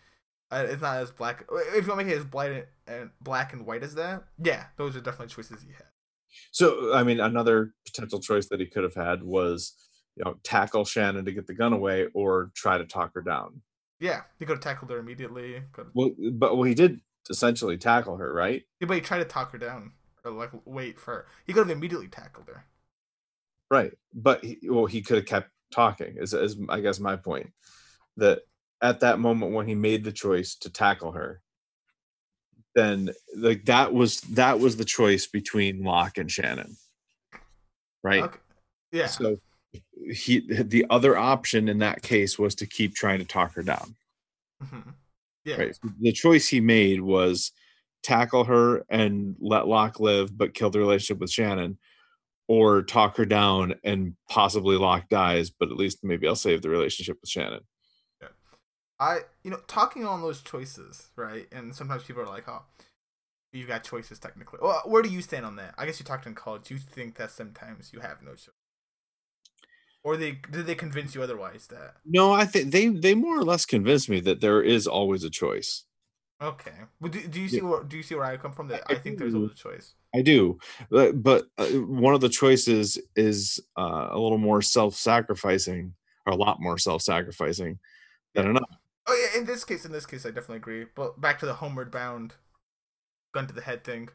[0.55, 1.44] uh, it's not as black.
[1.51, 4.66] If you want to make it as black and black and white as that, yeah,
[4.76, 5.86] those are definitely choices he had.
[6.51, 9.74] So, I mean, another potential choice that he could have had was,
[10.16, 13.62] you know, tackle Shannon to get the gun away, or try to talk her down.
[14.01, 15.62] Yeah, he could have tackled her immediately.
[15.72, 17.01] Could Well, but well, he did
[17.31, 18.62] essentially tackle her, right?
[18.81, 19.93] yeah, but he tried to talk her down
[20.24, 21.26] or like wait for her.
[21.47, 22.64] He could have immediately tackled her.
[23.70, 23.93] Right.
[24.12, 26.16] But he, well, he could have kept talking.
[26.18, 27.52] Is, is I guess my point
[28.16, 28.40] that
[28.85, 31.40] at that moment when he made the choice to tackle her,
[32.74, 36.77] then like that was that was the choice between Locke and Shannon.
[38.02, 38.24] Right.
[38.24, 38.39] Okay.
[38.93, 39.06] Yeah.
[39.06, 39.39] So
[40.12, 43.97] he the other option in that case was to keep trying to talk her down.
[44.62, 44.90] hmm
[45.47, 45.56] Yeah.
[45.56, 45.74] Right.
[45.74, 47.52] So the choice he made was
[48.02, 51.78] tackle her and let Locke live, but kill the relationship with Shannon,
[52.48, 56.69] or talk her down and possibly Locke dies, but at least maybe I'll save the
[56.69, 57.61] relationship with Shannon.
[59.01, 61.47] I you know talking on those choices, right?
[61.53, 62.62] And sometimes people are like, "Oh,
[63.53, 65.75] you've got choices technically." Well, where do you stand on that?
[65.79, 66.71] I guess you talked in college.
[66.71, 68.51] You think that sometimes you have no choice,
[70.03, 71.66] or they did they convince you otherwise?
[71.69, 75.25] That No, I think they they more or less convinced me that there is always
[75.25, 75.85] a choice.
[76.41, 76.73] okay?
[77.01, 78.69] Well, do, do you see where do you see where I come from?
[78.69, 79.95] That I, I think there's always a choice.
[80.15, 80.59] I do,
[80.91, 85.93] but, but uh, one of the choices is uh, a little more self-sacrificing,
[86.25, 87.79] or a lot more self-sacrificing
[88.35, 88.66] than another.
[89.06, 90.86] Oh yeah, in this case, in this case, I definitely agree.
[90.94, 92.35] But back to the homeward bound,
[93.32, 94.09] gun to the head thing.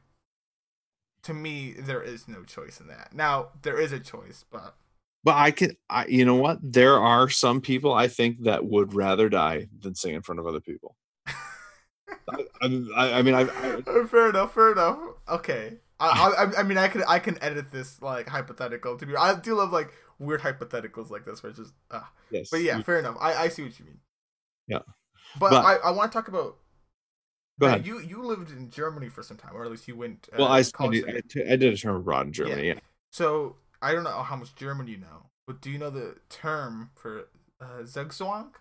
[1.24, 3.14] To me, there is no choice in that.
[3.14, 4.76] Now there is a choice, but
[5.24, 6.60] But I could, I, you know what?
[6.64, 10.48] There are some people I think that would rather die than sing in front of
[10.48, 10.96] other people.
[11.28, 12.46] I,
[12.96, 14.54] I, I mean, I, I, fair enough.
[14.54, 14.98] Fair enough.
[15.28, 15.78] Okay.
[16.00, 16.08] I,
[16.56, 19.16] I I mean I can I can edit this like hypothetical to be.
[19.18, 21.74] I do love like weird hypotheticals like this where it's just.
[21.92, 22.02] Uh,
[22.32, 23.18] yes, but yeah, you- fair enough.
[23.20, 24.00] I, I see what you mean.
[24.70, 24.80] Yeah.
[25.40, 26.58] But, But- I, I want to talk about.
[27.60, 27.86] Go ahead.
[27.86, 30.30] You you lived in Germany for some time, or at least you went.
[30.32, 31.04] Uh, well, I studied.
[31.10, 32.68] I, t- I did a term abroad in Germany.
[32.70, 32.80] Yeah.
[33.12, 36.92] So I don't know how much German you know, but do you know the term
[36.96, 37.26] for
[37.60, 38.52] uh, Zugzwang?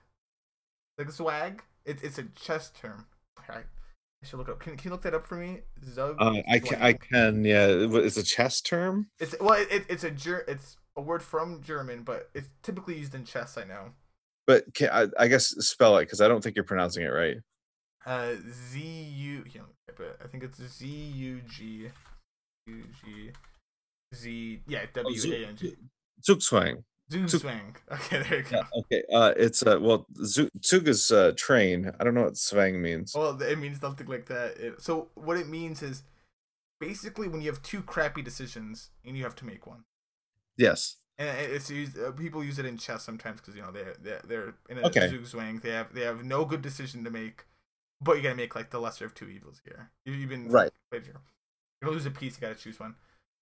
[0.98, 1.60] Zugzwag?
[1.85, 3.06] It, it's a chess term.
[3.48, 4.59] I, I should look up.
[4.59, 5.60] Can, can you look that up for me?
[5.85, 6.16] Zug.
[6.18, 7.66] Uh, I can, I can, yeah.
[7.68, 9.10] It's a chess term.
[9.20, 13.14] It's well, it, it's a ger- it's a word from German, but it's typically used
[13.14, 13.56] in chess.
[13.56, 13.93] I know.
[14.48, 17.36] But can, I, I guess spell it because I don't think you're pronouncing it right.
[18.06, 19.44] Uh, Z U.
[19.52, 20.20] Yeah, let me type it.
[20.24, 21.90] I think it's Z U G
[22.66, 23.30] U G
[24.14, 24.62] Z.
[24.66, 25.76] Yeah, W A N G.
[26.26, 26.82] Zugzwang.
[27.10, 27.76] Zugzwang.
[27.92, 28.56] Okay, there you go.
[28.56, 28.62] Yeah.
[28.80, 29.02] Okay.
[29.12, 31.92] Uh, it's uh, well, Zug, Zug is uh, train.
[32.00, 33.12] I don't know what Swang means.
[33.14, 34.56] Well, it means something like that.
[34.56, 36.04] It, so what it means is
[36.80, 39.84] basically when you have two crappy decisions and you have to make one.
[40.56, 40.96] Yes.
[41.19, 41.99] And it's used.
[41.99, 44.86] Uh, people use it in chess sometimes because you know they're they're, they're in a
[44.86, 45.09] Okay.
[45.09, 45.61] zugzwang.
[45.61, 47.45] They have they have no good decision to make,
[48.01, 49.90] but you gotta make like the lesser of two evils here.
[50.05, 50.70] You- You've been Right.
[50.90, 51.16] played here.
[51.82, 52.36] You're lose a piece.
[52.36, 52.95] You gotta choose one.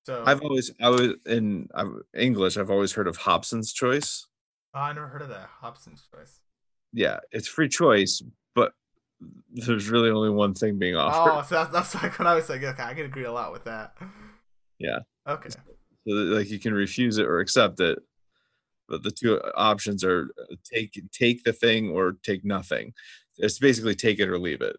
[0.07, 1.85] So I've always, I was in i
[2.15, 2.57] English.
[2.57, 4.27] I've always heard of Hobson's choice.
[4.73, 6.41] oh, I never heard of that Hobson's choice.
[6.93, 8.23] Yeah, it's free choice,
[8.55, 8.73] but
[9.53, 11.31] there's really only one thing being offered.
[11.31, 13.53] Oh, so that's, that's like when I was like, okay, I can agree a lot
[13.53, 13.97] with that.
[14.79, 15.01] Yeah.
[15.27, 15.51] Okay.
[16.07, 17.99] So like you can refuse it or accept it,
[18.89, 20.29] but the two options are
[20.65, 22.93] take take the thing or take nothing.
[23.39, 24.77] It's basically take it or leave it.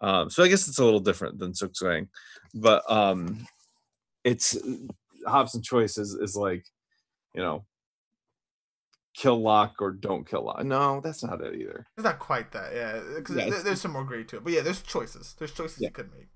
[0.00, 2.08] Um, so I guess it's a little different than Sukswang,
[2.54, 3.46] but um,
[4.24, 4.56] it's
[5.26, 6.64] Hobson choice is, is like,
[7.34, 7.64] you know,
[9.14, 10.64] kill Locke or don't kill Locke.
[10.64, 11.86] No, that's not it either.
[11.96, 13.00] It's not quite that, yeah.
[13.36, 15.34] Yeah, there- there's some more gray to it, but yeah, there's choices.
[15.38, 15.88] There's choices Yeah.
[15.88, 16.28] you could make.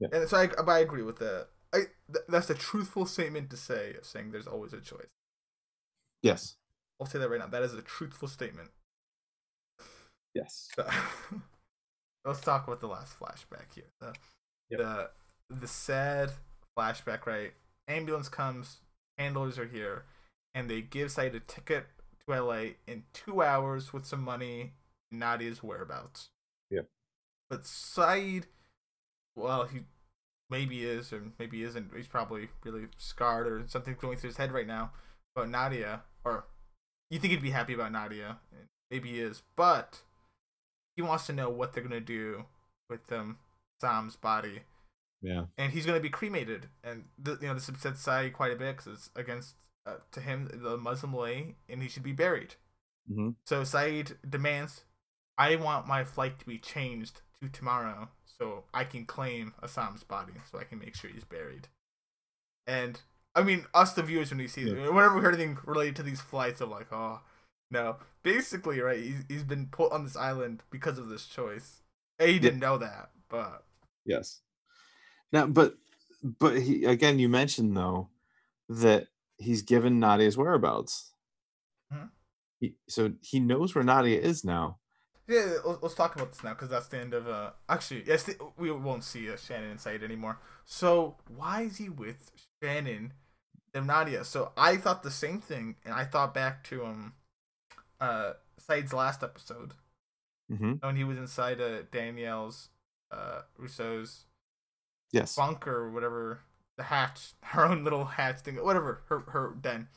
[0.00, 0.08] Yeah.
[0.12, 1.48] And so I, but I agree with that.
[2.08, 5.08] I th- that's a truthful statement to say of saying there's always a choice.
[6.22, 6.56] Yes.
[7.00, 7.46] I'll say that right now.
[7.46, 8.70] That is a truthful statement.
[10.34, 10.68] Yes.
[12.24, 13.84] So, let's talk about the last flashback here.
[14.00, 14.12] The,
[14.70, 14.80] Yep.
[14.80, 15.10] the
[15.48, 16.32] the sad
[16.76, 17.52] flashback, right?
[17.86, 18.80] Ambulance comes,
[19.16, 20.04] handlers are here,
[20.54, 21.86] and they give Sayid a ticket
[22.26, 24.72] to LA in two hours with some money,
[25.10, 26.28] and Nadia's whereabouts.
[26.70, 26.86] Yep.
[27.48, 28.44] But Sayid
[29.36, 29.80] well, he
[30.50, 31.90] maybe is or maybe isn't.
[31.94, 34.92] He's probably really scarred or something's going through his head right now.
[35.34, 36.46] But Nadia, or
[37.10, 38.38] you think he'd be happy about Nadia?
[38.90, 40.00] Maybe he is, but
[40.96, 42.44] he wants to know what they're gonna do
[42.90, 43.38] with um
[43.80, 44.62] Sam's body,
[45.22, 45.44] Yeah.
[45.56, 46.68] and he's gonna be cremated.
[46.82, 49.54] And th- you know this upsets Sai quite a bit because it's against
[49.86, 52.56] uh, to him the Muslim way, and he should be buried.
[53.06, 54.84] hmm So Sayid demands,
[55.36, 58.08] I want my flight to be changed to tomorrow
[58.40, 61.68] so I can claim Essam's body so I can make sure he's buried.
[62.66, 63.00] And
[63.34, 64.88] I mean, us the viewers when we see Yeah.
[64.90, 67.20] whenever we heard anything related to these flights, I'm like, oh
[67.70, 67.96] no.
[68.22, 69.00] Basically, right?
[69.00, 71.82] He's, he's been put on this island because of this choice.
[72.20, 73.64] A, he didn't know that, but
[74.04, 74.40] Yes.
[75.32, 75.74] Now, but
[76.22, 78.08] but he again, you mentioned though
[78.68, 79.06] that
[79.38, 81.12] he's given Nadia's whereabouts.
[81.92, 82.10] Mhm.
[82.60, 84.78] He, so he knows where Nadia is now.
[85.28, 87.28] Yeah, let's, let's talk about this now because that's the end of.
[87.28, 90.38] uh Actually, yes, the, we won't see uh, Shannon and Sayid anymore.
[90.64, 92.32] So why is he with
[92.62, 93.12] Shannon
[93.74, 94.24] and Nadia?
[94.24, 97.14] So I thought the same thing, and I thought back to um,
[98.00, 99.74] uh, Sayid's last episode
[100.48, 102.70] hmm when he was inside uh, Danielle's,
[103.10, 104.24] uh, Rousseau's
[105.12, 105.36] Yes.
[105.36, 106.40] bunker or whatever,
[106.76, 109.88] the hatch, her own little hatch thing, whatever, her her den,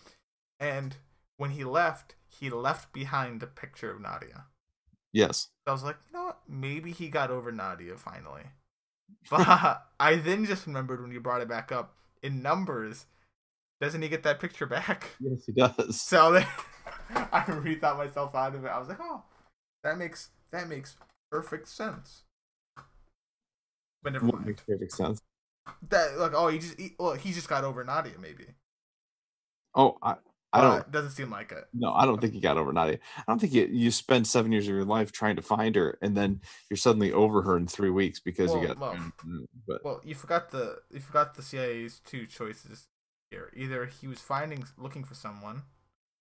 [0.59, 0.97] and
[1.37, 4.45] when he left, he left behind a picture of Nadia.
[5.13, 5.49] Yes.
[5.67, 6.39] I was like, you know what?
[6.47, 8.43] Maybe he got over Nadia finally.
[9.29, 13.05] But I then just remembered when you brought it back up in numbers,
[13.79, 15.09] doesn't he get that picture back?
[15.19, 16.01] Yes, he does.
[16.01, 16.47] So then
[17.31, 18.69] I rethought myself out of it.
[18.69, 19.23] I was like, oh,
[19.83, 20.95] that makes that makes
[21.29, 22.23] perfect sense.
[24.01, 24.45] But never mind.
[24.45, 25.19] makes perfect sense.
[25.89, 28.45] That like oh he just he, well he just got over Nadia maybe.
[29.75, 30.15] Oh, I,
[30.53, 30.91] I don't.
[30.91, 31.65] doesn't seem like it.
[31.73, 32.99] No, I don't think he got over Nadia.
[33.17, 35.97] I don't think you, you spend seven years of your life trying to find her,
[36.01, 38.79] and then you're suddenly over her in three weeks because Well, you got.
[38.79, 39.11] well.
[39.67, 42.87] But Well, you forgot the you forgot the CIA's two choices
[43.29, 43.51] here.
[43.55, 45.63] Either he was finding looking for someone,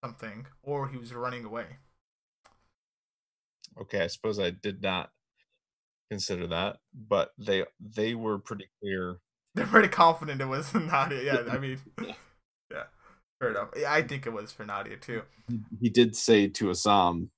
[0.05, 1.78] something, or he was running away.
[3.81, 5.11] okay, I suppose I did not
[6.11, 9.19] consider that, but they they were pretty clear.
[9.55, 11.23] They're pretty confident it was Nadia.
[11.23, 12.15] Yeah, I mean, yeah,
[13.40, 13.70] fair enough.
[13.76, 15.22] Yeah, I think it was for Nadia too.
[15.80, 17.28] He, did say to Essam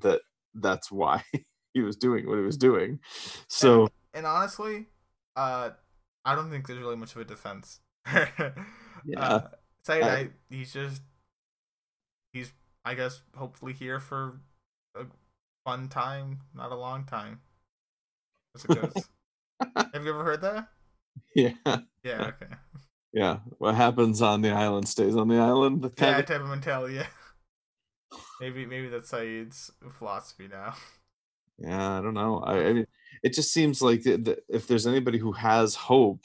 [0.00, 0.22] that
[0.54, 1.22] that's why
[1.74, 2.98] he was doing what he was doing.
[3.48, 4.86] So And honestly,
[5.36, 5.70] uh,
[6.24, 7.80] I don't think there's really much of a defense.
[8.12, 8.50] yeah,
[9.16, 9.40] Uh,
[9.86, 11.02] Sayid, I- I, he's just
[12.32, 12.52] he's
[12.84, 14.40] I guess hopefully here for
[14.94, 15.04] a
[15.64, 17.40] fun time, not a long time.
[18.54, 19.08] As it goes.
[19.92, 20.68] Have you ever heard that?
[21.34, 21.52] yeah,
[22.04, 22.54] Yeah, okay.
[23.14, 23.38] Yeah.
[23.58, 25.82] What happens on the island stays on the island.
[25.82, 27.06] Kind Yeah, of- type of mentality, yeah.
[28.40, 30.74] Maybe maybe that's Sayid's philosophy now.
[31.58, 32.40] yeah, I don't know.
[32.40, 32.86] I, I mean,
[33.22, 36.24] it just seems like th- th- if there's anybody who has hope,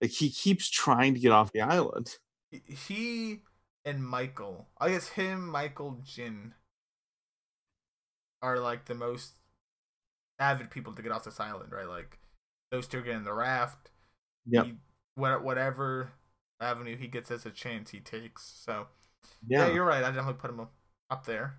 [0.00, 2.16] like he keeps trying to get off the island.
[2.50, 3.42] He-
[3.84, 6.54] and Michael, I guess him, Michael, Jin,
[8.42, 9.32] are like the most
[10.38, 11.88] avid people to get off this island, right?
[11.88, 12.18] Like
[12.70, 13.90] those two get in the raft.
[14.46, 14.66] Yep.
[15.18, 16.12] Whatever
[16.60, 18.42] avenue he gets as a chance, he takes.
[18.64, 18.86] So
[19.46, 19.74] yeah, Yeah.
[19.74, 20.02] you're right.
[20.04, 21.58] I definitely put him up, there.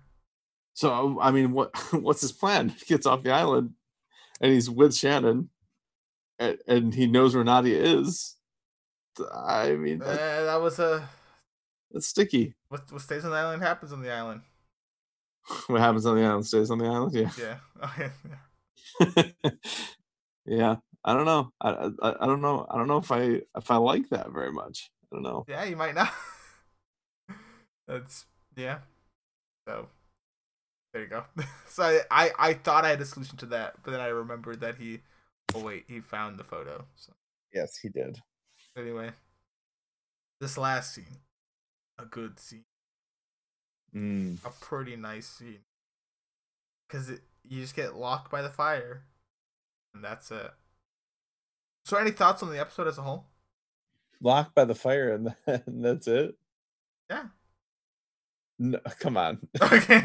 [0.74, 2.68] So I mean, what what's his plan?
[2.78, 3.74] He gets off the island,
[4.40, 5.50] and he's with Shannon,
[6.38, 8.36] and, and he knows where Nadia is.
[9.34, 11.08] I mean, Uh, that, that was a
[11.90, 12.54] that's sticky.
[12.68, 14.42] what what stays on the island happens on the island.
[15.66, 17.12] What happens on the island stays on the island.
[17.14, 17.58] Yeah, Yeah.
[17.88, 19.34] Okay.
[20.46, 20.76] yeah.
[21.04, 21.50] I don't know.
[21.60, 21.70] I,
[22.02, 22.66] I I don't know.
[22.70, 24.90] I don't know if I if I like that very much.
[25.04, 25.44] I don't know.
[25.48, 26.12] Yeah, you might not.
[27.88, 28.78] That's yeah.
[29.66, 29.88] So
[30.92, 31.24] there you go.
[31.68, 34.60] so I, I I thought I had a solution to that, but then I remembered
[34.60, 35.00] that he
[35.54, 36.84] oh wait, he found the photo.
[36.96, 37.12] So
[37.52, 38.20] Yes, he did.
[38.76, 39.10] anyway.
[40.40, 41.18] This last scene.
[41.98, 42.64] A good scene.
[43.94, 44.38] Mm.
[44.44, 45.58] A pretty nice scene.
[46.88, 49.02] Cause it, you just get locked by the fire.
[49.94, 50.50] And that's it.
[51.84, 53.26] So any thoughts on the episode as a whole?
[54.20, 56.36] Locked by the fire, and, and that's it.
[57.08, 57.24] Yeah.
[58.58, 59.48] No, come on.
[59.62, 60.02] Okay.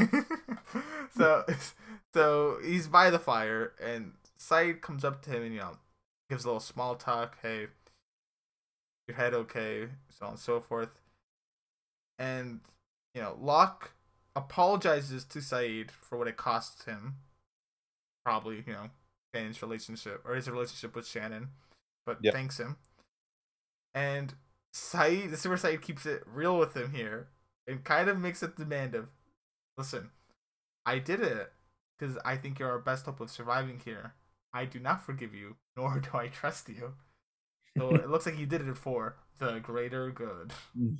[1.17, 1.45] so
[2.13, 5.77] so he's by the fire and Sayid comes up to him and you know
[6.29, 7.67] gives a little small talk, hey,
[9.07, 11.01] your head okay, so on and so forth.
[12.17, 12.61] And
[13.13, 13.91] you know, Locke
[14.35, 17.15] apologizes to Sayid for what it costs him.
[18.23, 18.89] Probably, you know,
[19.35, 21.49] Shannon's relationship or his relationship with Shannon.
[22.05, 22.33] But Yep.
[22.33, 22.77] thanks him.
[23.93, 24.33] And
[24.73, 27.27] Sayid the Super Sayid keeps it real with him here
[27.67, 29.09] and kind of makes it demand of
[29.77, 30.11] listen,
[30.85, 31.51] I did it
[31.97, 34.13] because I think you're our best hope of surviving here.
[34.53, 36.93] I do not forgive you, nor do I trust you.
[37.77, 40.53] So it looks like he did it for the greater good.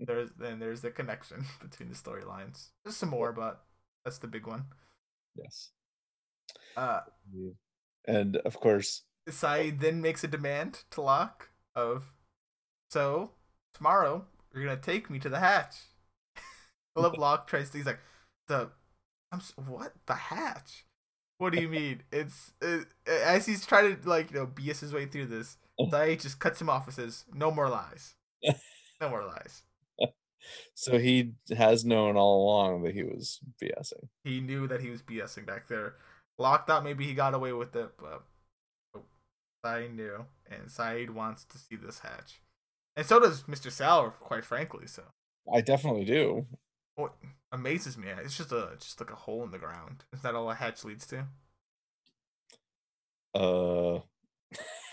[0.00, 2.68] There's then there's the connection between the storylines.
[2.84, 3.62] There's some more, but
[4.04, 4.64] that's the big one.
[5.36, 5.70] yes.
[6.76, 7.00] Uh,
[8.06, 12.12] And of course, Sayid then makes a demand to Locke of,
[12.90, 13.32] so
[13.74, 14.24] tomorrow
[14.54, 15.76] you're gonna take me to the hatch.
[16.96, 17.78] I love Locke tries to.
[17.78, 18.00] He's like,
[18.48, 18.70] the,
[19.32, 20.84] I'm what the hatch?
[21.38, 22.02] What do you mean?
[22.10, 25.58] It's it, as he's trying to like you know BS his way through this.
[25.78, 28.14] Sayid just cuts him off and says, "No more lies.
[29.00, 29.62] No more lies."
[30.74, 34.08] so he has known all along that he was BSing.
[34.24, 35.94] He knew that he was BSing back there.
[36.38, 38.22] Locke thought maybe he got away with it, but
[39.64, 42.40] Sayid knew, and Sayid wants to see this hatch,
[42.96, 44.86] and so does Mister Sal, quite frankly.
[44.86, 45.02] So
[45.52, 46.46] I definitely do.
[46.94, 47.14] what
[47.50, 50.04] amazes me, it's just a just like a hole in the ground.
[50.12, 51.26] Is that all a hatch leads to?
[53.34, 53.96] Uh,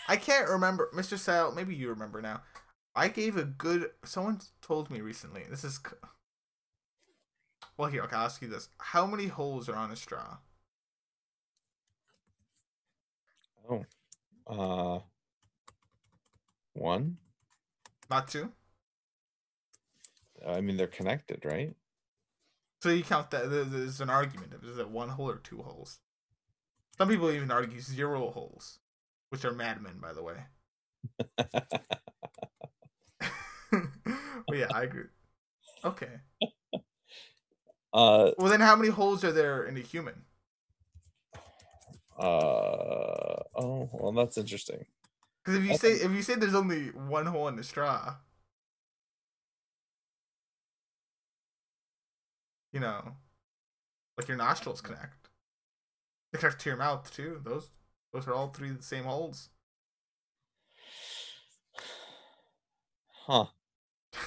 [0.07, 1.51] I can't remember, Mister Sal.
[1.51, 2.41] Maybe you remember now.
[2.95, 3.91] I gave a good.
[4.03, 5.43] Someone told me recently.
[5.49, 5.79] This is.
[7.77, 10.37] Well, here okay, I'll ask you this: How many holes are on a straw?
[13.69, 13.85] Oh,
[14.47, 14.99] uh,
[16.73, 17.17] one.
[18.09, 18.51] Not two.
[20.45, 21.75] I mean, they're connected, right?
[22.81, 25.63] So you count that there- there's an argument of is it one hole or two
[25.63, 25.99] holes?
[26.97, 28.79] Some people even argue zero holes,
[29.29, 30.45] which are madmen, by the way.
[33.71, 35.05] but yeah, I agree.
[35.83, 36.19] Okay.
[37.93, 40.25] uh, Well, then how many holes are there in a human?
[42.17, 43.43] Uh.
[43.57, 44.85] Oh, well, that's interesting.
[45.43, 48.15] Because if you say if you say there's only one hole in the straw,
[52.73, 53.15] you know,
[54.17, 55.29] like your nostrils connect.
[56.31, 57.41] They connect to your mouth too.
[57.43, 57.69] Those
[58.13, 59.49] those are all three the same holes.
[63.25, 63.45] Huh.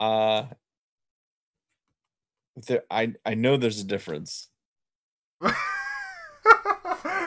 [0.00, 0.46] Uh,
[2.64, 4.48] there, I I know there's a difference.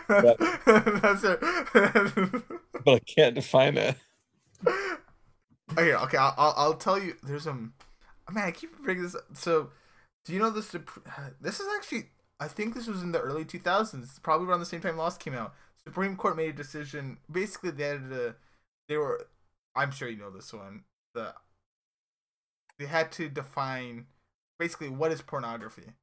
[0.08, 1.40] That's it.
[2.86, 3.96] but I can't define it.
[4.66, 7.16] okay, okay, I'll, I'll I'll tell you.
[7.24, 7.74] There's um,
[8.32, 9.16] man, I keep bringing this.
[9.16, 9.24] Up.
[9.34, 9.70] So,
[10.26, 10.76] do you know this?
[11.42, 12.10] This is actually,
[12.40, 15.34] I think this was in the early 2000s, probably around the same time Lost came
[15.34, 15.54] out.
[15.84, 17.18] Supreme Court made a decision.
[17.32, 18.36] Basically, they had to,
[18.90, 19.28] they were,
[19.76, 20.84] I'm sure you know this one.
[21.14, 21.34] The
[22.80, 24.06] they had to define
[24.60, 25.94] basically what is pornography.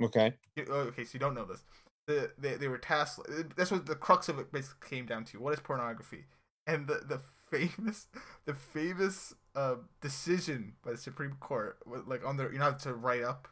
[0.00, 0.34] Okay.
[0.68, 1.62] Oh, Okay, so you don't know this.
[2.06, 3.20] The they, they were tasked.
[3.56, 5.40] That's what the crux of it basically came down to.
[5.40, 6.24] What is pornography?
[6.66, 7.20] And the the
[7.50, 8.06] famous
[8.44, 13.22] the famous uh, decision by the Supreme Court, like on their you know to write
[13.22, 13.48] up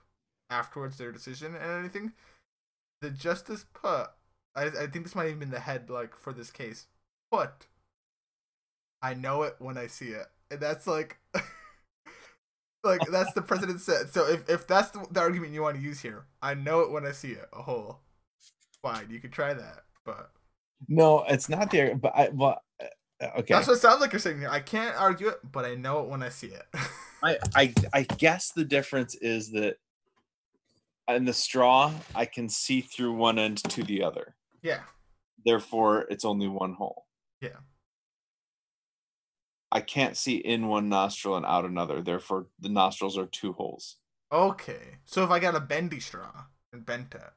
[0.51, 2.13] afterwards their decision and anything.
[3.03, 4.11] The justice put.
[4.57, 6.87] I I think this might have been the head like for this case.
[7.31, 7.67] But
[9.03, 11.19] I know it when I see it, and that's like.
[12.83, 14.13] Like that's the president said.
[14.13, 16.91] So if, if that's the, the argument you want to use here, I know it
[16.91, 17.47] when I see it.
[17.53, 18.01] A hole.
[18.83, 19.85] Fine, you can try that.
[20.05, 20.31] But
[20.89, 21.95] No, it's not there.
[21.95, 23.55] But I well, uh, okay.
[23.55, 24.49] that's what it sounds like you're saying here.
[24.49, 26.65] I can't argue it, but I know it when I see it.
[27.23, 29.77] I, I I guess the difference is that
[31.09, 34.35] in the straw, I can see through one end to the other.
[34.63, 34.81] yeah.
[35.45, 37.07] Therefore, it's only one hole.
[37.41, 37.57] Yeah.
[39.73, 42.03] I can't see in one nostril and out another.
[42.03, 43.97] Therefore, the nostrils are two holes.
[44.33, 44.99] Okay.
[45.05, 47.31] So if I got a bendy straw and bent it.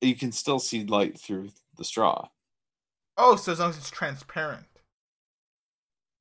[0.00, 2.28] You can still see light through the straw.
[3.16, 4.66] Oh, so as long as it's transparent.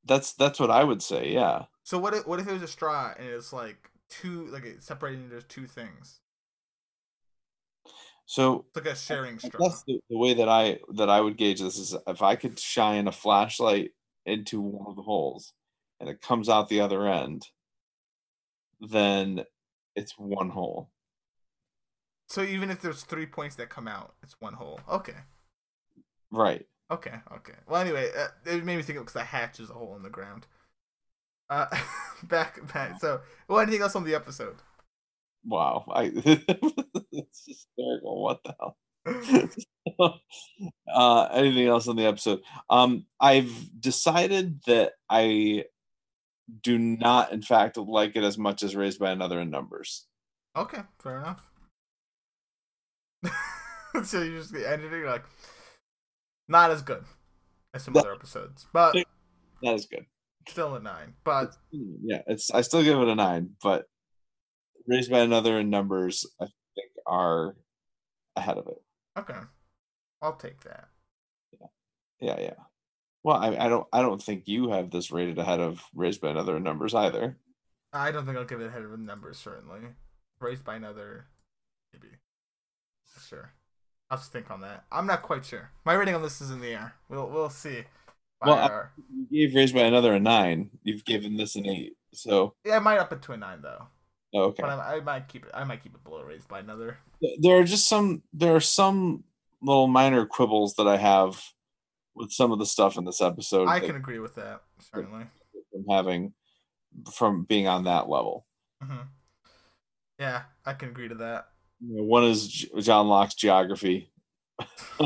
[0.06, 1.32] That's that's what I would say.
[1.34, 1.64] Yeah.
[1.84, 4.86] So what if what if it was a straw and it's like two like it's
[4.86, 6.20] separated into two things?
[8.26, 9.60] So It's like a sharing straw.
[9.60, 12.60] that's the, the way that I that I would gauge this is if I could
[12.60, 13.92] shine a flashlight
[14.26, 15.54] into one of the holes
[16.00, 17.48] and it comes out the other end,
[18.80, 19.44] then
[19.96, 20.90] it's one hole.
[22.28, 24.80] So even if there's three points that come out, it's one hole.
[24.90, 25.14] Okay.
[26.32, 26.66] Right.
[26.92, 27.54] Okay, okay.
[27.68, 30.10] Well, anyway, uh, it made me think because the hatch is a hole in the
[30.10, 30.48] ground.
[31.50, 31.68] Uh,
[32.24, 33.00] back, back.
[33.00, 34.58] So, well, anything else on the episode?
[35.46, 35.86] Wow.
[35.94, 36.12] I
[37.12, 38.24] it's hysterical.
[38.24, 38.78] What the hell?
[40.94, 42.42] uh anything else on the episode?
[42.70, 45.66] Um I've decided that I
[46.62, 50.08] do not in fact like it as much as raised by another in numbers.
[50.56, 51.50] Okay, fair enough.
[54.04, 55.26] so you just ended it you're like,
[56.48, 57.04] not as good
[57.74, 58.96] as some other episodes, but
[59.62, 60.06] That is good.
[60.48, 61.14] still a nine.
[61.24, 63.86] But Yeah, it's I still give it a nine, but
[64.88, 67.56] Raised by Another in numbers, I think, are
[68.36, 68.78] ahead of it.
[69.18, 69.40] Okay,
[70.22, 70.90] I'll take that.
[71.60, 71.68] Yeah,
[72.20, 72.40] yeah.
[72.40, 72.54] yeah.
[73.24, 76.30] Well, I, I don't I don't think you have this rated ahead of Raised by
[76.30, 77.38] Another numbers either.
[77.92, 79.38] I don't think I'll give it ahead of the numbers.
[79.40, 79.80] Certainly,
[80.40, 81.26] raised by another,
[81.94, 82.14] maybe.
[83.28, 83.52] Sure,
[84.12, 84.84] I'll just think on that.
[84.92, 85.72] I'm not quite sure.
[85.86, 86.94] My rating on this is in the air.
[87.10, 87.86] We'll we'll see.
[88.42, 88.92] Well, our-
[89.32, 90.70] You gave Raised by Another a nine.
[90.84, 91.94] You've given this an eight.
[92.14, 93.88] So yeah, I might up it to a nine though.
[94.36, 94.62] Oh, okay.
[94.62, 95.52] But I, I might keep it.
[95.54, 96.98] I might keep it below raised by another.
[97.40, 99.24] there are just some there are some
[99.62, 101.42] little minor quibbles that I have
[102.16, 104.62] with some of the stuff in this episode I can agree with that.
[104.94, 105.26] Certainly.
[105.72, 106.34] from having
[107.14, 108.46] from being on that level.
[108.82, 109.08] hmm
[110.20, 111.48] Yeah, I can agree to that.
[111.82, 112.48] One is
[112.80, 114.12] John Locke's geography.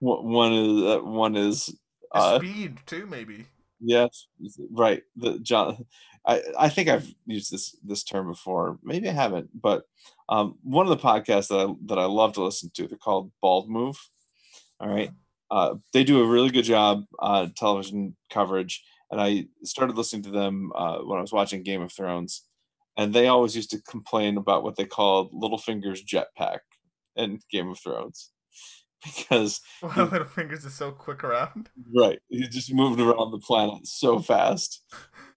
[0.00, 1.74] One one is uh, one is
[2.12, 3.46] uh, speed too, maybe.
[3.80, 4.26] yes
[4.70, 5.86] right the John.
[6.26, 8.78] I, I think I've used this this term before.
[8.82, 9.84] Maybe I haven't, but
[10.28, 13.30] um, one of the podcasts that I that I love to listen to, they're called
[13.42, 13.96] Bald Move.
[14.80, 15.10] All right,
[15.50, 20.30] uh, they do a really good job on television coverage, and I started listening to
[20.30, 22.42] them uh, when I was watching Game of Thrones,
[22.96, 26.60] and they always used to complain about what they called Littlefinger's jetpack
[27.16, 28.30] in Game of Thrones,
[29.04, 31.68] because Well, little fingers is so quick around.
[31.94, 34.82] right, he just moved around the planet so fast.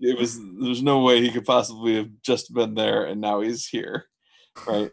[0.00, 3.66] It was there's no way he could possibly have just been there and now he's
[3.66, 4.06] here
[4.66, 4.90] right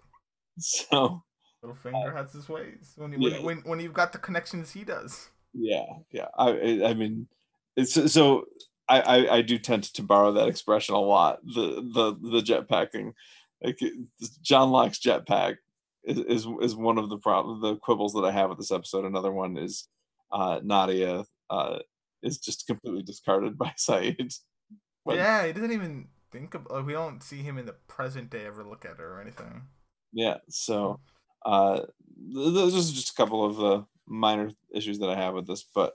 [0.60, 1.24] so
[1.64, 2.94] little finger has his ways.
[2.96, 3.38] When, Yeah.
[3.38, 5.30] when, when when you've got the connections he does.
[5.54, 7.28] yeah yeah i i I mean
[7.76, 8.46] it's so
[8.88, 13.14] I, I i do tend to borrow that expression a lot the the the jetpacking
[13.64, 13.80] like
[14.42, 15.56] john locke's jetpack
[16.04, 19.06] is, is is one of the problem the quibbles that i have with this episode
[19.06, 19.88] another one is
[20.32, 21.80] uh nadia uh
[22.24, 24.34] is just completely discarded by Sayid.
[25.04, 26.66] When- yeah, he doesn't even think of.
[26.70, 29.64] Like, we don't see him in the present day ever look at her or anything.
[30.14, 31.00] yeah so
[31.46, 35.46] uh th- those are just a couple of the minor issues that i have with
[35.48, 35.94] this but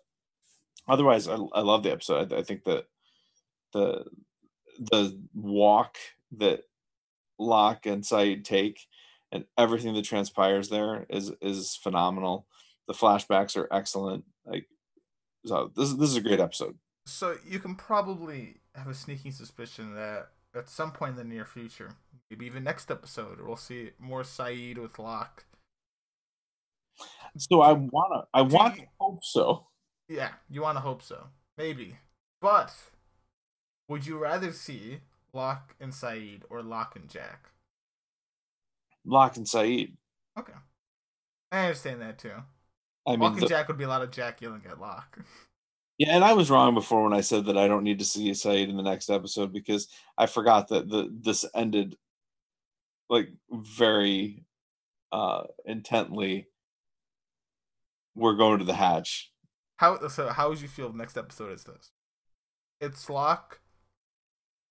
[0.89, 2.85] otherwise i, I love the episode I, I think that
[3.73, 4.05] the
[4.79, 5.97] the walk
[6.39, 6.61] that
[7.39, 8.87] Locke and Sayid take
[9.33, 12.47] and everything that transpires there is is phenomenal
[12.89, 14.67] the flashbacks are excellent like
[15.47, 16.77] so this, is this is a great episode
[17.07, 21.45] So you can probably have a sneaking suspicion that at some point in the near
[21.45, 21.91] future,
[22.31, 25.45] maybe even next episode, we'll see more Sayid with Locke.
[27.37, 29.67] so i wanna i Do want you- to hope so
[30.09, 31.29] Yeah, you want to hope so.
[31.59, 31.99] Maybe.
[32.41, 32.73] But
[33.89, 35.01] would you rather see
[35.35, 37.51] Locke and Sayid or Locke and Jack?
[39.05, 39.93] Locke and Sayid
[40.39, 40.55] Okay.
[41.53, 42.43] I understand that too.
[43.09, 45.19] I mean Locke the- Jack would be a lot of Jack yelling at Locke.
[45.99, 48.31] Yeah, and I was wrong before when I said that I don't need to see
[48.31, 51.97] Sayid in the next episode because I forgot that the this ended
[53.11, 54.45] like very
[55.11, 56.47] uh intently.
[58.15, 59.33] We're going to the hatch.
[59.77, 60.29] How so?
[60.29, 61.91] How would you feel the next episode is this?
[62.81, 63.61] It's Locke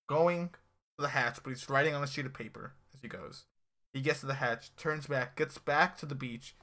[0.08, 3.44] going to the hatch, but he's writing on a sheet of paper as he goes.
[3.92, 6.54] He gets to the hatch, turns back, gets back to the beach,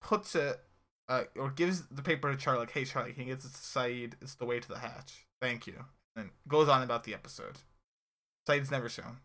[0.00, 0.60] puts it,
[1.08, 2.60] uh, or gives the paper to Charlie.
[2.60, 4.14] Like, hey, Charlie, he gets it to Sayid.
[4.20, 5.26] It's the way to the hatch.
[5.40, 5.84] Thank you.
[6.14, 7.58] And goes on about the episode.
[8.48, 9.18] Sayid's never shown.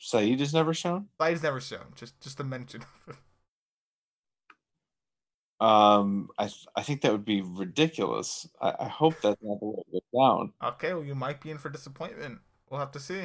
[0.00, 1.08] Sayid is never shown.
[1.20, 1.92] Sayid's never shown.
[1.94, 3.16] Just just a mention of it.
[5.58, 8.46] Um, I th- I think that would be ridiculous.
[8.60, 10.52] I, I hope that's not the way it goes down.
[10.62, 12.40] Okay, well, you might be in for disappointment.
[12.68, 13.24] We'll have to see.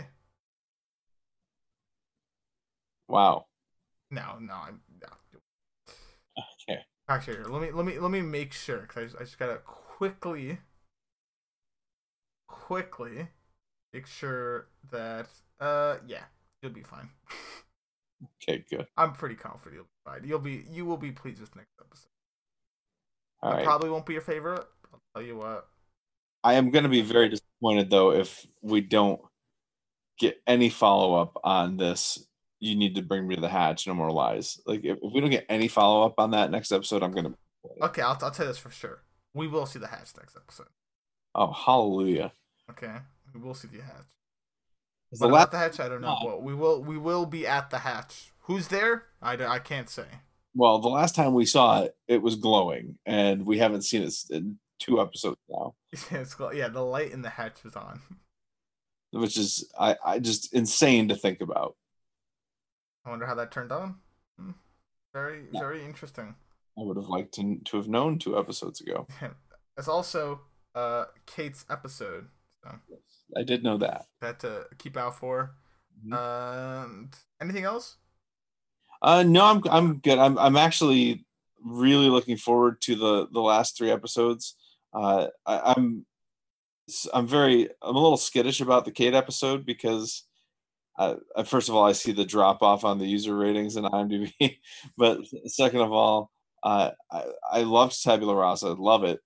[3.09, 3.47] Wow.
[4.09, 4.79] No, no, I'm.
[7.11, 9.39] Actually, here, let me let me let me make sure because I just, I just
[9.39, 10.59] gotta quickly,
[12.47, 13.27] quickly
[13.93, 15.27] make sure that
[15.59, 16.23] uh yeah
[16.61, 17.09] you'll be fine.
[18.41, 18.63] Okay.
[18.69, 18.87] Good.
[18.95, 20.23] I'm pretty confident you'll be fine.
[20.23, 22.07] You'll be you will be pleased with next episode.
[23.41, 23.65] All it right.
[23.65, 24.65] probably won't be your favorite.
[24.93, 25.67] I'll tell you what.
[26.45, 29.19] I am going to be very disappointed though if we don't
[30.17, 32.25] get any follow up on this.
[32.61, 33.87] You need to bring me to the hatch.
[33.87, 34.61] No more lies.
[34.65, 37.25] Like if, if we don't get any follow up on that next episode, I'm going
[37.25, 37.33] to.
[37.81, 39.01] Okay, I'll I'll tell you this for sure.
[39.33, 40.67] We will see the hatch next episode.
[41.35, 42.31] Oh hallelujah!
[42.69, 42.95] Okay,
[43.33, 44.05] we will see the hatch.
[45.13, 45.79] The last, the hatch?
[45.79, 46.29] I don't know, No.
[46.29, 48.31] but we will we will be at the hatch.
[48.43, 49.05] Who's there?
[49.21, 50.05] I I can't say.
[50.55, 54.13] well, the last time we saw it, it was glowing, and we haven't seen it
[54.29, 55.73] in two episodes now,
[56.11, 58.01] it's, called- yeah, the light in the hatch is on.
[59.11, 61.75] which is I, I just insane to think about.
[63.05, 63.95] I wonder how that turned on.
[64.39, 64.51] Hmm.
[65.13, 65.59] Very, Yeah.
[65.59, 66.35] very interesting.
[66.77, 69.07] I would have liked to, to have known two episodes ago.
[69.77, 70.41] It's also
[70.75, 72.27] uh Kate's episode.
[72.61, 72.99] So Yes,
[73.35, 74.05] I did know that.
[74.19, 75.55] that to keep out for.
[76.05, 76.13] Mhm.
[76.13, 77.95] And anything else?
[79.01, 80.19] Uh, no, I'm I'm good.
[80.19, 81.25] I'm I'm actually
[81.63, 84.55] really looking forward to the the last three episodes.
[84.93, 86.05] Uh, I, I'm
[87.13, 90.23] I'm very I'm a little skittish about the Kate episode because,
[90.97, 94.57] uh, first of all, I see the drop off on the user ratings in IMDb,
[94.97, 96.31] but second of all,
[96.63, 98.73] uh, I I loved Tabula Rasa.
[98.73, 99.19] Love it.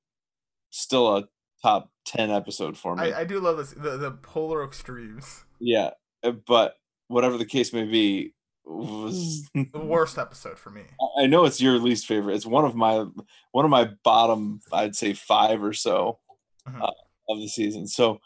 [0.70, 1.24] Still a
[1.62, 3.12] top ten episode for me.
[3.12, 5.44] I, I do love this the, the polar extremes.
[5.60, 5.92] yeah,
[6.24, 6.76] uh, but
[7.08, 8.34] whatever the case may be,
[8.66, 10.84] was The worst episode for me.
[11.20, 12.36] I know it's your least favorite.
[12.36, 13.06] It's one of my
[13.52, 16.20] one of my bottom, I'd say five or so
[16.68, 16.82] Mhm.
[16.82, 16.92] uh,
[17.30, 17.88] of the season.
[17.88, 18.20] So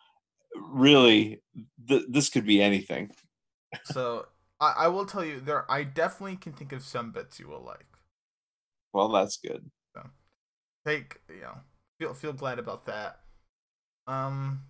[0.55, 1.41] really,
[1.87, 3.11] th- this could be anything.
[3.83, 4.27] So
[4.59, 7.63] I, I will tell you there I definitely can think of some bits you will
[7.63, 7.85] like.
[8.93, 9.69] Well, that's good.
[10.85, 11.57] Take you know
[11.99, 13.19] feel feel glad about that.
[14.07, 14.61] Um,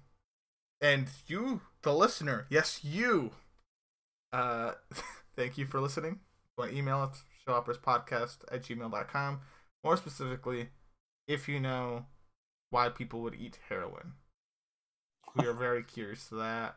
[0.82, 3.32] and you, the listener, yes you.
[4.34, 4.74] Uh,
[5.36, 6.20] thank you for listening.
[6.60, 9.40] To email us showopperspodcast at gmail.com.
[9.84, 10.70] More specifically,
[11.28, 12.06] if you know
[12.70, 14.14] why people would eat heroin.
[15.36, 16.76] We are very curious to that.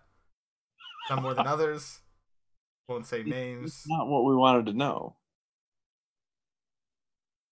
[1.08, 2.00] Some more than others.
[2.88, 3.72] Won't say names.
[3.72, 5.16] It's not what we wanted to know.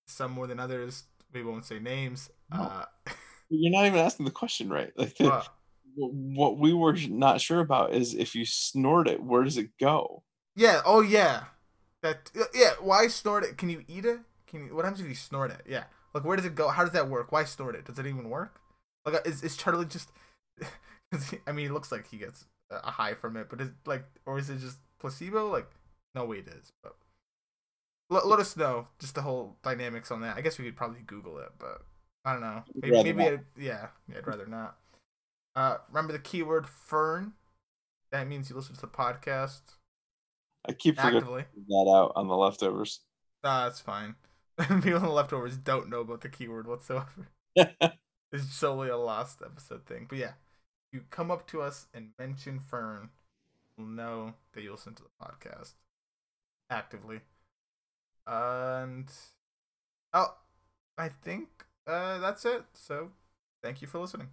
[0.07, 1.05] Some more than others.
[1.33, 2.31] We won't say names.
[2.52, 2.60] No.
[2.60, 2.84] Uh,
[3.49, 4.92] You're not even asking the question right.
[4.97, 5.44] Like the,
[5.97, 10.25] what we were not sure about is if you snort it, where does it go?
[10.57, 10.83] Yeah.
[10.84, 11.44] Oh yeah.
[12.02, 12.73] That yeah.
[12.81, 13.57] Why snort it?
[13.57, 14.18] Can you eat it?
[14.47, 14.75] Can you?
[14.75, 15.62] What happens if you snort it?
[15.68, 15.84] Yeah.
[16.12, 16.68] Like where does it go?
[16.68, 17.31] How does that work?
[17.31, 17.84] Why snort it?
[17.84, 18.60] Does it even work?
[19.05, 20.10] Like uh, is is Charlie just?
[21.47, 24.39] I mean, it looks like he gets a high from it, but is like, or
[24.39, 25.51] is it just placebo?
[25.51, 25.70] Like,
[26.15, 26.73] no way it is.
[26.83, 26.97] But
[28.09, 30.37] let, let us know just the whole dynamics on that.
[30.37, 31.83] I guess we could probably Google it, but
[32.25, 32.62] I don't know.
[32.75, 33.25] Maybe, maybe.
[33.25, 34.77] I'd, yeah, yeah, I'd rather not.
[35.57, 37.33] Uh, remember the keyword fern.
[38.12, 39.61] That means you listen to the podcast
[40.69, 41.45] I keep forgetting actively.
[41.69, 43.01] that out on the leftovers.
[43.43, 44.17] That's fine.
[44.59, 47.29] People in the leftovers don't know about the keyword whatsoever.
[48.33, 50.07] It's solely a lost episode thing.
[50.09, 50.33] But yeah,
[50.93, 53.11] you come up to us and mention Fern,
[53.81, 55.75] know that you listen to the podcast
[56.70, 57.20] actively.
[58.26, 59.10] And
[60.12, 60.36] oh,
[60.99, 61.49] I think
[61.86, 62.65] uh, that's it.
[62.75, 63.10] So
[63.62, 64.31] thank you for listening.